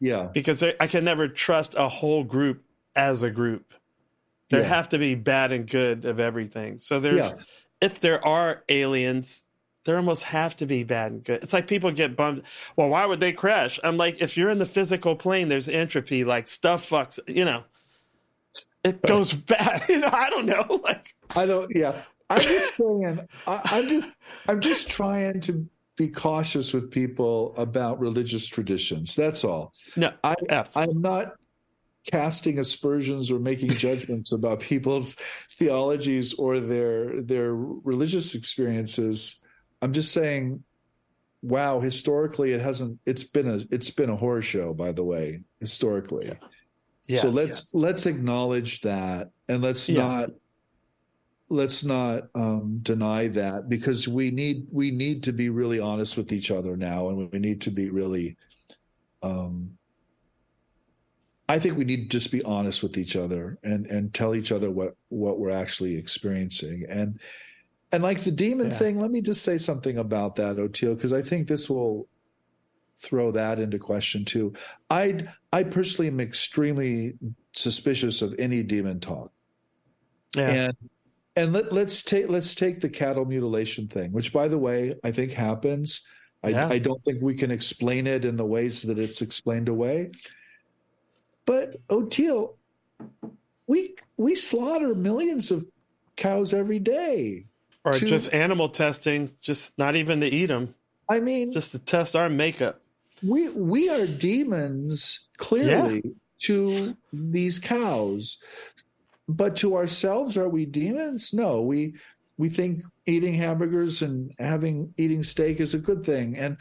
Yeah. 0.00 0.24
because 0.32 0.62
I 0.62 0.86
can 0.86 1.04
never 1.04 1.26
trust 1.28 1.74
a 1.76 1.88
whole 1.88 2.22
group 2.22 2.62
as 2.94 3.22
a 3.22 3.30
group. 3.30 3.72
There 4.50 4.60
Yeah. 4.60 4.66
have 4.68 4.90
to 4.90 4.98
be 4.98 5.14
bad 5.16 5.52
and 5.52 5.66
good 5.68 6.04
of 6.04 6.20
everything. 6.20 6.78
So 6.78 7.00
there's 7.00 7.32
if 7.80 7.98
there 8.00 8.24
are 8.24 8.62
aliens, 8.68 9.42
there 9.86 9.96
almost 9.96 10.24
have 10.24 10.54
to 10.56 10.66
be 10.66 10.84
bad 10.84 11.12
and 11.12 11.24
good. 11.24 11.42
It's 11.42 11.52
like 11.52 11.66
people 11.66 11.90
get 11.90 12.16
bummed. 12.16 12.42
Well, 12.76 12.88
why 12.88 13.06
would 13.06 13.20
they 13.20 13.32
crash? 13.32 13.80
I'm 13.82 13.96
like, 13.96 14.20
if 14.20 14.36
you're 14.36 14.50
in 14.50 14.58
the 14.58 14.66
physical 14.66 15.16
plane, 15.16 15.48
there's 15.48 15.68
entropy. 15.68 16.24
Like 16.24 16.48
stuff 16.48 16.88
fucks. 16.88 17.18
You 17.26 17.44
know, 17.44 17.64
it 18.84 19.02
goes 19.02 19.32
bad. 19.32 19.82
You 19.88 20.00
know, 20.00 20.10
I 20.12 20.28
don't 20.30 20.46
know. 20.46 20.80
Like 20.84 21.14
I 21.34 21.46
don't. 21.46 21.70
Yeah, 21.74 21.94
I'm 22.28 22.40
just 22.40 22.76
saying. 22.76 23.20
I, 23.46 23.60
I'm 23.64 23.88
just. 23.88 24.12
I'm 24.48 24.60
just 24.60 24.90
trying 24.90 25.40
to 25.42 25.68
be 25.96 26.08
cautious 26.08 26.74
with 26.74 26.90
people 26.90 27.54
about 27.56 27.98
religious 27.98 28.46
traditions. 28.46 29.14
That's 29.14 29.44
all. 29.44 29.72
no, 29.96 30.12
I. 30.22 30.34
abs- 30.50 30.76
I'm 30.76 31.00
not 31.00 31.36
casting 32.10 32.58
aspersions 32.58 33.30
or 33.30 33.38
making 33.38 33.68
judgments 33.70 34.32
about 34.32 34.60
people's 34.60 35.16
theologies 35.52 36.34
or 36.34 36.60
their 36.60 37.20
their 37.22 37.54
religious 37.54 38.34
experiences. 38.34 39.42
I'm 39.82 39.92
just 39.92 40.12
saying. 40.12 40.62
Wow, 41.42 41.80
historically, 41.80 42.52
it 42.52 42.60
hasn't. 42.60 42.98
It's 43.06 43.22
been 43.22 43.48
a. 43.48 43.60
It's 43.70 43.90
been 43.90 44.10
a 44.10 44.16
horror 44.16 44.42
show, 44.42 44.74
by 44.74 44.92
the 44.92 45.04
way. 45.04 45.40
Historically, 45.60 46.32
yes. 47.06 47.22
so 47.22 47.28
let's 47.28 47.72
let's 47.74 48.06
acknowledge 48.06 48.80
that 48.80 49.30
and 49.48 49.62
let's 49.62 49.88
Yeah. 49.88 50.06
not 50.06 50.30
let's 51.48 51.84
not 51.84 52.24
um, 52.34 52.78
deny 52.82 53.28
that 53.28 53.68
because 53.68 54.08
we 54.08 54.30
need 54.30 54.66
we 54.72 54.90
need 54.90 55.22
to 55.22 55.32
be 55.32 55.48
really 55.48 55.78
honest 55.78 56.16
with 56.16 56.32
each 56.32 56.50
other 56.50 56.76
now 56.76 57.08
and 57.08 57.30
we 57.30 57.38
need 57.38 57.60
to 57.60 57.70
be 57.70 57.88
really 57.90 58.36
um, 59.22 59.76
I 61.48 61.58
think 61.60 61.78
we 61.78 61.84
need 61.84 62.10
to 62.10 62.18
just 62.18 62.32
be 62.32 62.42
honest 62.42 62.82
with 62.82 62.98
each 62.98 63.14
other 63.14 63.58
and 63.62 63.86
and 63.86 64.12
tell 64.12 64.34
each 64.34 64.50
other 64.50 64.70
what 64.70 64.96
what 65.08 65.38
we're 65.38 65.50
actually 65.50 65.96
experiencing 65.96 66.84
and 66.88 67.20
and 67.96 68.02
like 68.04 68.22
the 68.24 68.30
demon 68.30 68.70
Yeah. 68.70 68.76
thing 68.76 69.00
let 69.00 69.10
me 69.10 69.22
just 69.22 69.42
say 69.42 69.56
something 69.56 69.96
about 69.96 70.36
that 70.36 70.56
Oteil 70.56 70.94
because 70.94 71.14
I 71.14 71.22
think 71.22 71.48
this 71.48 71.70
will 71.70 72.06
throw 72.98 73.30
that 73.30 73.58
into 73.58 73.78
question 73.78 74.22
too 74.26 74.52
I 74.90 75.26
I 75.50 75.64
personally 75.64 76.08
am 76.08 76.20
extremely 76.20 77.14
suspicious 77.54 78.20
of 78.20 78.34
any 78.38 78.62
demon 78.62 79.00
talk 79.00 79.32
yeah. 80.36 80.48
and 80.50 80.76
and 81.36 81.52
let, 81.54 81.72
let's 81.72 82.02
take 82.02 82.28
let's 82.28 82.54
take 82.54 82.80
the 82.80 82.88
cattle 82.90 83.24
mutilation 83.24 83.88
thing 83.88 84.12
which 84.12 84.30
by 84.30 84.46
the 84.46 84.58
way 84.58 84.94
i 85.02 85.10
think 85.10 85.32
happens 85.32 86.02
I, 86.44 86.50
Yeah. 86.50 86.68
I 86.68 86.78
don't 86.78 87.02
think 87.02 87.22
we 87.22 87.34
can 87.34 87.50
explain 87.50 88.06
it 88.06 88.26
in 88.26 88.36
the 88.36 88.44
ways 88.44 88.82
that 88.82 88.98
it's 88.98 89.22
explained 89.22 89.70
away 89.70 90.10
but 91.46 91.76
Oteil, 91.88 92.56
we 93.66 93.94
we 94.18 94.34
slaughter 94.34 94.94
millions 94.94 95.50
of 95.50 95.64
cows 96.16 96.52
every 96.52 96.78
day 96.78 97.46
or 97.86 97.94
to- 97.94 98.06
just 98.06 98.32
animal 98.34 98.68
testing, 98.68 99.30
just 99.40 99.78
not 99.78 99.96
even 99.96 100.20
to 100.20 100.26
eat 100.26 100.46
them, 100.46 100.74
i 101.08 101.20
mean 101.20 101.52
just 101.52 101.72
to 101.72 101.78
test 101.78 102.14
our 102.16 102.28
makeup. 102.28 102.80
we 103.22 103.48
we 103.50 103.88
are 103.88 104.06
demons 104.06 105.28
clearly 105.38 106.02
to 106.40 106.96
these 107.12 107.58
cows. 107.58 108.38
But 109.28 109.56
to 109.56 109.74
ourselves 109.76 110.36
are 110.36 110.48
we 110.48 110.66
demons? 110.66 111.32
No 111.32 111.62
we 111.62 111.94
we 112.38 112.48
think 112.50 112.82
eating 113.06 113.34
hamburgers 113.34 114.02
and 114.02 114.32
having 114.38 114.92
eating 114.98 115.22
steak 115.22 115.58
is 115.60 115.74
a 115.74 115.78
good 115.78 116.04
thing. 116.04 116.36
And 116.36 116.56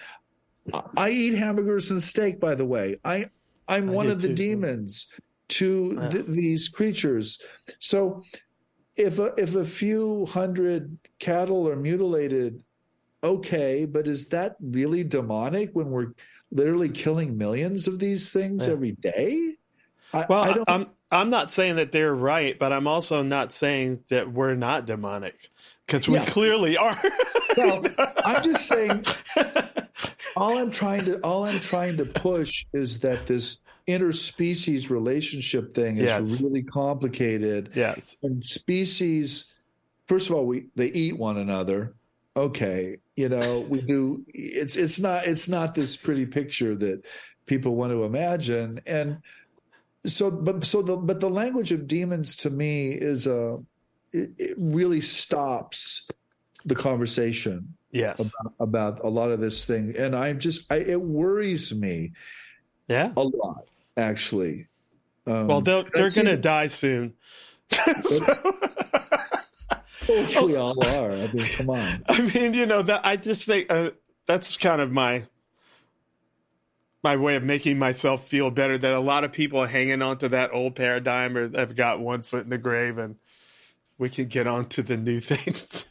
i, 0.97 1.09
eat 1.09 1.33
hamburgers 1.35 1.91
and 1.91 2.01
steak 2.01 2.39
by 2.39 2.55
the 2.55 2.65
way. 2.65 2.99
I 3.03 3.25
i'm 3.67 3.89
I 3.89 3.93
one 3.93 4.09
of 4.09 4.21
the 4.21 4.29
too. 4.29 4.35
demons 4.35 5.11
to 5.49 6.09
th- 6.09 6.25
these 6.25 6.69
creatures. 6.69 7.39
So 7.79 8.23
if 8.97 9.19
a, 9.19 9.33
if 9.37 9.55
a 9.55 9.65
few 9.65 10.25
hundred 10.27 10.97
cattle 11.19 11.67
are 11.67 11.75
mutilated 11.75 12.63
okay 13.23 13.85
but 13.85 14.07
is 14.07 14.29
that 14.29 14.55
really 14.61 15.03
demonic 15.03 15.71
when 15.73 15.89
we're 15.89 16.13
literally 16.51 16.89
killing 16.89 17.37
millions 17.37 17.87
of 17.87 17.99
these 17.99 18.31
things 18.31 18.65
Yeah. 18.65 18.73
every 18.73 18.91
day 18.93 19.55
I, 20.13 20.25
Well, 20.29 20.43
I 20.43 20.53
don't 20.53 20.69
am 20.69 20.87
I'm 21.11 21.29
not 21.29 21.51
saying 21.51 21.75
that 21.77 21.91
they're 21.91 22.13
right, 22.13 22.57
but 22.57 22.73
I'm 22.73 22.87
also 22.87 23.21
not 23.21 23.53
saying 23.53 24.03
that 24.09 24.31
we're 24.31 24.55
not 24.55 24.85
demonic 24.85 25.49
because 25.85 26.07
we 26.07 26.15
Yeah. 26.15 26.25
clearly 26.25 26.77
are. 26.77 26.97
well, 27.57 27.83
i'm 28.25 28.43
just 28.43 28.67
saying 28.67 29.05
all 30.35 30.57
i'm 30.57 30.71
trying 30.71 31.05
to 31.05 31.19
all 31.19 31.45
i'm 31.45 31.59
trying 31.59 31.95
to 31.97 32.05
push 32.05 32.65
is 32.73 32.99
that 32.99 33.25
this 33.27 33.57
interspecies 33.87 34.89
relationship 34.89 35.73
thing 35.75 35.97
is 35.97 36.03
Yes. 36.03 36.41
really 36.41 36.63
complicated 36.63 37.71
yes. 37.75 38.17
and 38.23 38.43
species 38.43 39.53
first 40.07 40.29
of 40.29 40.35
all 40.35 40.45
we 40.45 40.67
they 40.75 40.87
eat 40.87 41.17
one 41.19 41.37
another 41.37 41.93
okay 42.35 42.97
you 43.15 43.29
know 43.29 43.65
we 43.69 43.79
do 43.81 44.25
it's 44.33 44.75
it's 44.75 44.99
not 44.99 45.25
it's 45.27 45.47
not 45.47 45.75
this 45.75 45.95
pretty 45.95 46.25
picture 46.25 46.75
that 46.75 47.05
people 47.45 47.75
want 47.75 47.91
to 47.91 48.03
imagine 48.03 48.79
and 48.87 49.17
so 50.05 50.31
but 50.31 50.65
so 50.65 50.81
the 50.81 50.97
but 50.97 51.19
the 51.19 51.29
language 51.29 51.71
of 51.71 51.87
demons 51.87 52.35
to 52.35 52.49
me 52.49 52.89
is 52.91 53.27
a 53.27 53.57
it, 54.13 54.31
it 54.37 54.55
really 54.57 55.01
stops 55.01 56.07
the 56.65 56.75
conversation 56.75 57.75
Yes. 57.91 58.33
about 58.59 59.01
a 59.05 59.07
lot 59.09 59.31
of 59.31 59.39
this 59.39 59.63
thing 59.63 59.95
and 59.95 60.15
i'm 60.15 60.37
just 60.39 60.69
I, 60.71 60.77
it 60.77 60.99
worries 61.01 61.73
me 61.73 62.11
Yeah. 62.89 63.13
a 63.15 63.21
lot 63.23 63.63
actually 63.97 64.67
um, 65.27 65.47
Well, 65.47 65.61
they're, 65.61 65.85
they're 65.93 66.09
going 66.09 66.27
to 66.27 66.37
die 66.37 66.67
soon. 66.67 67.13
well, 70.07 70.45
we 70.45 70.55
all 70.55 70.85
are 70.85 71.11
i 71.11 71.31
mean 71.33 71.45
come 71.55 71.69
on 71.71 72.03
I 72.09 72.21
mean, 72.33 72.53
you 72.53 72.65
know 72.65 72.81
that 72.83 73.05
I 73.05 73.15
just 73.15 73.45
think 73.47 73.71
uh, 73.71 73.91
that's 74.27 74.55
kind 74.57 74.81
of 74.81 74.91
my 74.91 75.25
my 77.03 77.15
way 77.17 77.35
of 77.35 77.43
making 77.43 77.77
myself 77.77 78.27
feel 78.27 78.49
better. 78.49 78.77
That 78.77 78.93
a 78.93 78.99
lot 78.99 79.23
of 79.23 79.31
people 79.31 79.59
are 79.59 79.67
hanging 79.67 80.01
on 80.01 80.17
to 80.19 80.29
that 80.29 80.53
old 80.53 80.75
paradigm 80.75 81.37
or 81.37 81.55
have 81.55 81.75
got 81.75 81.99
one 81.99 82.23
foot 82.23 82.43
in 82.43 82.49
the 82.49 82.57
grave, 82.57 82.97
and 82.97 83.17
we 83.99 84.09
can 84.09 84.25
get 84.25 84.47
on 84.47 84.65
to 84.69 84.81
the 84.81 84.97
new 84.97 85.19
things. 85.19 85.85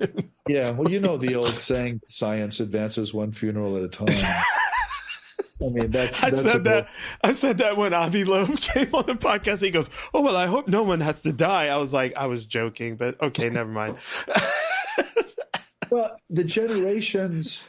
Yeah, 0.48 0.70
well, 0.70 0.90
you 0.90 1.00
know 1.00 1.16
the 1.16 1.36
old 1.36 1.48
saying, 1.50 2.00
"Science 2.06 2.58
advances 2.60 3.14
one 3.14 3.32
funeral 3.32 3.76
at 3.76 3.84
a 3.84 3.88
time." 3.88 4.44
I 5.62 5.66
mean, 5.68 5.90
that's. 5.90 6.22
I 6.22 6.30
that's 6.30 6.42
said 6.42 6.64
that. 6.64 6.88
I 7.22 7.32
said 7.32 7.58
that 7.58 7.76
when 7.76 7.94
Avi 7.94 8.24
Loeb 8.24 8.60
came 8.60 8.94
on 8.94 9.06
the 9.06 9.14
podcast. 9.14 9.62
He 9.62 9.70
goes, 9.70 9.88
"Oh 10.12 10.20
well, 10.22 10.36
I 10.36 10.46
hope 10.46 10.66
no 10.68 10.82
one 10.82 11.00
has 11.00 11.22
to 11.22 11.32
die." 11.32 11.66
I 11.68 11.76
was 11.76 11.94
like, 11.94 12.16
I 12.16 12.26
was 12.26 12.46
joking, 12.46 12.96
but 12.96 13.20
okay, 13.22 13.50
never 13.50 13.70
mind. 13.70 13.96
Well, 15.90 16.16
the 16.30 16.44
generations. 16.44 17.64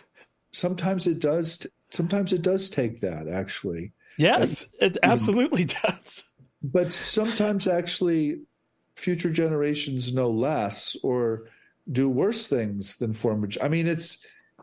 Sometimes 0.52 1.06
it 1.06 1.20
does. 1.20 1.68
Sometimes 1.92 2.34
it 2.34 2.42
does 2.42 2.70
take 2.70 3.02
that 3.02 3.28
actually, 3.28 3.92
Yes, 4.18 4.68
it 4.80 4.98
absolutely 5.04 5.66
does. 5.66 6.30
but 6.64 6.92
sometimes 6.94 7.68
actually, 7.68 8.40
future 8.96 9.30
generations 9.30 10.14
know 10.14 10.32
less 10.32 10.96
or 11.04 11.50
do 11.92 12.10
worse 12.10 12.48
things 12.48 12.96
than 12.98 13.14
former. 13.14 13.48
I 13.62 13.68
mean, 13.68 13.86
it's 13.86 14.18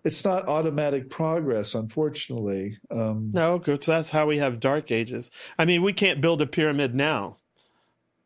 it's 0.04 0.24
not 0.24 0.48
automatic 0.48 1.10
progress, 1.10 1.74
unfortunately. 1.74 2.78
Um, 2.90 3.30
No, 3.32 3.58
because 3.58 3.86
that's 3.86 4.10
how 4.10 4.26
we 4.26 4.38
have 4.38 4.60
dark 4.60 4.90
ages. 4.90 5.30
I 5.58 5.64
mean, 5.64 5.82
we 5.82 5.92
can't 5.92 6.20
build 6.20 6.42
a 6.42 6.46
pyramid 6.46 6.94
now. 6.94 7.38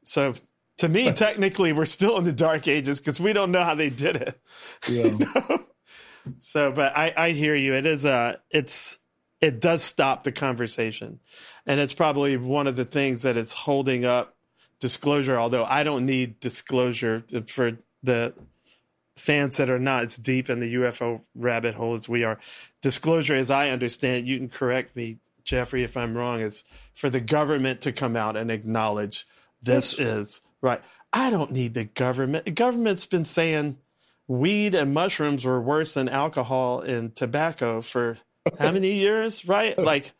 So 0.04 0.34
to 0.78 0.88
me, 0.88 1.12
technically, 1.12 1.72
we're 1.72 1.84
still 1.84 2.16
in 2.18 2.24
the 2.24 2.32
dark 2.32 2.66
ages 2.68 2.98
because 2.98 3.20
we 3.20 3.32
don't 3.32 3.50
know 3.50 3.64
how 3.64 3.74
they 3.74 3.90
did 3.90 4.16
it. 4.16 4.40
yeah. 4.88 5.58
So, 6.40 6.72
but 6.72 6.96
I, 6.96 7.14
I 7.16 7.30
hear 7.30 7.54
you. 7.54 7.74
It 7.74 7.86
is 7.86 8.04
a, 8.04 8.40
it's, 8.50 8.98
it 9.40 9.60
does 9.60 9.84
stop 9.84 10.24
the 10.24 10.32
conversation. 10.32 11.20
And 11.66 11.78
it's 11.78 11.94
probably 11.94 12.36
one 12.36 12.66
of 12.66 12.74
the 12.74 12.84
things 12.84 13.22
that 13.22 13.36
it's 13.36 13.52
holding 13.52 14.04
up 14.04 14.34
disclosure, 14.80 15.38
although 15.38 15.64
I 15.64 15.84
don't 15.84 16.04
need 16.04 16.40
disclosure 16.40 17.22
for 17.46 17.78
the 18.02 18.34
fans 19.16 19.56
that 19.56 19.70
are 19.70 19.78
not 19.78 20.04
as 20.04 20.16
deep 20.16 20.50
in 20.50 20.60
the 20.60 20.74
UFO 20.74 21.22
rabbit 21.34 21.74
hole 21.74 21.94
as 21.94 22.08
we 22.08 22.24
are. 22.24 22.38
Disclosure, 22.82 23.34
as 23.34 23.50
I 23.50 23.70
understand 23.70 24.28
you 24.28 24.38
can 24.38 24.48
correct 24.48 24.94
me, 24.94 25.18
Jeffrey, 25.44 25.82
if 25.84 25.96
I'm 25.96 26.16
wrong, 26.16 26.40
is 26.40 26.64
for 26.94 27.08
the 27.08 27.20
government 27.20 27.80
to 27.82 27.92
come 27.92 28.16
out 28.16 28.36
and 28.36 28.50
acknowledge 28.50 29.26
this 29.62 29.98
is 29.98 30.42
right. 30.60 30.82
I 31.12 31.30
don't 31.30 31.52
need 31.52 31.74
the 31.74 31.84
government. 31.84 32.44
The 32.44 32.50
government's 32.50 33.06
been 33.06 33.24
saying 33.24 33.78
weed 34.28 34.74
and 34.74 34.92
mushrooms 34.92 35.44
were 35.44 35.60
worse 35.60 35.94
than 35.94 36.08
alcohol 36.08 36.80
and 36.80 37.14
tobacco 37.14 37.80
for 37.80 38.18
how 38.58 38.72
many 38.72 38.92
years, 38.92 39.46
right? 39.46 39.76
Like, 39.86 40.12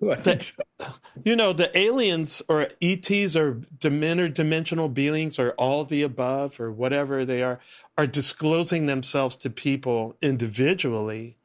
Right. 0.02 0.52
you 1.24 1.36
know, 1.36 1.52
the 1.52 1.76
aliens 1.78 2.40
or 2.48 2.68
ETs 2.80 3.36
or 3.36 3.56
interdimensional 3.80 4.92
beings 4.92 5.38
or 5.38 5.50
all 5.52 5.84
the 5.84 6.02
above 6.02 6.58
or 6.58 6.72
whatever 6.72 7.26
they 7.26 7.42
are, 7.42 7.60
are 7.98 8.06
disclosing 8.06 8.86
themselves 8.86 9.36
to 9.36 9.50
people 9.50 10.16
individually 10.22 11.36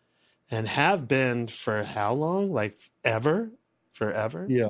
and 0.50 0.70
have 0.70 1.08
been 1.08 1.48
for 1.48 1.84
how 1.84 2.14
long? 2.14 2.54
Like 2.54 2.78
ever? 3.04 3.52
Forever? 3.92 4.46
Yeah. 4.50 4.70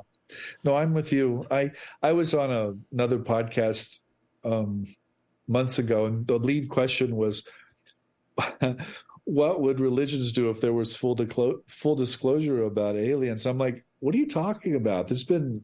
No, 0.63 0.75
I'm 0.75 0.93
with 0.93 1.11
you. 1.11 1.45
I 1.51 1.71
I 2.01 2.13
was 2.13 2.33
on 2.33 2.51
a, 2.51 2.73
another 2.91 3.19
podcast 3.19 3.99
um, 4.43 4.87
months 5.47 5.77
ago, 5.77 6.05
and 6.05 6.25
the 6.25 6.39
lead 6.39 6.69
question 6.69 7.15
was, 7.15 7.43
"What 9.25 9.61
would 9.61 9.79
religions 9.79 10.31
do 10.31 10.49
if 10.49 10.61
there 10.61 10.73
was 10.73 10.95
full 10.95 11.17
full 11.67 11.95
disclosure 11.95 12.63
about 12.63 12.95
aliens?" 12.95 13.45
I'm 13.45 13.57
like, 13.57 13.85
"What 13.99 14.15
are 14.15 14.17
you 14.17 14.27
talking 14.27 14.75
about? 14.75 15.07
There's 15.07 15.23
been 15.23 15.63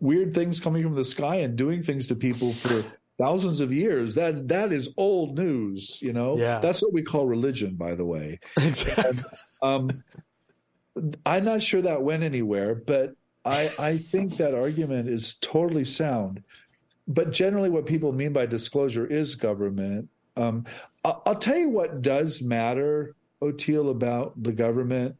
weird 0.00 0.34
things 0.34 0.60
coming 0.60 0.82
from 0.82 0.94
the 0.94 1.04
sky 1.04 1.36
and 1.36 1.56
doing 1.56 1.82
things 1.82 2.08
to 2.08 2.14
people 2.14 2.52
for 2.52 2.84
thousands 3.18 3.60
of 3.60 3.72
years. 3.72 4.14
That 4.14 4.48
that 4.48 4.72
is 4.72 4.92
old 4.96 5.38
news. 5.38 5.98
You 6.02 6.12
know, 6.12 6.36
Yeah. 6.36 6.58
that's 6.60 6.82
what 6.82 6.92
we 6.92 7.02
call 7.02 7.26
religion, 7.26 7.76
by 7.76 7.94
the 7.94 8.04
way." 8.04 8.40
Exactly. 8.58 9.22
Um, 9.62 10.02
I'm 11.24 11.44
not 11.44 11.62
sure 11.62 11.82
that 11.82 12.02
went 12.02 12.22
anywhere, 12.22 12.74
but 12.74 13.14
I, 13.44 13.70
I 13.78 13.96
think 13.98 14.38
that 14.38 14.54
argument 14.54 15.08
is 15.08 15.34
totally 15.34 15.84
sound. 15.84 16.42
But 17.06 17.32
generally, 17.32 17.70
what 17.70 17.86
people 17.86 18.12
mean 18.12 18.32
by 18.32 18.46
disclosure 18.46 19.06
is 19.06 19.34
government. 19.34 20.08
Um, 20.36 20.64
I'll, 21.24 21.36
tell 21.36 21.56
you 21.56 21.68
what 21.68 22.02
does 22.02 22.42
matter, 22.42 23.14
Oteil, 23.40 23.90
about 23.90 24.42
the 24.42 24.52
government 24.52 25.16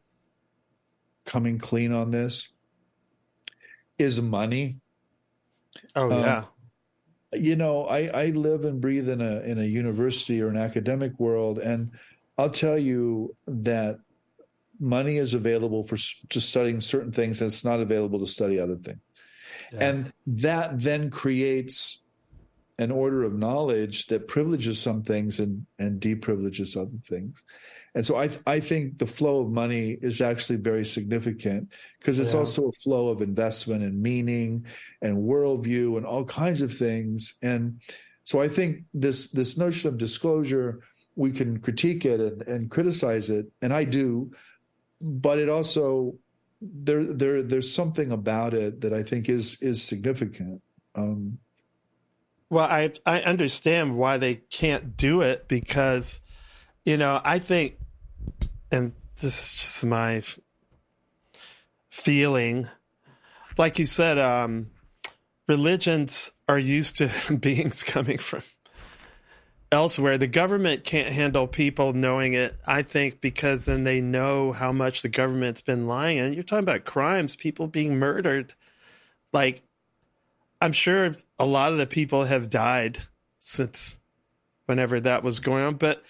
coming 1.25 1.59
clean 1.59 1.93
on 1.93 2.11
this 2.11 2.49
is 3.99 4.21
money. 4.21 4.81
Oh, 5.95 6.11
Um, 6.11 6.21
yeah. 6.21 6.45
you 7.33 7.57
know, 7.57 7.85
I, 7.85 8.07
I 8.07 8.27
live 8.27 8.65
and 8.65 8.81
breathe 8.81 9.09
in 9.09 9.21
a 9.21 9.41
in 9.41 9.59
a 9.59 9.65
university 9.65 10.43
or 10.43 10.49
an 10.49 10.57
academic 10.57 11.19
world, 11.21 11.59
and 11.59 11.91
I'll 12.39 12.51
tell 12.51 12.79
you 12.79 13.37
that 13.47 13.99
money 14.79 15.17
is 15.17 15.35
available 15.35 15.85
for 15.85 15.97
just 15.97 16.49
studying 16.49 16.81
certain 16.81 17.13
things, 17.13 17.41
and 17.41 17.47
it's 17.47 17.65
not 17.65 17.81
available 17.81 18.19
to 18.21 18.27
study 18.27 18.59
other 18.59 18.77
things. 18.77 19.01
And 19.73 20.13
that 20.27 20.81
then 20.81 21.11
creates 21.11 22.03
an 22.79 22.91
order 22.91 23.23
of 23.25 23.35
knowledge 23.35 24.07
that 24.07 24.29
privileges 24.29 24.79
some 24.79 25.03
things 25.03 25.41
and 25.41 25.67
and 25.79 26.01
deprivileges 26.01 26.77
other 26.77 26.99
things. 27.09 27.45
And 27.95 28.05
so 28.05 28.17
I 28.17 28.29
I 28.47 28.61
think 28.61 28.99
the 28.99 29.07
flow 29.07 29.41
of 29.41 29.51
money 29.51 29.97
is 30.03 30.21
actually 30.21 30.57
very 30.57 30.85
significant 30.85 31.73
because 31.99 32.19
it's 32.19 32.35
Yeah. 32.35 32.41
also 32.41 32.69
a 32.69 32.73
flow 32.73 33.09
of 33.09 33.23
investment 33.23 33.83
and 33.83 34.01
meaning 34.03 34.67
and 35.01 35.17
worldview 35.17 35.97
and 35.97 36.05
all 36.05 36.25
kinds 36.25 36.61
of 36.61 36.77
things. 36.77 37.35
And 37.43 37.81
so 38.25 38.43
I 38.43 38.49
think 38.49 38.85
this 38.93 39.31
this 39.31 39.57
notion 39.57 39.89
of 39.89 39.97
disclosure, 39.97 40.81
we 41.15 41.31
can 41.31 41.59
critique 41.61 42.05
it 42.05 42.21
and, 42.21 42.43
and 42.43 42.71
criticize 42.71 43.31
it, 43.31 43.47
and 43.63 43.73
I 43.73 43.85
do, 43.85 44.31
but 45.01 45.39
it 45.39 45.49
also 45.49 46.19
there 46.61 47.05
there 47.05 47.43
there's 47.43 47.73
something 47.73 48.13
about 48.13 48.53
it 48.53 48.81
that 48.83 48.93
I 48.93 49.03
think 49.03 49.29
is 49.31 49.57
is 49.63 49.83
significant. 49.83 50.61
Um, 50.95 51.39
Well, 52.49 52.65
I 52.65 52.93
I 53.05 53.21
understand 53.23 53.97
why 53.97 54.19
they 54.19 54.37
can't 54.37 54.97
do 54.97 55.21
it 55.23 55.49
because, 55.49 56.21
you 56.85 56.97
know, 56.97 57.21
I 57.25 57.39
think, 57.39 57.79
and 58.71 58.93
this 59.21 59.55
is 59.55 59.55
just 59.57 59.85
my 59.85 60.23
feeling, 61.91 62.69
like 63.59 63.79
you 63.79 63.87
said, 63.87 64.19
um, 64.19 64.71
religions 65.49 66.33
are 66.49 66.59
used 66.59 66.97
to 66.97 67.11
beings 67.41 67.83
coming 67.83 68.19
from 68.19 68.43
elsewhere. 69.73 70.19
The 70.19 70.27
government 70.27 70.85
can't 70.85 71.09
handle 71.09 71.47
people 71.47 71.93
knowing 71.93 72.35
it. 72.35 72.57
I 72.67 72.83
think 72.83 73.21
because 73.21 73.65
then 73.65 73.85
they 73.85 74.01
know 74.01 74.53
how 74.53 74.73
much 74.73 75.03
the 75.03 75.09
government's 75.09 75.61
been 75.61 75.87
lying. 75.87 76.19
And 76.19 76.35
you're 76.35 76.45
talking 76.45 76.65
about 76.65 76.85
crimes, 76.85 77.35
people 77.35 77.67
being 77.67 77.99
murdered, 77.99 78.55
like 79.33 79.63
I'm 80.61 80.73
sure 80.73 81.15
a 81.39 81.47
lot 81.47 81.73
of 81.73 81.79
the 81.79 81.87
people 81.87 82.25
have 82.25 82.49
died 82.51 82.99
since 83.39 83.99
whenever 84.67 85.01
that 85.01 85.23
was 85.23 85.41
going 85.41 85.65
on. 85.65 85.75
But 85.77 86.03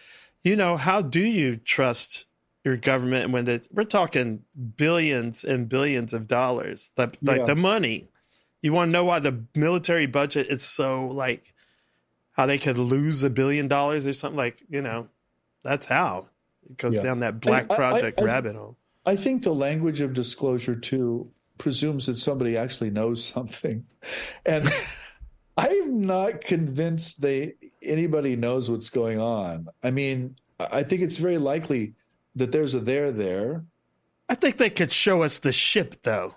you 0.42 0.56
know, 0.56 0.76
how 0.76 1.02
do 1.02 1.20
you 1.20 1.56
trust 1.56 2.26
your 2.64 2.76
government 2.76 3.30
when 3.32 3.60
we're 3.72 3.84
talking 3.84 4.42
billions 4.76 5.44
and 5.44 5.68
billions 5.68 6.12
of 6.12 6.26
dollars, 6.28 6.90
like, 6.96 7.18
like 7.22 7.38
Yeah. 7.40 7.44
the 7.46 7.56
money? 7.56 8.08
You 8.62 8.72
want 8.72 8.88
to 8.88 8.92
know 8.92 9.04
why 9.04 9.18
the 9.18 9.44
military 9.54 10.06
budget 10.06 10.46
is 10.48 10.62
so 10.62 11.06
like 11.08 11.52
how 12.32 12.46
they 12.46 12.58
could 12.58 12.78
lose 12.78 13.22
a 13.24 13.30
billion 13.30 13.66
dollars 13.68 14.06
or 14.06 14.12
something 14.12 14.36
like 14.36 14.62
you 14.68 14.82
know 14.82 15.08
that's 15.62 15.86
how 15.86 16.26
it 16.68 16.76
goes 16.76 16.96
Yeah. 16.96 17.02
down 17.02 17.20
that 17.20 17.40
black 17.40 17.70
I- 17.70 17.74
I- 17.74 17.76
project 17.76 18.20
I- 18.20 18.24
rabbit 18.24 18.54
hole. 18.56 18.76
I 19.04 19.14
think 19.16 19.42
the 19.44 19.54
language 19.54 20.00
of 20.00 20.14
disclosure 20.14 20.74
too 20.74 21.30
presumes 21.58 22.06
that 22.06 22.18
somebody 22.18 22.56
actually 22.56 22.90
knows 22.90 23.24
something, 23.34 23.86
and 24.44 24.68
I'm 25.56 26.02
not 26.02 26.42
convinced 26.42 27.22
they 27.22 27.54
anybody 27.82 28.36
knows 28.36 28.70
what's 28.70 28.90
going 28.90 29.20
on. 29.20 29.68
I 29.82 29.90
mean, 29.90 30.36
I 30.58 30.82
think 30.82 31.02
it's 31.02 31.18
very 31.18 31.38
likely 31.38 31.94
that 32.34 32.52
there's 32.52 32.74
a 32.74 32.80
there 32.80 33.10
there. 33.10 33.64
I 34.28 34.34
think 34.34 34.58
they 34.58 34.70
could 34.70 34.92
show 34.92 35.22
us 35.22 35.38
the 35.38 35.52
ship 35.52 36.02
though. 36.02 36.34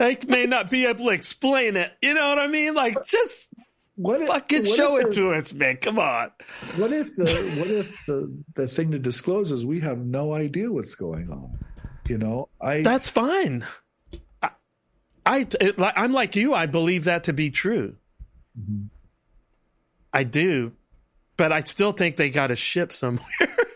They 0.00 0.18
may 0.26 0.46
not 0.46 0.70
be 0.70 0.86
able 0.86 1.06
to 1.06 1.10
explain 1.10 1.76
it. 1.76 1.92
You 2.02 2.14
know 2.14 2.28
what 2.28 2.38
I 2.38 2.48
mean? 2.48 2.74
Like 2.74 3.04
just 3.04 3.50
What 3.94 4.20
if, 4.20 4.28
fucking 4.28 4.64
what 4.64 4.76
show 4.76 4.96
it 4.96 5.12
to 5.12 5.32
us, 5.34 5.54
man. 5.54 5.76
Come 5.76 5.98
on. 5.98 6.32
What 6.76 6.92
if 6.92 7.14
the 7.14 7.22
what 7.58 7.70
if 7.70 8.04
the 8.06 8.36
the 8.54 8.66
thing 8.66 8.90
to 8.90 8.98
disclose 8.98 9.52
is 9.52 9.64
we 9.64 9.80
have 9.80 9.98
no 9.98 10.32
idea 10.34 10.70
what's 10.70 10.94
going 10.94 11.30
on? 11.30 11.58
You 12.08 12.18
know, 12.18 12.48
I 12.60 12.82
That's 12.82 13.08
fine. 13.08 13.64
I, 15.28 15.46
it, 15.60 15.78
like- 15.78 15.94
I'm 15.96 16.12
like 16.12 16.34
you. 16.34 16.54
I 16.54 16.66
believe 16.66 17.04
that 17.04 17.24
to 17.24 17.32
be 17.32 17.50
true. 17.50 17.96
Mm-hmm. 18.58 18.86
I 20.12 20.24
do, 20.24 20.72
but 21.36 21.52
I 21.52 21.60
still 21.60 21.92
think 21.92 22.16
they 22.16 22.30
got 22.30 22.50
a 22.50 22.56
ship 22.56 22.92
somewhere. 22.92 23.26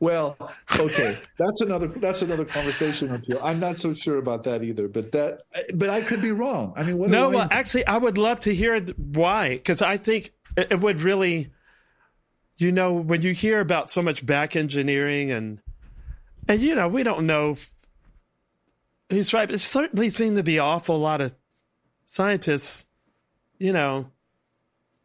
Well, 0.00 0.34
okay, 0.78 1.14
that's 1.38 1.60
another 1.60 1.86
that's 1.86 2.22
another 2.22 2.46
conversation 2.46 3.10
up 3.10 3.22
here. 3.22 3.36
I'm 3.42 3.60
not 3.60 3.76
so 3.76 3.92
sure 3.92 4.16
about 4.16 4.44
that 4.44 4.64
either, 4.64 4.88
but 4.88 5.12
that 5.12 5.42
but 5.74 5.90
I 5.90 6.00
could 6.00 6.22
be 6.22 6.32
wrong. 6.32 6.72
I 6.74 6.84
mean, 6.84 6.96
what 6.96 7.10
no, 7.10 7.28
well, 7.28 7.48
actually, 7.50 7.86
I 7.86 7.98
would 7.98 8.16
love 8.16 8.40
to 8.40 8.54
hear 8.54 8.80
why, 8.80 9.50
because 9.50 9.82
I 9.82 9.98
think 9.98 10.32
it, 10.56 10.68
it 10.72 10.80
would 10.80 11.02
really, 11.02 11.50
you 12.56 12.72
know, 12.72 12.94
when 12.94 13.20
you 13.20 13.34
hear 13.34 13.60
about 13.60 13.90
so 13.90 14.00
much 14.00 14.24
back 14.24 14.56
engineering 14.56 15.30
and 15.30 15.60
and 16.48 16.60
you 16.62 16.74
know, 16.74 16.88
we 16.88 17.02
don't 17.02 17.26
know 17.26 17.56
who's 19.10 19.32
right, 19.34 19.46
but 19.48 19.56
it 19.56 19.60
certainly 19.60 20.10
seemed 20.10 20.36
to 20.36 20.42
be 20.42 20.56
an 20.58 20.64
awful 20.64 20.98
lot 20.98 21.20
of 21.20 21.34
scientists, 22.06 22.86
you 23.58 23.72
know. 23.72 24.10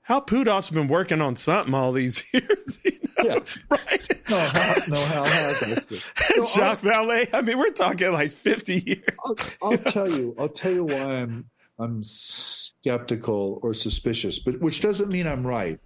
Hal 0.02 0.22
Puthoff's 0.22 0.70
been 0.70 0.88
working 0.88 1.20
on 1.20 1.36
something 1.36 1.74
all 1.74 1.92
these 1.92 2.24
years, 2.34 2.80
you 2.86 2.92
know, 3.18 3.24
Yeah. 3.24 3.40
right? 3.70 4.30
no, 4.30 4.38
how, 4.40 4.76
no, 4.88 5.00
how 5.06 5.24
has 5.24 5.64
actually. 5.64 6.00
No, 6.38 6.46
Jacques 6.46 6.82
Vallée. 6.82 7.28
I 7.34 7.42
mean, 7.42 7.58
we're 7.58 7.72
talking 7.72 8.12
like 8.12 8.32
fifty 8.32 8.76
years. 8.86 9.04
I'll, 9.24 9.36
I'll 9.72 9.78
tell 9.92 10.10
you. 10.12 10.36
I'll 10.38 10.50
tell 10.50 10.72
you 10.72 10.84
why 10.84 10.94
I'm 10.96 11.50
I'm 11.80 12.04
skeptical 12.04 13.60
or 13.64 13.74
suspicious, 13.74 14.38
but 14.40 14.60
which 14.62 14.82
doesn't 14.82 15.10
mean 15.10 15.26
I'm 15.28 15.46
right. 15.46 15.80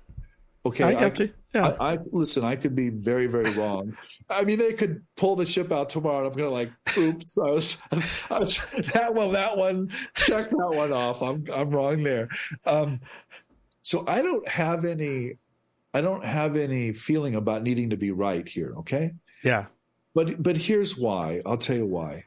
Okay, 0.69 0.83
I 0.83 0.93
got 0.93 1.17
you. 1.17 1.31
Yeah. 1.53 1.75
I, 1.79 1.93
I 1.93 1.97
listen. 2.11 2.43
I 2.43 2.55
could 2.55 2.75
be 2.75 2.89
very, 2.89 3.25
very 3.25 3.49
wrong. 3.51 3.97
I 4.29 4.43
mean, 4.43 4.59
they 4.59 4.73
could 4.73 5.01
pull 5.17 5.35
the 5.35 5.47
ship 5.47 5.71
out 5.71 5.89
tomorrow, 5.89 6.19
and 6.19 6.27
I'm 6.27 6.37
gonna 6.37 6.51
like, 6.51 6.69
oops, 6.95 7.37
I 7.39 7.49
was, 7.49 7.77
I 8.29 8.39
was 8.39 8.63
that 8.93 9.13
one, 9.13 9.33
that 9.33 9.57
one, 9.57 9.89
check 10.15 10.51
that 10.51 10.69
one 10.69 10.93
off. 10.93 11.23
I'm, 11.23 11.43
I'm 11.51 11.71
wrong 11.71 12.03
there. 12.03 12.29
Um, 12.67 12.99
so 13.81 14.05
I 14.07 14.21
don't 14.21 14.47
have 14.47 14.85
any, 14.85 15.33
I 15.95 16.01
don't 16.01 16.23
have 16.23 16.55
any 16.55 16.93
feeling 16.93 17.33
about 17.33 17.63
needing 17.63 17.89
to 17.89 17.97
be 17.97 18.11
right 18.11 18.47
here. 18.47 18.75
Okay, 18.77 19.13
yeah. 19.43 19.65
but 20.13 20.41
but 20.43 20.55
here's 20.55 20.97
why. 20.97 21.41
I'll 21.47 21.57
tell 21.57 21.77
you 21.77 21.87
why. 21.87 22.25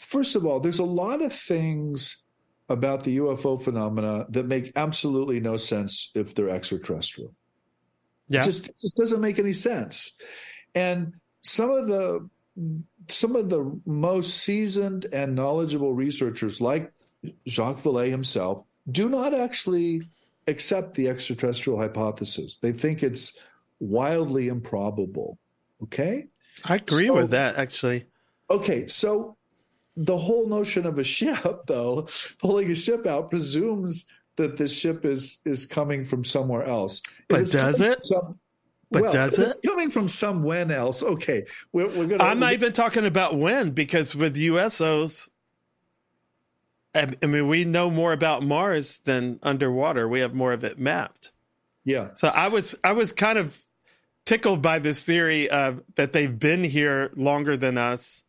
First 0.00 0.34
of 0.34 0.44
all, 0.44 0.58
there's 0.58 0.80
a 0.80 0.84
lot 0.84 1.22
of 1.22 1.32
things 1.32 2.24
about 2.68 3.04
the 3.04 3.18
UFO 3.18 3.60
phenomena 3.60 4.26
that 4.30 4.46
make 4.46 4.72
absolutely 4.76 5.40
no 5.40 5.56
sense 5.56 6.10
if 6.14 6.34
they're 6.34 6.48
extraterrestrial. 6.48 7.34
Yeah. 8.28 8.40
It 8.40 8.44
just 8.44 8.68
it 8.68 8.78
just 8.78 8.96
doesn't 8.96 9.20
make 9.20 9.38
any 9.38 9.52
sense. 9.52 10.12
And 10.74 11.14
some 11.42 11.70
of 11.70 11.86
the 11.88 12.28
some 13.08 13.36
of 13.36 13.50
the 13.50 13.78
most 13.86 14.38
seasoned 14.38 15.06
and 15.12 15.34
knowledgeable 15.34 15.92
researchers, 15.92 16.60
like 16.60 16.92
Jacques 17.48 17.78
Vallée 17.80 18.10
himself, 18.10 18.64
do 18.90 19.08
not 19.08 19.34
actually 19.34 20.02
accept 20.46 20.94
the 20.94 21.08
extraterrestrial 21.08 21.78
hypothesis. 21.78 22.58
They 22.58 22.72
think 22.72 23.02
it's 23.02 23.38
wildly 23.80 24.48
improbable. 24.48 25.38
Okay. 25.82 26.28
I 26.64 26.76
agree 26.76 27.08
So- 27.08 27.14
with 27.14 27.30
that, 27.30 27.56
actually. 27.56 28.06
Okay. 28.50 28.86
So 28.86 29.36
the 29.96 30.16
whole 30.16 30.48
notion 30.48 30.86
of 30.86 30.98
a 30.98 31.04
ship, 31.04 31.62
though, 31.66 32.08
pulling 32.38 32.70
a 32.70 32.74
ship 32.74 33.06
out 33.06 33.30
presumes 33.30 34.06
that 34.36 34.56
this 34.56 34.78
ship 34.78 35.04
is 35.04 35.38
is 35.44 35.66
coming 35.66 36.04
from 36.04 36.24
somewhere 36.24 36.64
else. 36.64 37.02
But 37.28 37.50
does 37.50 37.80
it? 37.80 38.04
Some, 38.04 38.38
But 38.90 39.02
well, 39.02 39.12
does 39.12 39.38
if 39.38 39.48
It's 39.48 39.60
coming 39.60 39.90
from 39.90 40.08
somewhere 40.08 40.70
else. 40.70 41.02
Okay, 41.02 41.44
we're, 41.72 41.88
we're 41.88 42.06
gonna. 42.06 42.24
I'm 42.24 42.38
not 42.38 42.52
even 42.54 42.72
talking 42.72 43.06
about 43.06 43.36
when, 43.36 43.70
because 43.70 44.14
with 44.14 44.36
USOs, 44.36 45.28
I 46.94 47.08
I 47.22 47.26
mean, 47.26 47.48
we 47.48 47.64
know 47.64 47.90
more 47.90 48.12
about 48.12 48.42
Mars 48.42 48.98
than 49.00 49.38
underwater. 49.42 50.08
We 50.08 50.20
have 50.20 50.34
more 50.34 50.52
of 50.52 50.64
it 50.64 50.78
mapped. 50.78 51.32
Yeah. 51.84 52.10
So 52.14 52.28
I 52.28 52.48
was 52.48 52.74
I 52.84 52.92
was 52.92 53.12
kind 53.12 53.38
of 53.38 53.64
tickled 54.24 54.62
by 54.62 54.78
this 54.78 55.04
theory 55.04 55.50
of 55.50 55.82
that 55.96 56.12
they've 56.12 56.38
been 56.38 56.64
here 56.64 57.10
longer 57.16 57.56
than 57.56 57.76
us 57.76 58.24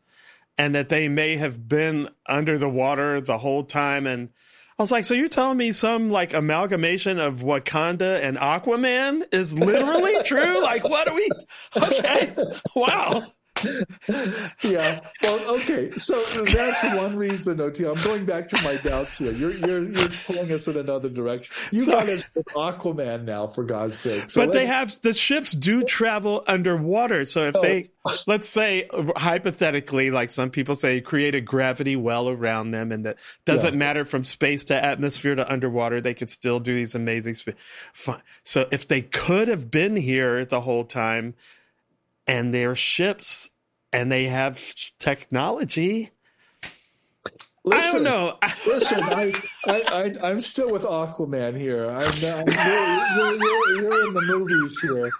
and 0.57 0.75
that 0.75 0.89
they 0.89 1.07
may 1.07 1.37
have 1.37 1.67
been 1.67 2.09
under 2.27 2.57
the 2.57 2.69
water 2.69 3.19
the 3.21 3.39
whole 3.39 3.63
time 3.63 4.07
and 4.07 4.29
I 4.77 4.81
was 4.81 4.91
like, 4.91 5.05
so 5.05 5.13
you're 5.13 5.29
telling 5.29 5.57
me 5.57 5.71
some 5.71 6.09
like 6.09 6.33
amalgamation 6.33 7.19
of 7.19 7.43
Wakanda 7.43 8.21
and 8.23 8.37
Aquaman 8.37 9.23
is 9.31 9.53
literally 9.57 10.15
true? 10.25 10.61
Like, 10.63 10.83
what 10.83 11.07
are 11.07 11.13
we? 11.13 11.29
Okay, 11.77 12.35
wow. 12.75 13.23
yeah. 14.63 14.99
Well, 15.21 15.55
okay. 15.55 15.91
So 15.91 16.21
that's 16.45 16.83
one 16.95 17.15
reason, 17.15 17.59
OT. 17.61 17.85
I'm 17.85 18.01
going 18.03 18.25
back 18.25 18.49
to 18.49 18.63
my 18.63 18.75
doubts 18.77 19.17
here. 19.17 19.31
You're 19.31 19.53
you're 19.53 19.83
you're 19.83 20.09
pulling 20.25 20.51
us 20.51 20.67
in 20.67 20.77
another 20.77 21.09
direction. 21.09 21.55
You 21.71 21.85
got 21.85 22.09
us 22.09 22.29
with 22.35 22.45
Aquaman 22.47 23.23
now, 23.23 23.47
for 23.47 23.63
God's 23.63 23.99
sake. 23.99 24.29
So 24.29 24.45
but 24.45 24.53
they 24.53 24.65
have 24.65 24.99
the 25.01 25.13
ships 25.13 25.51
do 25.51 25.83
travel 25.83 26.43
underwater. 26.47 27.25
So 27.25 27.45
if 27.47 27.55
they, 27.61 27.89
oh. 28.05 28.15
let's 28.27 28.49
say, 28.49 28.87
hypothetically, 29.15 30.11
like 30.11 30.29
some 30.29 30.49
people 30.49 30.75
say, 30.75 31.01
create 31.01 31.35
a 31.35 31.41
gravity 31.41 31.95
well 31.95 32.29
around 32.29 32.71
them, 32.71 32.91
and 32.91 33.05
that 33.05 33.17
doesn't 33.45 33.73
Yeah. 33.73 33.79
matter 33.79 34.05
from 34.05 34.23
space 34.23 34.63
to 34.65 34.83
atmosphere 34.83 35.35
to 35.35 35.51
underwater, 35.51 36.01
they 36.01 36.13
could 36.13 36.29
still 36.29 36.59
do 36.59 36.75
these 36.75 36.95
amazing. 36.95 37.35
Sp- 37.37 37.57
Fine. 37.93 38.21
So 38.43 38.67
if 38.71 38.87
they 38.87 39.01
could 39.01 39.47
have 39.47 39.71
been 39.71 39.95
here 39.95 40.45
the 40.45 40.61
whole 40.61 40.83
time, 40.85 41.35
and 42.27 42.53
they're 42.53 42.75
ships, 42.75 43.49
and 43.93 44.11
they 44.11 44.25
have 44.25 44.59
technology, 44.99 46.09
I 46.63 46.69
Listen, 47.63 48.03
don't 48.03 48.03
know. 48.03 48.37
Listen, 48.67 49.03
I, 49.03 49.33
I, 49.67 49.81
I, 49.87 50.29
I'm 50.29 50.41
still 50.41 50.69
with 50.71 50.81
Aquaman 50.81 51.55
here. 51.55 51.89
I'm, 51.89 52.11
I'm 52.25 52.47
you're, 52.47 53.15
you're, 53.15 53.37
you're, 53.37 53.81
you're 53.81 54.07
in 54.07 54.13
the 54.13 54.21
movies 54.27 54.79
here. 54.81 55.11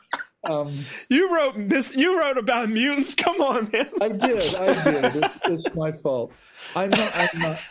Um, 0.44 0.74
You 1.08 1.34
wrote 1.34 1.54
this. 1.70 1.96
You 1.96 2.20
wrote 2.20 2.38
about 2.38 2.70
mutants. 2.70 3.16
Come 3.24 3.40
on, 3.42 3.70
man. 3.72 3.90
I 4.02 4.10
did. 4.10 4.56
I 4.56 4.84
did. 4.84 5.24
It's, 5.24 5.40
it's 5.46 5.76
my 5.76 5.94
fault. 5.94 6.34
I'm 6.76 6.90
not. 6.90 7.12
I'm 7.16 7.40
not. 7.40 7.64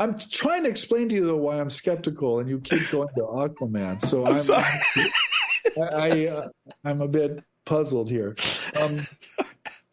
I'm 0.00 0.18
trying 0.18 0.64
to 0.64 0.68
explain 0.68 1.08
to 1.10 1.14
you 1.14 1.26
though 1.26 1.36
why 1.36 1.60
I'm 1.60 1.70
skeptical, 1.70 2.40
and 2.40 2.48
you 2.48 2.60
keep 2.60 2.88
going 2.90 3.08
to 3.16 3.22
Aquaman. 3.22 4.02
So 4.02 4.26
I'm, 4.26 4.42
sorry. 4.42 4.64
I, 5.76 5.82
I 5.92 6.26
uh, 6.26 6.48
I'm 6.84 7.00
a 7.00 7.08
bit 7.08 7.42
puzzled 7.64 8.10
here. 8.10 8.36
Um, 8.80 9.00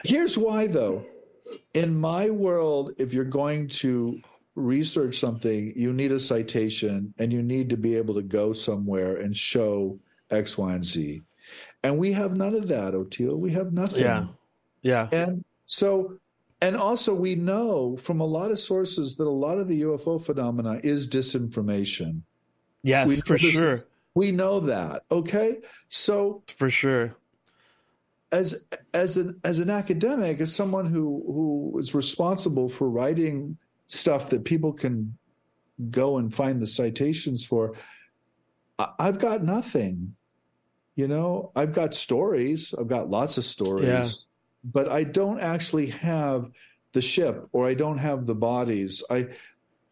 here's 0.07 0.37
why, 0.37 0.67
though. 0.67 1.03
In 1.73 1.97
my 1.99 2.29
world, 2.29 2.93
if 2.97 3.13
you're 3.13 3.23
going 3.23 3.67
to 3.69 4.19
research 4.55 5.19
something, 5.19 5.73
you 5.75 5.93
need 5.93 6.11
a 6.11 6.19
citation, 6.19 7.13
and 7.19 7.31
you 7.31 7.43
need 7.43 7.69
to 7.69 7.77
be 7.77 7.95
able 7.95 8.15
to 8.15 8.21
go 8.23 8.53
somewhere 8.53 9.17
and 9.17 9.35
show 9.35 9.99
X, 10.31 10.57
Y, 10.57 10.73
and 10.73 10.83
Z. 10.83 11.21
And 11.83 11.97
we 11.97 12.13
have 12.13 12.35
none 12.35 12.55
of 12.55 12.67
that, 12.69 12.93
Oteil. 12.93 13.37
We 13.37 13.51
have 13.51 13.73
nothing. 13.73 14.01
Yeah, 14.01 14.25
yeah. 14.81 15.07
And 15.11 15.43
so, 15.65 16.17
and 16.61 16.75
also 16.75 17.13
we 17.13 17.35
know 17.35 17.95
from 17.97 18.21
a 18.21 18.25
lot 18.25 18.49
of 18.49 18.59
sources 18.59 19.15
that 19.17 19.27
a 19.27 19.29
lot 19.29 19.59
of 19.59 19.67
the 19.67 19.81
UFO 19.81 20.23
phenomena 20.23 20.79
is 20.83 21.07
disinformation. 21.07 22.21
Yes, 22.81 23.07
We- 23.07 23.15
for 23.17 23.37
sure. 23.37 23.85
We 24.15 24.31
know 24.31 24.61
that. 24.61 25.03
Okay. 25.11 25.57
So 25.89 26.43
For 26.47 26.69
sure. 26.69 27.17
As 28.35 28.67
as 28.93 29.17
an 29.17 29.39
as 29.43 29.59
an 29.59 29.69
academic, 29.69 30.39
as 30.41 30.53
someone 30.53 30.85
who 30.85 31.23
who 31.25 31.79
is 31.79 31.95
responsible 31.95 32.69
for 32.69 32.89
writing 32.89 33.57
stuff 33.87 34.29
that 34.29 34.43
people 34.43 34.73
can 34.73 35.17
go 35.89 36.17
and 36.17 36.33
find 36.33 36.61
the 36.61 36.67
citations 36.67 37.45
for, 37.45 37.73
I've 38.77 39.19
got 39.19 39.43
nothing. 39.43 40.15
You 40.95 41.07
know, 41.07 41.51
I've 41.55 41.73
got 41.73 41.93
stories. 41.93 42.73
I've 42.77 42.87
got 42.87 43.09
lots 43.09 43.37
of 43.37 43.43
stories, 43.43 43.85
Yeah. 43.85 44.05
but 44.63 44.89
I 44.89 45.03
don't 45.03 45.39
actually 45.39 45.87
have 45.87 46.49
the 46.93 47.01
ship, 47.01 47.47
or 47.51 47.67
I 47.67 47.73
don't 47.73 47.97
have 47.97 48.25
the 48.25 48.35
bodies. 48.35 49.03
I, 49.09 49.27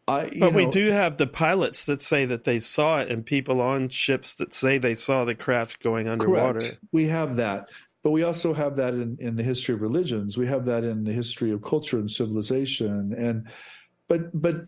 I. 0.08 0.30
But 0.38 0.54
we 0.54 0.66
do 0.66 0.90
have 0.90 1.18
the 1.18 1.26
pilots 1.26 1.84
that 1.84 2.00
say 2.00 2.24
that 2.24 2.44
they 2.44 2.58
saw 2.58 3.00
it, 3.00 3.10
and 3.10 3.24
people 3.24 3.60
on 3.60 3.90
ships 3.90 4.34
that 4.36 4.54
say 4.54 4.78
they 4.78 4.94
saw 4.94 5.26
the 5.26 5.34
craft 5.34 5.82
going 5.82 6.08
underwater. 6.08 6.60
Correct. 6.60 6.78
We 6.90 7.08
have 7.08 7.36
that. 7.36 7.68
But 8.04 8.10
we 8.10 8.22
also 8.22 8.52
have 8.52 8.76
that 8.76 8.92
in, 8.92 9.16
in 9.18 9.34
the 9.34 9.42
history 9.42 9.74
of 9.74 9.80
religions. 9.80 10.36
We 10.36 10.46
have 10.46 10.66
that 10.66 10.84
in 10.84 11.04
the 11.04 11.12
history 11.12 11.50
of 11.50 11.62
culture 11.62 11.98
and 11.98 12.08
civilization. 12.08 13.14
And 13.14 13.48
but 14.08 14.40
but 14.40 14.66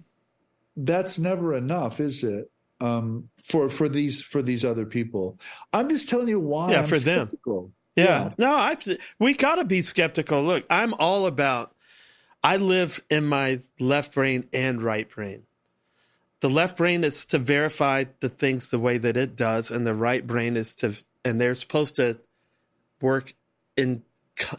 that's 0.75 1.19
never 1.19 1.55
enough, 1.55 2.01
is 2.01 2.25
it? 2.25 2.51
Um, 2.81 3.29
for 3.45 3.69
for 3.69 3.91
these 3.91 4.23
for 4.23 4.41
these 4.41 4.65
other 4.65 4.87
people. 4.87 5.39
I'm 5.75 5.91
just 5.91 6.09
telling 6.09 6.29
you 6.29 6.41
why. 6.41 6.73
Yeah, 6.73 6.79
I'm 6.79 6.87
for 6.87 6.99
them. 6.99 7.31
Yeah. 7.95 8.05
Yeah. 8.05 8.33
No, 8.39 8.55
I 8.55 8.79
we 9.19 9.35
got 9.35 9.57
to 9.57 9.67
be 9.67 9.83
skeptical. 9.83 10.43
Look, 10.43 10.65
I'm 10.71 10.95
all 10.95 11.27
about 11.27 11.75
I 12.43 12.57
live 12.57 13.03
in 13.11 13.27
my 13.27 13.61
left 13.79 14.15
brain 14.15 14.49
and 14.55 14.83
right 14.83 15.11
brain. 15.11 15.43
The 16.41 16.49
left 16.51 16.79
brain 16.79 17.05
is 17.05 17.27
to 17.27 17.39
verify 17.39 18.05
the 18.21 18.31
things 18.31 18.71
the 18.71 18.79
way 18.79 18.97
that 18.97 19.19
it 19.19 19.37
does 19.37 19.71
and 19.71 19.87
the 19.87 19.95
right 19.95 20.27
brain 20.27 20.57
is 20.57 20.75
to 20.77 20.95
and 21.23 21.39
they're 21.39 21.55
supposed 21.55 21.97
to 21.97 22.19
work 23.01 23.35
in 23.77 24.03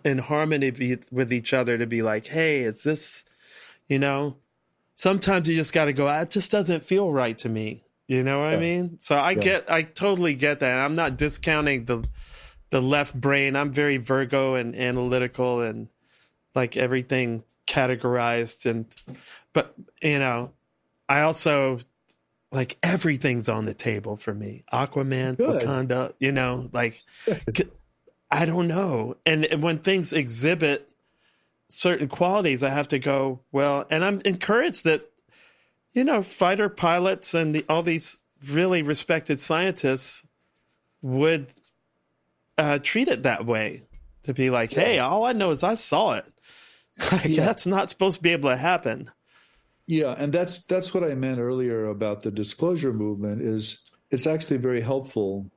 in 0.03 0.17
harmony 0.17 0.71
be, 0.71 0.97
with 1.11 1.31
each 1.31 1.53
other 1.53 1.77
to 1.77 1.85
be 1.85 2.01
like, 2.01 2.27
"Hey, 2.27 2.61
is 2.61 2.83
this 2.83 3.23
you 3.87 3.99
know, 3.99 4.37
sometimes 4.95 5.47
you 5.47 5.55
just 5.55 5.73
got 5.73 5.85
to 5.85 5.93
go, 5.93 6.07
"Ah, 6.07 6.21
it 6.21 6.29
just 6.29 6.51
doesn't 6.51 6.83
feel 6.83 7.11
right 7.11 7.37
to 7.39 7.49
me." 7.49 7.83
You 8.07 8.23
know 8.23 8.39
what 8.39 8.53
I 8.53 8.57
mean? 8.57 8.97
So 9.01 9.17
I 9.17 9.33
get 9.33 9.69
I 9.69 9.81
totally 9.81 10.33
get 10.33 10.61
that. 10.61 10.79
I'm 10.79 10.95
not 10.95 11.17
discounting 11.17 11.85
the 11.85 12.07
the 12.69 12.81
left 12.81 13.19
brain. 13.19 13.55
I'm 13.55 13.71
very 13.71 13.97
Virgo 13.97 14.55
and 14.55 14.75
analytical 14.75 15.61
and 15.61 15.89
like 16.55 16.77
everything 16.77 17.43
categorized 17.67 18.65
and 18.65 18.85
but 19.51 19.75
you 20.01 20.19
know, 20.19 20.53
I 21.09 21.21
also 21.21 21.79
like 22.51 22.77
everything's 22.81 23.49
on 23.49 23.65
the 23.65 23.73
table 23.73 24.15
for 24.15 24.33
me. 24.33 24.63
Aquaman, 24.71 25.35
Good. 25.35 25.63
Wakanda, 25.63 26.13
you 26.19 26.31
know, 26.31 26.69
like 26.71 27.01
I 28.29 28.45
don't 28.45 28.67
know. 28.67 29.17
And, 29.25 29.45
and 29.45 29.63
when 29.63 29.79
things 29.79 30.13
exhibit 30.13 30.89
certain 31.69 32.07
qualities, 32.07 32.63
I 32.63 32.69
have 32.69 32.87
to 32.89 32.99
go, 32.99 33.41
well, 33.51 33.85
and 33.89 34.03
I'm 34.03 34.21
encouraged 34.25 34.83
that 34.83 35.09
you 35.97 36.03
know, 36.03 36.21
fighter 36.21 36.69
pilots 36.69 37.33
and 37.33 37.55
the, 37.55 37.65
all 37.67 37.81
these 37.81 38.19
really 38.51 38.83
respected 38.83 39.39
scientists 39.39 40.27
would 41.01 41.47
uh, 42.55 42.77
treat 42.77 43.07
it 43.07 43.23
that 43.23 43.47
way 43.47 43.81
to 44.21 44.31
be 44.31 44.51
like, 44.51 44.71
hey, 44.71 44.99
all 44.99 45.25
I 45.25 45.33
know 45.33 45.49
is 45.49 45.63
I 45.63 45.73
saw 45.73 46.13
it. 46.13 46.25
Like, 47.11 47.25
Yeah. 47.25 47.45
That's 47.45 47.65
not 47.65 47.89
supposed 47.89 48.17
to 48.17 48.23
be 48.23 48.31
able 48.31 48.49
to 48.51 48.57
happen. 48.57 49.11
Yeah, 49.87 50.15
and 50.17 50.33
that's 50.33 50.65
that's 50.65 50.93
what 50.93 51.03
I 51.03 51.13
meant 51.15 51.39
earlier 51.39 51.85
about 51.85 52.23
the 52.23 52.31
disclosure 52.31 52.91
movement 52.91 53.41
is 53.41 53.79
it's 54.11 54.25
actually 54.27 54.57
very 54.57 54.81
helpful 54.81 55.49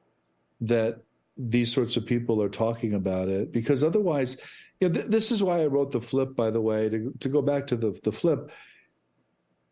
that 0.61 1.03
these 1.49 1.73
sorts 1.73 1.97
of 1.97 2.05
people 2.05 2.43
are 2.43 2.49
talking 2.49 2.95
about 2.95 3.29
it 3.29 3.53
because 3.53 3.83
otherwise 3.83 4.37
you 4.81 4.89
know, 4.89 4.95
th- 4.95 5.07
this 5.07 5.31
is 5.31 5.43
why 5.43 5.63
I 5.63 5.67
wrote 5.67 5.93
the 5.93 6.01
flip 6.01 6.35
by 6.35 6.51
the 6.51 6.61
way 6.61 6.89
to 6.89 7.13
to 7.21 7.29
go 7.29 7.43
back 7.43 7.67
to 7.69 7.77
the 7.77 7.99
the 8.03 8.13
flip. 8.13 8.51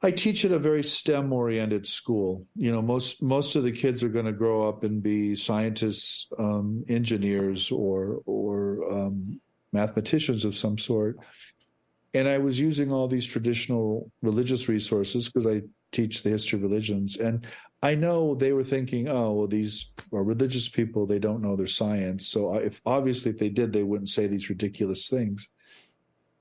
I 0.01 0.13
teach 0.13 0.45
at 0.45 0.53
a 0.53 0.61
very 0.61 0.85
STEM 0.85 1.33
oriented 1.33 1.85
school. 1.85 2.47
You 2.55 2.71
know, 2.71 2.81
most 2.81 3.23
most 3.23 3.57
of 3.57 3.65
the 3.65 3.73
kids 3.73 4.03
are 4.05 4.09
going 4.09 4.27
to 4.27 4.33
grow 4.33 4.69
up 4.69 4.85
and 4.85 5.03
be 5.03 5.35
scientists, 5.35 6.29
um, 6.39 6.85
engineers, 6.89 7.73
or 7.73 8.21
or 8.27 8.91
um, 8.93 9.41
mathematicians 9.73 10.45
of 10.45 10.57
some 10.57 10.79
sort. 10.79 11.19
And 12.15 12.29
I 12.29 12.39
was 12.39 12.61
using 12.61 12.93
all 12.93 13.09
these 13.09 13.27
traditional 13.27 14.11
religious 14.23 14.69
resources 14.69 15.29
because 15.29 15.47
I 15.47 15.63
teach 15.93 16.23
the 16.23 16.31
history 16.31 16.59
of 16.59 16.63
religions, 16.63 17.17
and 17.17 17.47
I 17.83 17.95
know 17.95 18.35
they 18.35 18.53
were 18.53 18.65
thinking, 18.65 19.09
"Oh, 19.09 19.33
well, 19.33 19.47
these 19.47 19.93
are 20.13 20.23
religious 20.25 20.69
people; 20.69 21.07
they 21.07 21.19
don't 21.21 21.43
know 21.43 21.55
their 21.57 21.67
science." 21.69 22.27
So, 22.27 22.55
if 22.55 22.81
obviously 22.85 23.31
if 23.31 23.39
they 23.39 23.51
did, 23.51 23.73
they 23.73 23.85
wouldn't 23.85 24.09
say 24.09 24.27
these 24.27 24.49
ridiculous 24.51 25.09
things. 25.09 25.49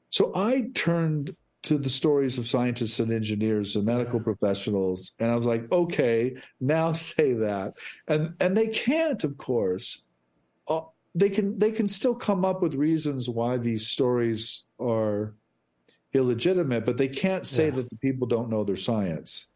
So 0.10 0.32
I 0.36 0.70
turned 0.74 1.36
to 1.64 1.78
the 1.78 1.90
stories 1.90 2.38
of 2.38 2.48
scientists 2.48 3.00
and 3.00 3.12
engineers 3.12 3.76
and 3.76 3.86
medical 3.86 4.20
professionals, 4.22 5.12
and 5.20 5.30
I 5.30 5.36
was 5.36 5.46
like, 5.46 5.72
"Okay, 5.72 6.38
now 6.60 6.94
say 7.12 7.34
that," 7.34 7.74
and 8.08 8.34
and 8.40 8.56
they 8.58 8.68
can't, 8.68 9.24
of 9.24 9.38
course. 9.38 10.02
Uh, 10.68 10.82
they 11.14 11.30
can 11.30 11.58
they 11.60 11.72
can 11.72 11.88
still 11.88 12.16
come 12.16 12.46
up 12.46 12.62
with 12.62 12.74
reasons 12.74 13.30
why 13.30 13.58
these 13.58 13.88
stories 13.88 14.66
are 14.80 15.36
illegitimate, 16.14 16.86
but 16.86 16.98
they 16.98 17.08
can't 17.08 17.46
say 17.46 17.66
Yeah. 17.66 17.72
that 17.72 17.90
the 17.90 17.98
people 17.98 18.28
don't 18.28 18.50
know 18.50 18.64
their 18.64 18.78
science. 18.78 19.48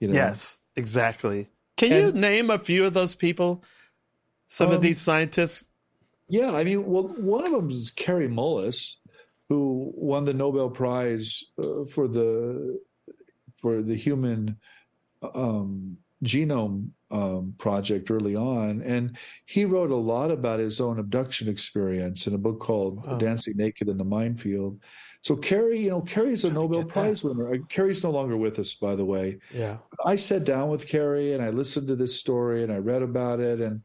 You 0.00 0.08
know? 0.08 0.14
Yes, 0.14 0.60
exactly. 0.76 1.48
Can 1.76 1.92
And- 1.92 2.14
you 2.14 2.20
name 2.20 2.50
a 2.50 2.58
few 2.58 2.84
of 2.84 2.94
those 2.94 3.14
people? 3.14 3.62
Some 4.46 4.68
of 4.68 4.76
Um, 4.76 4.82
these 4.82 5.00
scientists. 5.00 5.68
Yeah, 6.28 6.52
I 6.52 6.64
mean, 6.64 6.86
well, 6.86 7.08
one 7.08 7.44
of 7.46 7.52
them 7.52 7.70
is 7.70 7.90
Kary 7.90 8.28
Mullis, 8.28 8.96
who 9.48 9.92
won 9.94 10.24
the 10.24 10.34
Nobel 10.34 10.70
Prize 10.70 11.44
uh, 11.58 11.84
for 11.86 12.08
the 12.08 12.80
for 13.56 13.82
the 13.82 13.94
human 13.96 14.56
um, 15.34 15.96
genome 16.22 16.90
um, 17.10 17.54
project 17.58 18.10
early 18.10 18.36
on, 18.36 18.82
and 18.82 19.16
he 19.46 19.64
wrote 19.64 19.90
a 19.90 19.96
lot 19.96 20.30
about 20.30 20.58
his 20.60 20.80
own 20.80 20.98
abduction 20.98 21.48
experience 21.48 22.26
in 22.26 22.34
a 22.34 22.38
book 22.38 22.60
called 22.60 23.04
Wow. 23.04 23.18
"Dancing 23.18 23.56
Naked 23.56 23.88
in 23.88 23.96
the 23.98 24.04
Minefield." 24.04 24.80
So 25.24 25.34
Kary, 25.36 25.80
you 25.80 25.88
know, 25.88 26.02
Kary's 26.02 26.44
a 26.44 26.52
Nobel 26.52 26.80
that. 26.82 26.88
Prize 26.88 27.24
winner. 27.24 27.54
Uh, 27.54 27.58
Kary's 27.70 28.04
no 28.04 28.10
longer 28.10 28.36
with 28.36 28.58
us, 28.58 28.74
by 28.74 28.94
the 28.94 29.06
way. 29.06 29.38
Yeah. 29.50 29.78
I 30.04 30.16
sat 30.16 30.44
down 30.44 30.68
with 30.68 30.86
Kary 30.86 31.32
and 31.32 31.42
I 31.42 31.48
listened 31.48 31.88
to 31.88 31.96
this 31.96 32.14
story 32.14 32.62
and 32.62 32.70
I 32.70 32.76
read 32.76 33.00
about 33.02 33.40
it 33.40 33.60
and 33.60 33.82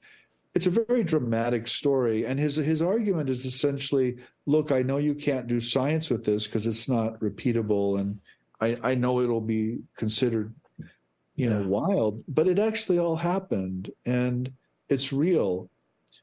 it's 0.54 0.68
a 0.68 0.72
very 0.72 1.04
dramatic 1.04 1.68
story 1.68 2.26
and 2.26 2.38
his 2.40 2.56
his 2.58 2.82
argument 2.82 3.30
is 3.30 3.46
essentially 3.46 4.18
look 4.48 4.72
I 4.74 4.82
know 4.82 4.98
you 4.98 5.14
can't 5.16 5.48
do 5.48 5.60
science 5.60 6.10
with 6.10 6.26
this 6.26 6.46
because 6.46 6.66
it's 6.68 6.90
not 6.90 7.20
repeatable 7.22 8.00
and 8.02 8.20
I 8.60 8.76
I 8.92 8.96
know 8.96 9.22
it'll 9.22 9.40
be 9.42 9.78
considered 9.96 10.54
you 11.36 11.50
know 11.50 11.62
Yeah. 11.62 11.68
wild 11.68 12.24
but 12.28 12.48
it 12.48 12.60
actually 12.60 12.98
all 13.00 13.16
happened 13.16 13.92
and 14.06 14.52
it's 14.90 15.14
real 15.14 15.70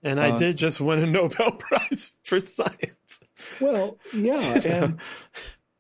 And 0.03 0.21
I 0.21 0.31
Uh, 0.31 0.39
did 0.39 0.57
just 0.57 0.81
win 0.81 0.99
a 1.01 1.07
Nobel 1.19 1.53
Prize 1.53 2.13
for 2.25 2.41
science. 2.41 3.21
well 3.61 3.99
yeah 4.15 4.55
You 4.55 4.61
know? 4.69 4.77
and 4.77 5.01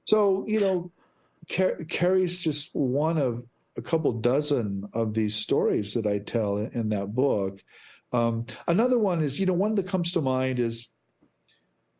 so 0.06 0.44
you 0.48 0.60
know 0.60 0.90
Car- 1.50 1.84
Kary's 1.88 2.38
just 2.40 2.70
one 2.74 3.18
of 3.18 3.44
a 3.76 3.82
couple 3.82 4.10
dozen 4.12 4.88
of 4.92 5.14
these 5.14 5.34
stories 5.36 5.94
that 5.94 6.06
I 6.06 6.18
tell 6.18 6.56
in, 6.56 6.72
in 6.72 6.88
that 6.88 7.14
book. 7.14 7.62
Um, 8.12 8.46
another 8.66 8.98
one 8.98 9.20
is, 9.22 9.38
you 9.38 9.44
know, 9.46 9.52
one 9.52 9.74
that 9.76 9.86
comes 9.86 10.10
to 10.12 10.20
mind 10.22 10.58
is 10.58 10.88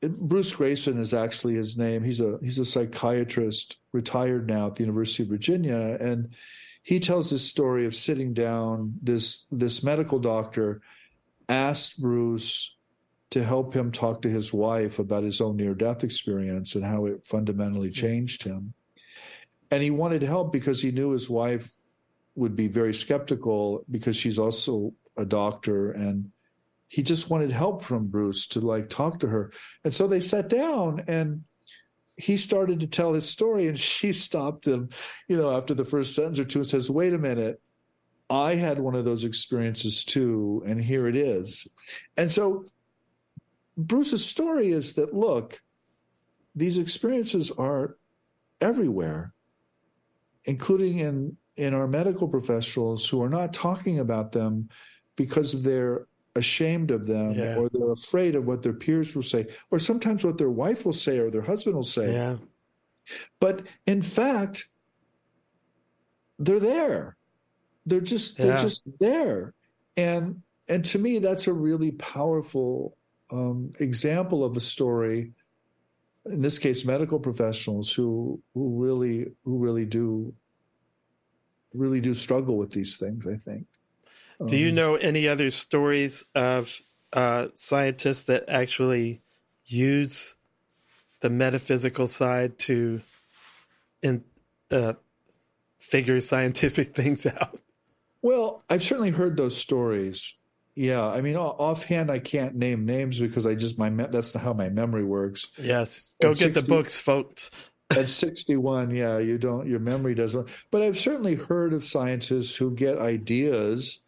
Bruce 0.00 0.52
Greyson 0.52 0.98
is 0.98 1.14
actually 1.14 1.54
his 1.54 1.76
name. 1.76 2.02
He's 2.02 2.20
a 2.20 2.38
he's 2.42 2.58
a 2.58 2.64
psychiatrist, 2.64 3.76
retired 3.92 4.46
now 4.48 4.68
at 4.68 4.74
the 4.74 4.82
University 4.84 5.22
of 5.22 5.28
Virginia, 5.30 5.96
and 6.00 6.32
he 6.82 7.00
tells 7.00 7.30
this 7.30 7.42
story 7.44 7.86
of 7.86 7.94
sitting 7.94 8.32
down. 8.34 8.94
This 9.02 9.46
this 9.50 9.82
medical 9.82 10.18
doctor 10.18 10.80
asked 11.48 12.00
Bruce 12.00 12.76
to 13.30 13.44
help 13.44 13.74
him 13.74 13.90
talk 13.90 14.22
to 14.22 14.28
his 14.28 14.52
wife 14.52 14.98
about 14.98 15.24
his 15.24 15.40
own 15.40 15.56
near 15.56 15.74
death 15.74 16.04
experience 16.04 16.74
and 16.74 16.84
how 16.84 17.06
it 17.06 17.26
fundamentally 17.26 17.90
changed 17.90 18.44
him. 18.44 18.74
And 19.70 19.82
he 19.82 19.90
wanted 19.90 20.22
help 20.22 20.52
because 20.52 20.80
he 20.80 20.92
knew 20.92 21.10
his 21.10 21.28
wife 21.28 21.68
would 22.36 22.54
be 22.54 22.68
very 22.68 22.94
skeptical 22.94 23.84
because 23.90 24.16
she's 24.16 24.38
also 24.38 24.92
a 25.16 25.24
doctor 25.24 25.90
and 25.90 26.30
he 26.88 27.02
just 27.02 27.30
wanted 27.30 27.50
help 27.50 27.82
from 27.82 28.06
Bruce 28.06 28.46
to 28.48 28.60
like 28.60 28.88
talk 28.88 29.20
to 29.20 29.26
her. 29.26 29.52
And 29.82 29.92
so 29.92 30.06
they 30.06 30.20
sat 30.20 30.48
down 30.48 31.02
and 31.08 31.42
he 32.16 32.36
started 32.36 32.80
to 32.80 32.86
tell 32.86 33.12
his 33.12 33.28
story 33.28 33.66
and 33.66 33.78
she 33.78 34.12
stopped 34.12 34.66
him, 34.66 34.90
you 35.28 35.36
know, 35.36 35.56
after 35.56 35.74
the 35.74 35.84
first 35.84 36.14
sentence 36.14 36.38
or 36.38 36.44
two 36.44 36.60
and 36.60 36.66
says, 36.66 36.90
wait 36.90 37.12
a 37.12 37.18
minute. 37.18 37.60
I 38.28 38.54
had 38.56 38.78
one 38.80 38.94
of 38.94 39.04
those 39.04 39.24
experiences 39.24 40.04
too, 40.04 40.62
and 40.66 40.80
here 40.80 41.06
it 41.06 41.16
is. 41.16 41.66
And 42.16 42.30
so 42.30 42.66
Bruce's 43.76 44.24
story 44.24 44.72
is 44.72 44.94
that 44.94 45.14
look, 45.14 45.60
these 46.54 46.78
experiences 46.78 47.50
are 47.52 47.96
everywhere, 48.60 49.34
including 50.44 50.98
in 50.98 51.36
in 51.56 51.72
our 51.72 51.86
medical 51.86 52.28
professionals 52.28 53.08
who 53.08 53.22
are 53.22 53.30
not 53.30 53.52
talking 53.52 53.98
about 54.00 54.32
them 54.32 54.68
because 55.16 55.62
they're 55.62 56.06
ashamed 56.34 56.90
of 56.90 57.06
them 57.06 57.32
Yeah. 57.32 57.56
or 57.56 57.70
they're 57.70 57.92
afraid 57.92 58.34
of 58.34 58.44
what 58.46 58.62
their 58.62 58.74
peers 58.74 59.14
will 59.14 59.22
say 59.22 59.46
or 59.70 59.78
sometimes 59.78 60.22
what 60.22 60.36
their 60.36 60.50
wife 60.50 60.84
will 60.84 60.92
say 60.92 61.18
or 61.18 61.30
their 61.30 61.40
husband 61.40 61.76
will 61.76 61.82
say 61.82 62.12
Yeah. 62.12 62.36
but 63.40 63.62
in 63.86 64.02
fact 64.02 64.68
they're 66.38 66.60
there 66.60 67.16
they're 67.86 68.02
just 68.02 68.40
they're 68.40 68.54
just 68.54 68.84
there. 69.00 69.54
And 69.96 70.42
and 70.68 70.84
to 70.86 70.98
me 70.98 71.20
that's 71.20 71.46
a 71.48 71.54
really 71.54 71.92
powerful 71.92 72.96
um, 73.32 73.72
example 73.80 74.44
of 74.44 74.56
a 74.56 74.60
story 74.60 75.32
in 76.26 76.42
this 76.42 76.58
case 76.58 76.84
medical 76.84 77.20
professionals 77.20 77.92
who 77.92 78.42
who 78.54 78.82
really 78.82 79.32
who 79.44 79.58
really 79.58 79.86
do 79.86 80.34
really 81.74 82.00
do 82.00 82.14
struggle 82.14 82.56
with 82.58 82.72
these 82.72 82.96
things 82.98 83.26
i 83.26 83.36
think. 83.36 83.66
Do 84.46 84.56
you 84.56 84.70
Um, 84.70 84.72
know 84.72 84.96
any 84.96 85.28
other 85.28 85.50
stories 85.50 86.24
of 86.34 86.80
uh, 87.12 87.48
scientists 87.54 88.24
that 88.24 88.44
actually 88.48 89.22
use 89.66 90.36
the 91.20 91.30
metaphysical 91.30 92.06
side 92.06 92.58
to 92.60 93.02
in, 94.02 94.24
uh, 94.70 94.94
figure 95.80 96.20
scientific 96.20 96.94
things 96.96 97.26
out? 97.26 97.60
Well, 98.22 98.64
I've 98.68 98.82
certainly 98.82 99.10
heard 99.10 99.36
those 99.36 99.56
stories. 99.56 100.36
Yeah, 100.74 101.06
I 101.06 101.22
mean, 101.22 101.36
offhand, 101.36 102.10
I 102.10 102.18
can't 102.18 102.54
name 102.54 102.84
names 102.84 103.18
because 103.18 103.46
I 103.46 103.54
just 103.54 103.78
my 103.78 103.88
me- 103.88 104.06
that's 104.10 104.34
how 104.34 104.52
my 104.52 104.68
memory 104.68 105.04
works. 105.04 105.50
Yes. 105.56 106.10
Go 106.20 106.28
And 106.30 106.38
get 106.38 106.54
the 106.54 106.62
books, 106.62 106.98
folks. 106.98 107.50
At 107.96 108.08
sixty-one, 108.08 108.90
yeah, 108.90 109.18
you 109.18 109.38
don't 109.38 109.66
your 109.68 109.78
memory 109.78 110.14
doesn't. 110.16 110.48
But 110.72 110.82
I've 110.82 110.98
certainly 110.98 111.36
heard 111.36 111.72
of 111.72 111.84
scientists 111.84 112.56
who 112.56 112.74
get 112.74 112.98
ideas 112.98 114.00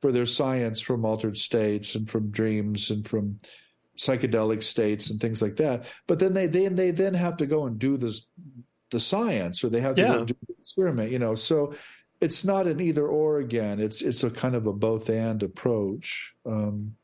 for 0.00 0.12
their 0.12 0.26
science 0.26 0.80
from 0.80 1.04
altered 1.04 1.36
states 1.36 1.96
and 1.96 2.08
from 2.08 2.30
dreams 2.30 2.88
and 2.90 3.06
from 3.06 3.40
psychedelic 3.98 4.62
states 4.62 5.10
and 5.10 5.20
things 5.20 5.42
like 5.42 5.56
that. 5.56 5.86
But 6.06 6.20
then 6.20 6.34
they 6.34 6.46
then 6.46 6.76
they 6.76 6.92
then 6.92 7.14
have 7.14 7.36
to 7.38 7.46
go 7.46 7.66
and 7.66 7.78
do 7.80 7.96
this 7.96 8.26
the 8.92 9.00
science 9.00 9.64
or 9.64 9.70
they 9.70 9.80
have 9.80 9.96
to 9.96 10.02
go 10.02 10.18
Yeah. 10.20 10.24
do 10.24 10.34
the 10.46 10.54
experiment, 10.60 11.10
you 11.10 11.18
know. 11.18 11.34
So 11.34 11.74
it's 12.20 12.44
not 12.44 12.66
an 12.66 12.80
either 12.80 13.06
or 13.06 13.38
again. 13.38 13.80
It's 13.80 14.02
it's 14.02 14.24
a 14.24 14.30
kind 14.30 14.54
of 14.54 14.66
a 14.66 14.72
both 14.72 15.08
and 15.10 15.42
approach. 15.42 16.34
Um, 16.44 16.96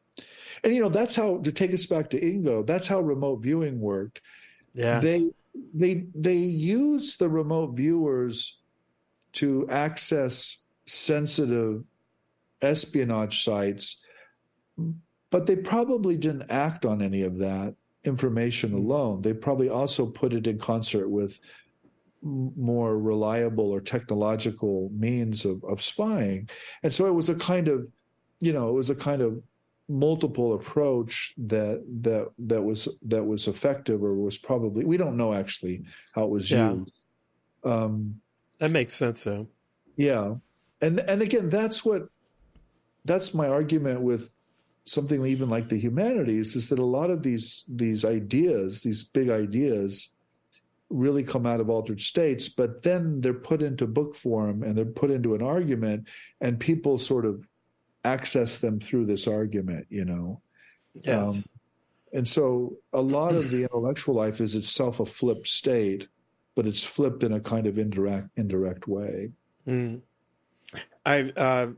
and 0.65 0.75
you 0.75 0.81
know 0.81 0.89
that's 0.89 1.15
how 1.15 1.39
to 1.39 1.53
take 1.53 1.75
us 1.75 1.87
back 1.87 2.11
to 2.11 2.21
Ingo. 2.21 2.67
That's 2.67 2.89
how 2.89 3.01
remote 3.01 3.43
viewing 3.43 3.81
worked. 3.81 4.21
Yeah. 4.75 5.01
They 5.01 5.31
they 5.75 6.07
they 6.15 6.37
use 6.37 7.17
the 7.17 7.29
remote 7.29 7.75
viewers 7.75 8.59
to 9.35 9.67
access 9.71 10.63
sensitive 10.87 11.85
espionage 12.63 13.45
sites, 13.45 14.05
but 15.31 15.47
they 15.47 15.57
probably 15.57 16.17
didn't 16.17 16.51
act 16.51 16.85
on 16.87 17.03
any 17.03 17.23
of 17.23 17.39
that 17.39 17.75
information 18.05 18.73
alone. 18.73 19.23
They 19.23 19.33
probably 19.33 19.69
also 19.69 20.07
put 20.07 20.33
it 20.33 20.47
in 20.47 20.59
concert 20.59 21.09
with 21.09 21.39
more 22.23 22.99
reliable 22.99 23.71
or 23.71 23.81
technological 23.81 24.91
means 24.97 25.45
of, 25.45 25.63
of 25.65 25.83
spying. 25.83 26.49
And 26.83 26.93
so 26.95 27.07
it 27.07 27.15
was 27.15 27.29
a 27.29 27.35
kind 27.35 27.69
of, 27.69 27.87
you 28.41 28.53
know, 28.53 28.69
it 28.69 28.73
was 28.73 28.91
a 28.91 28.95
kind 28.95 29.23
of 29.23 29.43
multiple 29.89 30.55
approach 30.55 31.35
that 31.37 31.85
that 32.03 32.29
that 32.39 32.63
was 32.63 32.89
that 33.03 33.25
was 33.25 33.49
effective 33.49 34.03
or 34.03 34.15
was 34.15 34.39
probably 34.39 34.85
we 34.85 34.97
don't 34.97 35.17
know 35.17 35.35
actually 35.35 35.85
how 36.15 36.25
it 36.25 36.31
was 36.31 36.51
Yeah. 36.51 36.75
used. 36.75 37.01
Um 37.65 38.21
that 38.59 38.71
makes 38.71 38.95
sense, 38.95 39.25
though. 39.25 39.49
yeah. 39.97 40.35
And 40.81 41.01
and 41.01 41.21
again 41.23 41.51
that's 41.51 41.85
what 41.85 42.03
that's 43.05 43.35
my 43.35 43.49
argument 43.49 44.01
with 44.01 44.33
something 44.85 45.25
even 45.27 45.49
like 45.49 45.69
the 45.69 45.79
humanities 45.79 46.57
is 46.57 46.69
that 46.69 46.79
a 46.79 46.85
lot 46.85 47.11
of 47.11 47.23
these 47.23 47.65
these 47.69 48.05
ideas, 48.05 48.83
these 48.85 49.05
big 49.05 49.29
ideas 49.31 50.13
really 50.93 51.23
come 51.23 51.47
out 51.47 51.61
of 51.61 51.71
altered 51.71 52.01
states, 52.01 52.49
but 52.49 52.83
then 52.83 53.21
they're 53.21 53.33
put 53.33 53.63
into 53.63 53.87
book 53.87 54.15
form 54.15 54.63
and 54.63 54.77
they're 54.77 54.85
put 54.85 55.11
into 55.11 55.35
an 55.35 55.43
argument 55.43 56.07
and 56.41 56.61
people 56.61 56.99
sort 56.99 57.25
of 57.25 57.49
access 58.05 58.59
them 58.59 58.81
through 58.81 59.07
this 59.07 59.27
argument, 59.27 59.87
you 59.89 60.05
know. 60.05 60.41
Yes. 60.95 61.37
Um, 61.37 61.45
and 62.13 62.29
so 62.29 62.77
a 62.93 63.01
lot 63.01 63.35
of 63.35 63.51
the 63.51 63.63
intellectual 63.63 64.15
life 64.15 64.41
is 64.41 64.55
itself 64.55 65.01
a 65.01 65.07
flipped 65.07 65.49
state, 65.49 66.09
but 66.55 66.67
it's 66.67 66.85
flipped 66.85 67.23
in 67.23 67.33
a 67.33 67.41
kind 67.41 67.67
of 67.67 67.79
indirect 67.79 68.29
indirect 68.37 68.87
way. 68.87 69.33
Mm. 69.67 70.03
I 71.07 71.33
uh, 71.37 71.69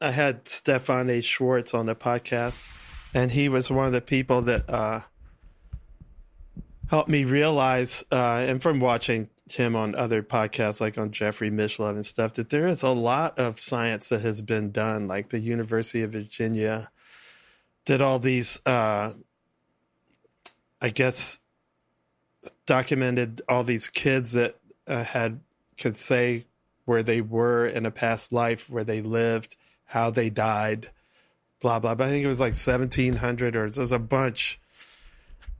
I 0.00 0.10
had 0.10 0.48
Stephan 0.48 1.08
A. 1.08 1.20
Schwartz 1.20 1.72
on 1.72 1.86
the 1.86 1.94
podcast, 1.94 2.68
and 3.14 3.30
he 3.30 3.48
was 3.48 3.70
one 3.70 3.86
of 3.86 3.92
the 3.92 4.00
people 4.00 4.42
that 4.42 4.68
uh, 4.68 5.02
helped 6.88 7.08
me 7.08 7.24
realize, 7.24 8.04
uh, 8.12 8.44
and 8.48 8.62
from 8.62 8.80
watching 8.80 9.28
him 9.48 9.76
on 9.76 9.94
other 9.94 10.22
podcasts 10.22 10.80
like 10.80 10.98
on 10.98 11.10
Jeffrey 11.10 11.50
Mishlove 11.50 11.94
and 11.94 12.06
stuff, 12.06 12.34
that 12.34 12.50
there 12.50 12.66
is 12.66 12.82
a 12.82 12.90
lot 12.90 13.38
of 13.38 13.60
science 13.60 14.08
that 14.08 14.20
has 14.20 14.42
been 14.42 14.70
done, 14.70 15.06
like 15.06 15.28
the 15.28 15.38
University 15.38 16.02
of 16.02 16.12
Virginia 16.12 16.90
did 17.84 18.02
all 18.02 18.18
these, 18.18 18.60
uh, 18.66 19.12
I 20.80 20.88
guess, 20.88 21.38
documented 22.66 23.42
all 23.48 23.62
these 23.62 23.88
kids 23.88 24.32
that 24.32 24.56
uh, 24.88 25.04
had 25.04 25.40
could 25.78 25.96
say 25.96 26.46
where 26.84 27.02
they 27.02 27.20
were 27.20 27.66
in 27.66 27.86
a 27.86 27.90
past 27.90 28.32
life, 28.32 28.68
where 28.70 28.84
they 28.84 29.00
lived, 29.02 29.56
how 29.84 30.10
they 30.10 30.30
died, 30.30 30.90
blah 31.60 31.78
blah. 31.78 31.94
But 31.94 32.08
I 32.08 32.10
think 32.10 32.24
it 32.24 32.28
was 32.28 32.40
like 32.40 32.56
seventeen 32.56 33.14
hundred, 33.14 33.54
or 33.54 33.66
it 33.66 33.76
was 33.76 33.92
a 33.92 33.98
bunch, 33.98 34.60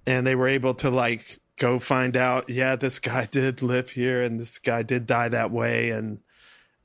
and 0.06 0.26
they 0.26 0.34
were 0.34 0.48
able 0.48 0.74
to 0.74 0.90
like 0.90 1.38
go 1.56 1.78
find 1.78 2.16
out. 2.16 2.48
Yeah, 2.48 2.76
this 2.76 2.98
guy 2.98 3.26
did 3.30 3.62
live 3.62 3.90
here, 3.90 4.22
and 4.22 4.40
this 4.40 4.58
guy 4.58 4.82
did 4.82 5.06
die 5.06 5.28
that 5.28 5.50
way, 5.50 5.90
and 5.90 6.20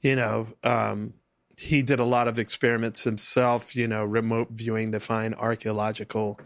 you 0.01 0.15
know, 0.15 0.47
um, 0.63 1.13
he 1.57 1.81
did 1.81 1.99
a 1.99 2.05
lot 2.05 2.27
of 2.27 2.39
experiments 2.39 3.03
himself. 3.03 3.75
You 3.75 3.87
know, 3.87 4.03
remote 4.03 4.49
viewing 4.51 4.91
to 4.91 4.99
find 4.99 5.35
archaeological. 5.35 6.39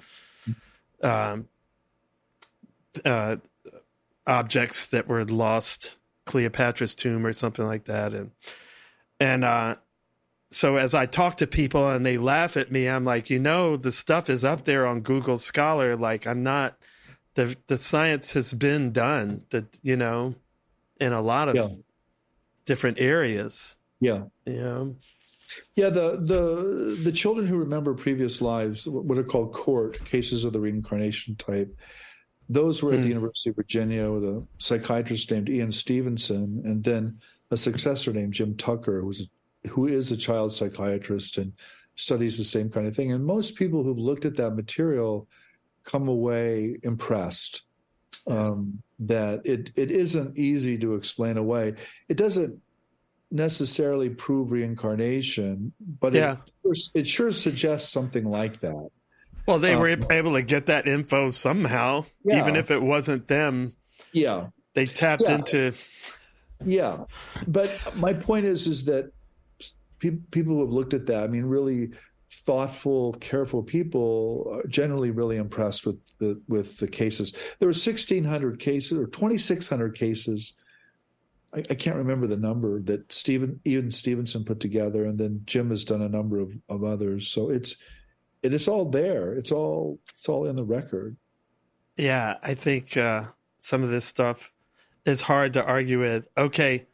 Um, 1.01 1.47
uh, 3.03 3.35
objects 4.25 4.87
that 4.87 5.07
were 5.07 5.25
lost, 5.25 5.95
Cleopatra's 6.25 6.95
tomb 6.95 7.25
or 7.25 7.33
something 7.33 7.65
like 7.65 7.85
that, 7.85 8.13
and 8.13 8.31
and 9.19 9.43
uh, 9.43 9.75
so 10.55 10.77
as 10.77 10.93
I 10.93 11.05
talk 11.05 11.35
to 11.37 11.47
people 11.47 11.89
and 11.89 12.05
they 12.05 12.17
laugh 12.17 12.55
at 12.55 12.71
me, 12.71 12.87
I'm 12.87 13.03
like, 13.03 13.29
you 13.29 13.39
know, 13.39 13.75
the 13.75 13.91
stuff 13.91 14.29
is 14.29 14.45
up 14.45 14.63
there 14.63 14.87
on 14.87 15.01
Google 15.01 15.37
Scholar. 15.37 15.97
Like 15.97 16.25
I'm 16.25 16.43
not 16.43 16.77
the 17.33 17.57
the 17.67 17.77
science 17.77 18.33
has 18.33 18.53
been 18.53 18.93
done 18.93 19.43
that 19.49 19.65
you 19.83 19.97
know 19.97 20.35
in 20.99 21.11
a 21.11 21.21
lot 21.21 21.49
of 21.49 21.55
Yeah. 21.55 21.67
different 22.63 22.99
areas. 22.99 23.75
Yeah. 23.99 24.23
You 24.45 24.61
know, 24.61 24.95
Yeah, 25.75 25.89
the 25.89 26.17
the 26.21 26.99
the 27.03 27.11
children 27.11 27.47
who 27.47 27.57
remember 27.57 27.93
previous 27.93 28.41
lives, 28.41 28.87
what 28.87 29.17
are 29.17 29.23
called 29.23 29.51
court 29.51 30.05
cases 30.05 30.45
of 30.45 30.53
the 30.53 30.61
reincarnation 30.61 31.35
type, 31.35 31.77
those 32.47 32.81
were 32.81 32.93
at 32.93 32.97
the 32.99 33.03
hmm. 33.03 33.09
University 33.09 33.49
of 33.49 33.57
Virginia 33.57 34.09
with 34.09 34.23
a 34.23 34.43
psychiatrist 34.57 35.29
named 35.31 35.49
Ian 35.49 35.73
Stevenson, 35.73 36.61
and 36.63 36.83
then 36.85 37.19
a 37.51 37.57
successor 37.57 38.13
named 38.13 38.33
Jim 38.33 38.55
Tucker, 38.55 39.01
who 39.01 39.07
was 39.07 39.27
who 39.67 39.85
is 39.87 40.11
a 40.11 40.17
child 40.17 40.53
psychiatrist 40.53 41.37
and 41.37 41.53
studies 41.95 42.37
the 42.37 42.43
same 42.43 42.69
kind 42.69 42.87
of 42.87 42.95
thing. 42.95 43.11
And 43.11 43.25
most 43.25 43.55
people 43.55 43.83
who've 43.83 43.97
looked 43.97 44.25
at 44.25 44.35
that 44.37 44.51
material 44.55 45.27
come 45.83 46.07
away 46.07 46.77
impressed 46.83 47.61
um, 48.27 48.81
that 48.99 49.45
it 49.45 49.71
it 49.75 49.91
isn't 49.91 50.37
easy 50.37 50.77
to 50.79 50.95
explain 50.95 51.37
away. 51.37 51.75
It 52.09 52.17
doesn't 52.17 52.59
necessarily 53.31 54.09
prove 54.09 54.51
reincarnation, 54.51 55.73
but 55.99 56.13
Yeah. 56.13 56.37
it, 56.63 56.79
it 56.93 57.07
sure 57.07 57.31
suggests 57.31 57.91
something 57.91 58.25
like 58.25 58.59
that. 58.61 58.89
well, 59.47 59.59
they 59.59 59.75
were 59.75 59.89
Um, 59.91 60.07
able 60.09 60.33
to 60.33 60.41
get 60.41 60.65
that 60.67 60.87
info 60.87 61.29
somehow, 61.29 62.05
Yeah. 62.23 62.39
even 62.41 62.55
if 62.55 62.71
it 62.71 62.81
wasn't 62.81 63.27
them. 63.27 63.75
Yeah, 64.11 64.47
They 64.73 64.85
tapped 64.87 65.23
Yeah. 65.27 65.35
into 65.35 65.73
yeah. 66.63 67.03
But 67.47 67.69
my 67.97 68.13
point 68.13 68.45
is, 68.45 68.65
is 68.65 68.85
that 68.85 69.11
pe- 69.99 70.19
people 70.31 70.55
who 70.55 70.61
have 70.61 70.73
looked 70.73 70.93
at 70.93 71.05
that, 71.07 71.23
I 71.23 71.27
mean, 71.27 71.45
really 71.45 71.91
thoughtful, 72.29 73.13
careful 73.13 73.63
people, 73.63 74.49
are 74.51 74.67
generally 74.67 75.11
really 75.11 75.37
impressed 75.37 75.85
with 75.85 76.17
the 76.17 76.41
with 76.47 76.77
the 76.77 76.87
cases. 76.87 77.35
There 77.59 77.67
were 77.67 77.73
sixteen 77.73 78.23
hundred 78.23 78.59
cases 78.59 78.97
or 78.97 79.07
twenty 79.07 79.37
six 79.37 79.69
hundred 79.69 79.95
cases. 79.95 80.53
I, 81.53 81.59
I 81.69 81.75
can't 81.75 81.95
remember 81.95 82.27
the 82.27 82.37
number 82.37 82.81
that 82.81 83.11
Stephen 83.13 83.61
Ian 83.65 83.91
Stevenson 83.91 84.43
put 84.43 84.59
together, 84.59 85.05
and 85.05 85.17
then 85.17 85.41
Jim 85.45 85.69
has 85.69 85.83
done 85.83 86.01
a 86.01 86.09
number 86.09 86.39
of, 86.39 86.51
of 86.67 86.83
others. 86.83 87.27
So 87.27 87.49
it's 87.49 87.77
it 88.43 88.53
is 88.53 88.67
all 88.67 88.85
there. 88.85 89.33
It's 89.33 89.51
all 89.51 89.99
it's 90.13 90.27
all 90.27 90.45
in 90.45 90.55
the 90.55 90.63
record. 90.65 91.17
Yeah, 91.97 92.35
I 92.43 92.53
think 92.55 92.97
uh, 92.97 93.25
some 93.59 93.83
of 93.83 93.89
this 93.89 94.05
stuff 94.05 94.51
is 95.05 95.21
hard 95.21 95.53
to 95.53 95.63
argue 95.63 95.99
with. 96.01 96.27
Okay, 96.37 96.87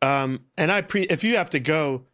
um, 0.00 0.46
and 0.56 0.72
I 0.72 0.80
pre 0.82 1.02
if 1.02 1.22
you 1.22 1.36
have 1.36 1.50
to 1.50 1.60
go, 1.60 2.06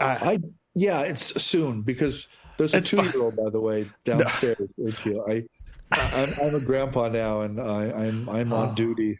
uh, 0.00 0.18
I 0.20 0.40
yeah, 0.74 1.00
it's 1.02 1.42
soon 1.42 1.82
because 1.82 2.28
there's 2.58 2.74
a 2.74 2.80
two 2.80 3.02
year 3.02 3.22
old 3.22 3.36
by 3.36 3.50
the 3.50 3.60
way 3.60 3.86
downstairs. 4.04 4.56
with 4.76 5.04
you. 5.06 5.24
I 5.26 5.44
I'm, 5.92 6.28
I'm 6.42 6.54
a 6.54 6.60
grandpa 6.60 7.08
now, 7.08 7.40
and 7.42 7.60
I, 7.60 7.90
I'm 7.90 8.28
I'm 8.28 8.52
on 8.52 8.70
Oh. 8.70 8.74
duty. 8.74 9.18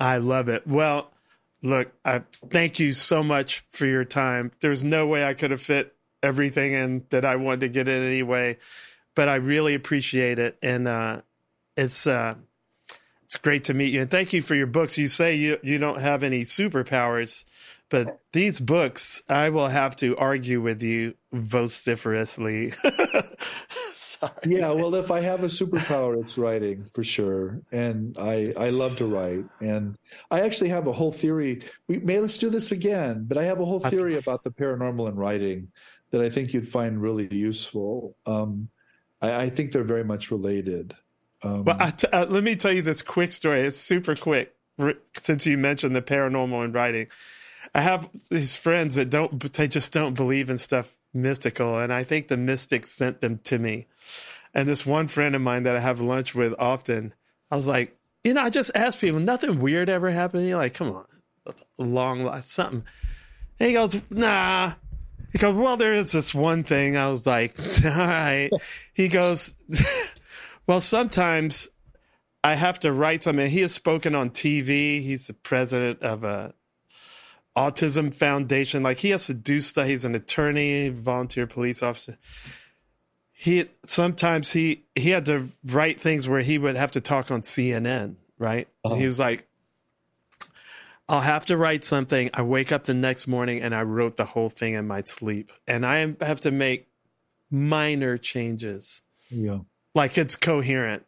I 0.00 0.16
love 0.16 0.48
it. 0.48 0.66
Well, 0.66 1.12
look, 1.62 1.92
I 2.04 2.22
thank 2.48 2.78
you 2.80 2.92
so 2.94 3.22
much 3.22 3.64
for 3.70 3.84
your 3.86 4.04
time. 4.04 4.50
There's 4.60 4.82
no 4.82 5.06
way 5.06 5.24
I 5.24 5.34
could 5.34 5.50
have 5.50 5.60
fit 5.60 5.94
everything 6.22 6.72
in 6.72 7.04
that 7.10 7.24
I 7.24 7.36
wanted 7.36 7.60
to 7.60 7.68
get 7.68 7.86
in 7.88 8.02
anyway, 8.02 8.56
but 9.14 9.28
I 9.28 9.34
really 9.36 9.74
appreciate 9.74 10.38
it, 10.38 10.56
and 10.62 10.88
uh, 10.88 11.20
it's 11.76 12.06
uh, 12.06 12.34
it's 13.24 13.36
great 13.36 13.64
to 13.64 13.74
meet 13.74 13.92
you. 13.92 14.00
And 14.02 14.10
thank 14.10 14.32
you 14.32 14.40
for 14.42 14.54
your 14.54 14.66
books. 14.66 14.96
You 14.98 15.06
say 15.08 15.34
you 15.36 15.58
you 15.62 15.76
don't 15.78 16.00
have 16.00 16.22
any 16.22 16.42
superpowers, 16.42 17.44
but 17.90 18.20
these 18.32 18.60
books, 18.60 19.22
I 19.28 19.50
will 19.50 19.68
have 19.68 19.96
to 19.96 20.16
argue 20.16 20.60
with 20.60 20.82
you 20.82 21.14
vociferously. 21.32 22.72
Sorry. 23.94 24.32
Yeah, 24.46 24.70
well, 24.72 24.94
if 24.94 25.10
I 25.10 25.20
have 25.20 25.42
a 25.42 25.48
superpower, 25.48 26.20
it's 26.20 26.38
writing 26.38 26.88
for 26.94 27.02
sure, 27.02 27.60
and 27.72 28.16
I 28.18 28.52
I 28.56 28.70
love 28.70 28.96
to 28.98 29.06
write, 29.06 29.44
and 29.60 29.96
I 30.30 30.40
actually 30.40 30.70
have 30.70 30.86
a 30.86 30.92
whole 30.92 31.12
theory. 31.12 31.62
We 31.88 31.98
may 31.98 32.18
let's 32.20 32.38
do 32.38 32.50
this 32.50 32.72
again, 32.72 33.24
but 33.28 33.36
I 33.38 33.44
have 33.44 33.60
a 33.60 33.64
whole 33.64 33.80
theory 33.80 34.16
about 34.16 34.44
the 34.44 34.50
paranormal 34.50 35.08
and 35.08 35.18
writing 35.18 35.68
that 36.10 36.20
I 36.20 36.30
think 36.30 36.52
you'd 36.52 36.68
find 36.68 37.00
really 37.00 37.32
useful. 37.34 38.16
Um, 38.26 38.68
I, 39.22 39.42
I 39.42 39.50
think 39.50 39.72
they're 39.72 39.84
very 39.84 40.04
much 40.04 40.30
related. 40.30 40.94
Um, 41.42 41.64
Well, 41.64 41.92
t- 41.92 42.08
uh, 42.12 42.26
let 42.26 42.44
me 42.44 42.56
tell 42.56 42.72
you 42.72 42.82
this 42.82 43.02
quick 43.02 43.32
story. 43.32 43.62
It's 43.62 43.78
super 43.78 44.14
quick 44.14 44.54
since 45.16 45.46
you 45.46 45.56
mentioned 45.56 45.94
the 45.96 46.02
paranormal 46.02 46.64
in 46.64 46.72
writing. 46.72 47.06
I 47.74 47.80
have 47.80 48.08
these 48.30 48.56
friends 48.56 48.94
that 48.94 49.10
don't, 49.10 49.40
they 49.52 49.68
just 49.68 49.92
don't 49.92 50.14
believe 50.14 50.50
in 50.50 50.58
stuff 50.58 50.96
mystical. 51.12 51.78
And 51.78 51.92
I 51.92 52.04
think 52.04 52.28
the 52.28 52.36
mystics 52.36 52.90
sent 52.90 53.20
them 53.20 53.38
to 53.44 53.58
me. 53.58 53.86
And 54.54 54.68
this 54.68 54.84
one 54.84 55.08
friend 55.08 55.34
of 55.34 55.42
mine 55.42 55.62
that 55.64 55.76
I 55.76 55.80
have 55.80 56.00
lunch 56.00 56.34
with 56.34 56.54
often, 56.58 57.14
I 57.50 57.54
was 57.54 57.68
like, 57.68 57.96
you 58.24 58.34
know, 58.34 58.42
I 58.42 58.50
just 58.50 58.70
ask 58.74 58.98
people, 58.98 59.20
nothing 59.20 59.60
weird 59.60 59.88
ever 59.88 60.10
happened. 60.10 60.46
You're 60.46 60.58
like, 60.58 60.74
come 60.74 60.94
on, 60.94 61.06
that's 61.46 61.62
a 61.78 61.82
long 61.82 62.24
life, 62.24 62.44
something. 62.44 62.84
And 63.58 63.68
he 63.68 63.74
goes, 63.74 63.96
nah. 64.10 64.72
He 65.32 65.38
goes, 65.38 65.54
well, 65.54 65.76
there 65.76 65.92
is 65.92 66.12
this 66.12 66.34
one 66.34 66.64
thing. 66.64 66.96
I 66.96 67.08
was 67.08 67.26
like, 67.26 67.56
all 67.84 67.90
right. 67.90 68.50
He 68.92 69.08
goes, 69.08 69.54
well, 70.66 70.80
sometimes 70.80 71.70
I 72.42 72.54
have 72.54 72.80
to 72.80 72.92
write 72.92 73.22
something. 73.22 73.48
He 73.48 73.60
has 73.60 73.72
spoken 73.72 74.14
on 74.14 74.30
TV. 74.30 75.00
He's 75.02 75.28
the 75.28 75.34
president 75.34 76.02
of 76.02 76.24
a 76.24 76.54
autism 77.56 78.12
foundation. 78.12 78.82
Like 78.82 78.98
he 78.98 79.10
has 79.10 79.26
to 79.26 79.34
do 79.34 79.60
stuff. 79.60 79.86
He's 79.86 80.04
an 80.04 80.14
attorney, 80.14 80.88
volunteer 80.88 81.46
police 81.46 81.82
officer. 81.82 82.18
He 83.32 83.66
sometimes 83.86 84.52
he 84.52 84.84
he 84.94 85.10
had 85.10 85.26
to 85.26 85.48
write 85.64 86.00
things 86.00 86.28
where 86.28 86.40
he 86.40 86.58
would 86.58 86.76
have 86.76 86.90
to 86.92 87.00
talk 87.00 87.30
on 87.30 87.42
CNN. 87.42 88.16
Right? 88.38 88.68
He 88.84 88.90
uh-huh. 88.90 89.04
was 89.04 89.18
like, 89.18 89.46
I'll 91.08 91.20
have 91.20 91.44
to 91.46 91.56
write 91.56 91.84
something. 91.84 92.30
I 92.32 92.42
wake 92.42 92.72
up 92.72 92.84
the 92.84 92.94
next 92.94 93.26
morning 93.26 93.60
and 93.60 93.74
I 93.74 93.82
wrote 93.82 94.16
the 94.16 94.24
whole 94.24 94.48
thing 94.48 94.74
in 94.74 94.86
my 94.86 95.02
sleep, 95.02 95.52
and 95.66 95.84
I 95.84 96.14
have 96.20 96.40
to 96.42 96.50
make 96.50 96.88
minor 97.50 98.16
changes. 98.16 99.02
yeah, 99.28 99.58
Like 99.94 100.16
it's 100.16 100.36
coherent 100.36 101.04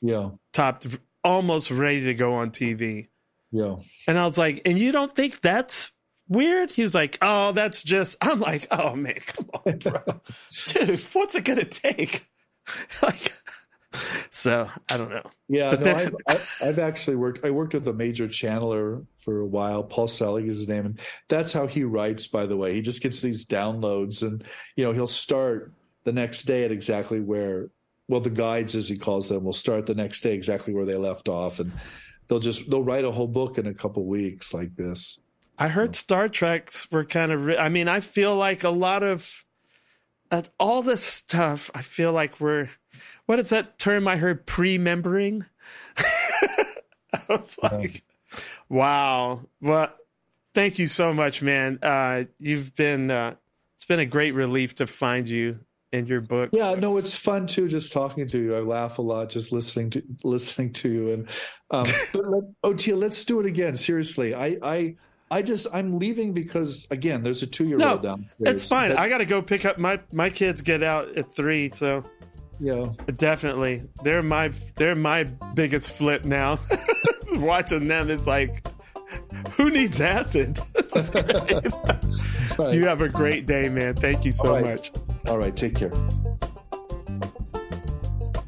yeah, 0.00 0.30
top 0.52 0.82
almost 1.22 1.70
ready 1.70 2.02
to 2.04 2.14
go 2.14 2.34
on 2.34 2.50
TV. 2.50 3.08
Yeah. 3.52 3.76
And 4.08 4.18
I 4.18 4.26
was 4.26 4.36
like, 4.38 4.62
and 4.64 4.76
you 4.78 4.90
don't 4.92 5.14
think 5.14 5.40
that's 5.40 5.92
weird? 6.28 6.70
He 6.72 6.82
was 6.82 6.94
like, 6.94 7.18
oh, 7.22 7.52
that's 7.52 7.82
just, 7.84 8.16
I'm 8.20 8.40
like, 8.40 8.66
oh 8.70 8.96
man, 8.96 9.14
come 9.26 9.48
on, 9.64 9.78
bro. 9.78 10.00
Dude, 10.68 11.00
what's 11.12 11.34
it 11.34 11.44
going 11.44 11.58
to 11.60 11.64
take? 11.64 12.28
like, 13.02 13.32
so 14.30 14.68
I 14.90 14.96
don't 14.96 15.10
know. 15.10 15.30
Yeah, 15.48 15.70
But 15.70 15.80
no, 15.80 15.84
then- 15.84 16.12
I've, 16.26 16.36
I- 16.62 16.68
I've 16.68 16.78
actually 16.78 17.16
worked. 17.16 17.44
I 17.44 17.50
worked 17.50 17.74
with 17.74 17.86
a 17.88 17.92
major 17.92 18.26
channeler 18.26 19.04
for 19.18 19.40
a 19.40 19.46
while. 19.46 19.84
Paul 19.84 20.06
Selig 20.06 20.48
is 20.48 20.56
his 20.58 20.68
name, 20.68 20.86
and 20.86 21.00
that's 21.28 21.52
how 21.52 21.66
he 21.66 21.84
writes. 21.84 22.26
By 22.28 22.46
the 22.46 22.56
way, 22.56 22.74
he 22.74 22.80
just 22.80 23.02
gets 23.02 23.20
these 23.20 23.44
downloads, 23.44 24.22
and 24.22 24.42
you 24.76 24.84
know 24.84 24.92
he'll 24.92 25.06
start 25.06 25.72
the 26.04 26.12
next 26.12 26.44
day 26.44 26.64
at 26.64 26.72
exactly 26.72 27.20
where. 27.20 27.68
Well, 28.08 28.20
the 28.20 28.30
guides, 28.30 28.74
as 28.74 28.88
he 28.88 28.96
calls 28.98 29.28
them, 29.28 29.44
will 29.44 29.52
start 29.52 29.86
the 29.86 29.94
next 29.94 30.22
day 30.22 30.34
exactly 30.34 30.72
where 30.74 30.84
they 30.86 30.96
left 30.96 31.28
off, 31.28 31.60
and 31.60 31.72
they'll 32.32 32.40
just 32.40 32.70
they'll 32.70 32.82
write 32.82 33.04
a 33.04 33.10
whole 33.10 33.26
book 33.26 33.58
in 33.58 33.66
a 33.66 33.74
couple 33.74 34.06
weeks 34.06 34.54
like 34.54 34.74
this. 34.74 35.20
I 35.58 35.68
heard 35.68 35.94
Star 35.94 36.30
Treks 36.30 36.90
were 36.90 37.04
kind 37.04 37.30
of, 37.30 37.50
I 37.58 37.68
mean, 37.68 37.88
I 37.88 38.00
feel 38.00 38.34
like 38.34 38.64
a 38.64 38.70
lot 38.70 39.02
of 39.02 39.44
that, 40.30 40.48
all 40.58 40.80
this 40.80 41.02
stuff, 41.04 41.70
I 41.74 41.82
feel 41.82 42.10
like 42.10 42.40
we're, 42.40 42.70
what 43.26 43.38
is 43.38 43.50
that 43.50 43.78
term 43.78 44.08
I 44.08 44.16
heard? 44.16 44.46
Pre-membering? 44.46 45.44
I 45.98 47.20
was 47.28 47.58
like, 47.62 48.02
wow. 48.66 49.42
Well, 49.60 49.92
thank 50.54 50.78
you 50.78 50.86
so 50.86 51.12
much, 51.12 51.42
man. 51.42 51.80
Uh, 51.82 52.24
you've 52.38 52.74
been, 52.74 53.10
uh, 53.10 53.34
it's 53.76 53.84
been 53.84 54.00
a 54.00 54.06
great 54.06 54.32
relief 54.32 54.76
to 54.76 54.86
find 54.86 55.28
you 55.28 55.60
and 55.92 56.08
your 56.08 56.20
books. 56.20 56.52
Yeah, 56.54 56.74
no, 56.74 56.96
it's 56.96 57.14
fun 57.14 57.46
too. 57.46 57.68
Just 57.68 57.92
talking 57.92 58.26
to 58.28 58.38
you, 58.38 58.56
I 58.56 58.60
laugh 58.60 58.98
a 58.98 59.02
lot 59.02 59.28
just 59.28 59.52
listening 59.52 59.90
to 59.90 60.02
listening 60.24 60.72
to 60.74 60.88
you. 60.88 61.12
And 61.12 61.28
um, 61.70 61.84
but 62.12 62.28
let, 62.28 62.44
Oteil, 62.64 62.98
let's 62.98 63.24
do 63.24 63.40
it 63.40 63.46
again. 63.46 63.76
Seriously, 63.76 64.34
I 64.34 64.58
I 64.62 64.96
I 65.30 65.42
just 65.42 65.66
I'm 65.72 65.98
leaving 65.98 66.32
because 66.32 66.86
again, 66.90 67.22
there's 67.22 67.42
a 67.42 67.46
two 67.46 67.66
year 67.66 67.78
no, 67.78 67.92
old 67.92 68.02
downstairs. 68.02 68.54
it's 68.54 68.66
fine. 68.66 68.90
But, 68.90 68.98
I 68.98 69.08
got 69.08 69.18
to 69.18 69.26
go 69.26 69.42
pick 69.42 69.64
up 69.64 69.78
my 69.78 70.00
my 70.12 70.30
kids. 70.30 70.62
Get 70.62 70.82
out 70.82 71.16
at 71.16 71.34
three, 71.34 71.70
so 71.72 72.02
yeah, 72.60 72.86
definitely 73.16 73.82
they're 74.02 74.22
my 74.22 74.52
they're 74.76 74.94
my 74.94 75.24
biggest 75.24 75.92
flip 75.92 76.24
now. 76.24 76.58
Watching 77.32 77.88
them, 77.88 78.10
it's 78.10 78.26
like 78.26 78.66
who 79.52 79.70
needs 79.70 80.00
acid? 80.00 80.58
This 80.74 80.96
is 80.96 81.10
great. 81.10 81.26
right. 82.58 82.74
You 82.74 82.86
have 82.86 83.00
a 83.00 83.08
great 83.08 83.46
day, 83.46 83.70
man. 83.70 83.94
Thank 83.94 84.26
you 84.26 84.32
so 84.32 84.54
right. 84.54 84.64
much. 84.64 84.92
All 85.26 85.38
right, 85.38 85.56
take 85.56 85.74
care. 85.74 85.92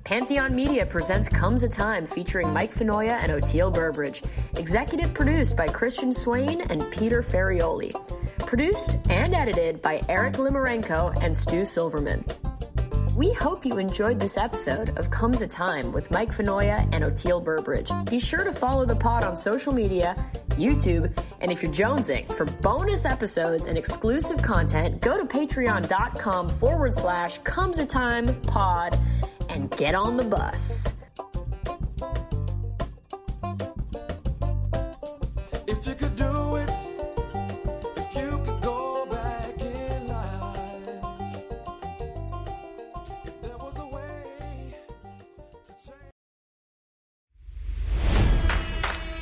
Pantheon 0.05 0.55
Media 0.55 0.85
presents 0.85 1.29
Comes 1.29 1.63
a 1.63 1.69
Time 1.69 2.07
featuring 2.07 2.53
Mike 2.53 2.75
Finoia 2.75 3.23
and 3.23 3.33
Oteil 3.33 3.73
Burbridge. 3.73 4.23
Executive 4.57 5.15
produced 5.15 5.57
by 5.57 5.67
Christian 5.67 6.13
Swain 6.13 6.61
and 6.61 6.89
Peter 6.93 7.23
Ferrioli. 7.23 7.93
Produced 8.39 8.99
and 9.09 9.35
edited 9.35 9.81
by 9.81 10.01
Eric 10.09 10.35
Limarenko 10.35 11.17
and 11.23 11.37
Stu 11.37 11.65
Silverman. 11.65 12.25
We 13.17 13.33
hope 13.33 13.65
you 13.65 13.79
enjoyed 13.79 14.19
this 14.19 14.37
episode 14.37 14.99
of 14.99 15.09
Comes 15.09 15.41
a 15.41 15.47
Time 15.47 15.93
with 15.93 16.11
Mike 16.11 16.31
Finoia 16.31 16.89
and 16.91 17.05
Oteil 17.05 17.45
Burbridge. 17.45 17.93
Be 18.11 18.19
sure 18.19 18.43
to 18.43 18.51
follow 18.51 18.85
the 18.85 18.97
pod 18.97 19.23
on 19.23 19.37
social 19.37 19.73
media, 19.73 20.17
YouTube, 20.57 21.17
and 21.41 21.53
if 21.53 21.63
you're 21.63 21.71
jonesing 21.71 22.31
for 22.33 22.45
bonus 22.45 23.05
episodes 23.05 23.69
and 23.69 23.79
exclusive 23.79 24.43
content, 24.43 25.01
go 25.01 25.17
to 25.17 25.25
patreon.com 25.25 26.49
forward 26.49 26.93
slash 26.93 27.39
comes 27.39 27.79
a 27.79 27.87
time 27.87 28.35
pod 28.43 28.99
and 29.49 29.71
get 29.77 29.95
on 29.95 30.17
the 30.17 30.25
bus. 30.25 30.93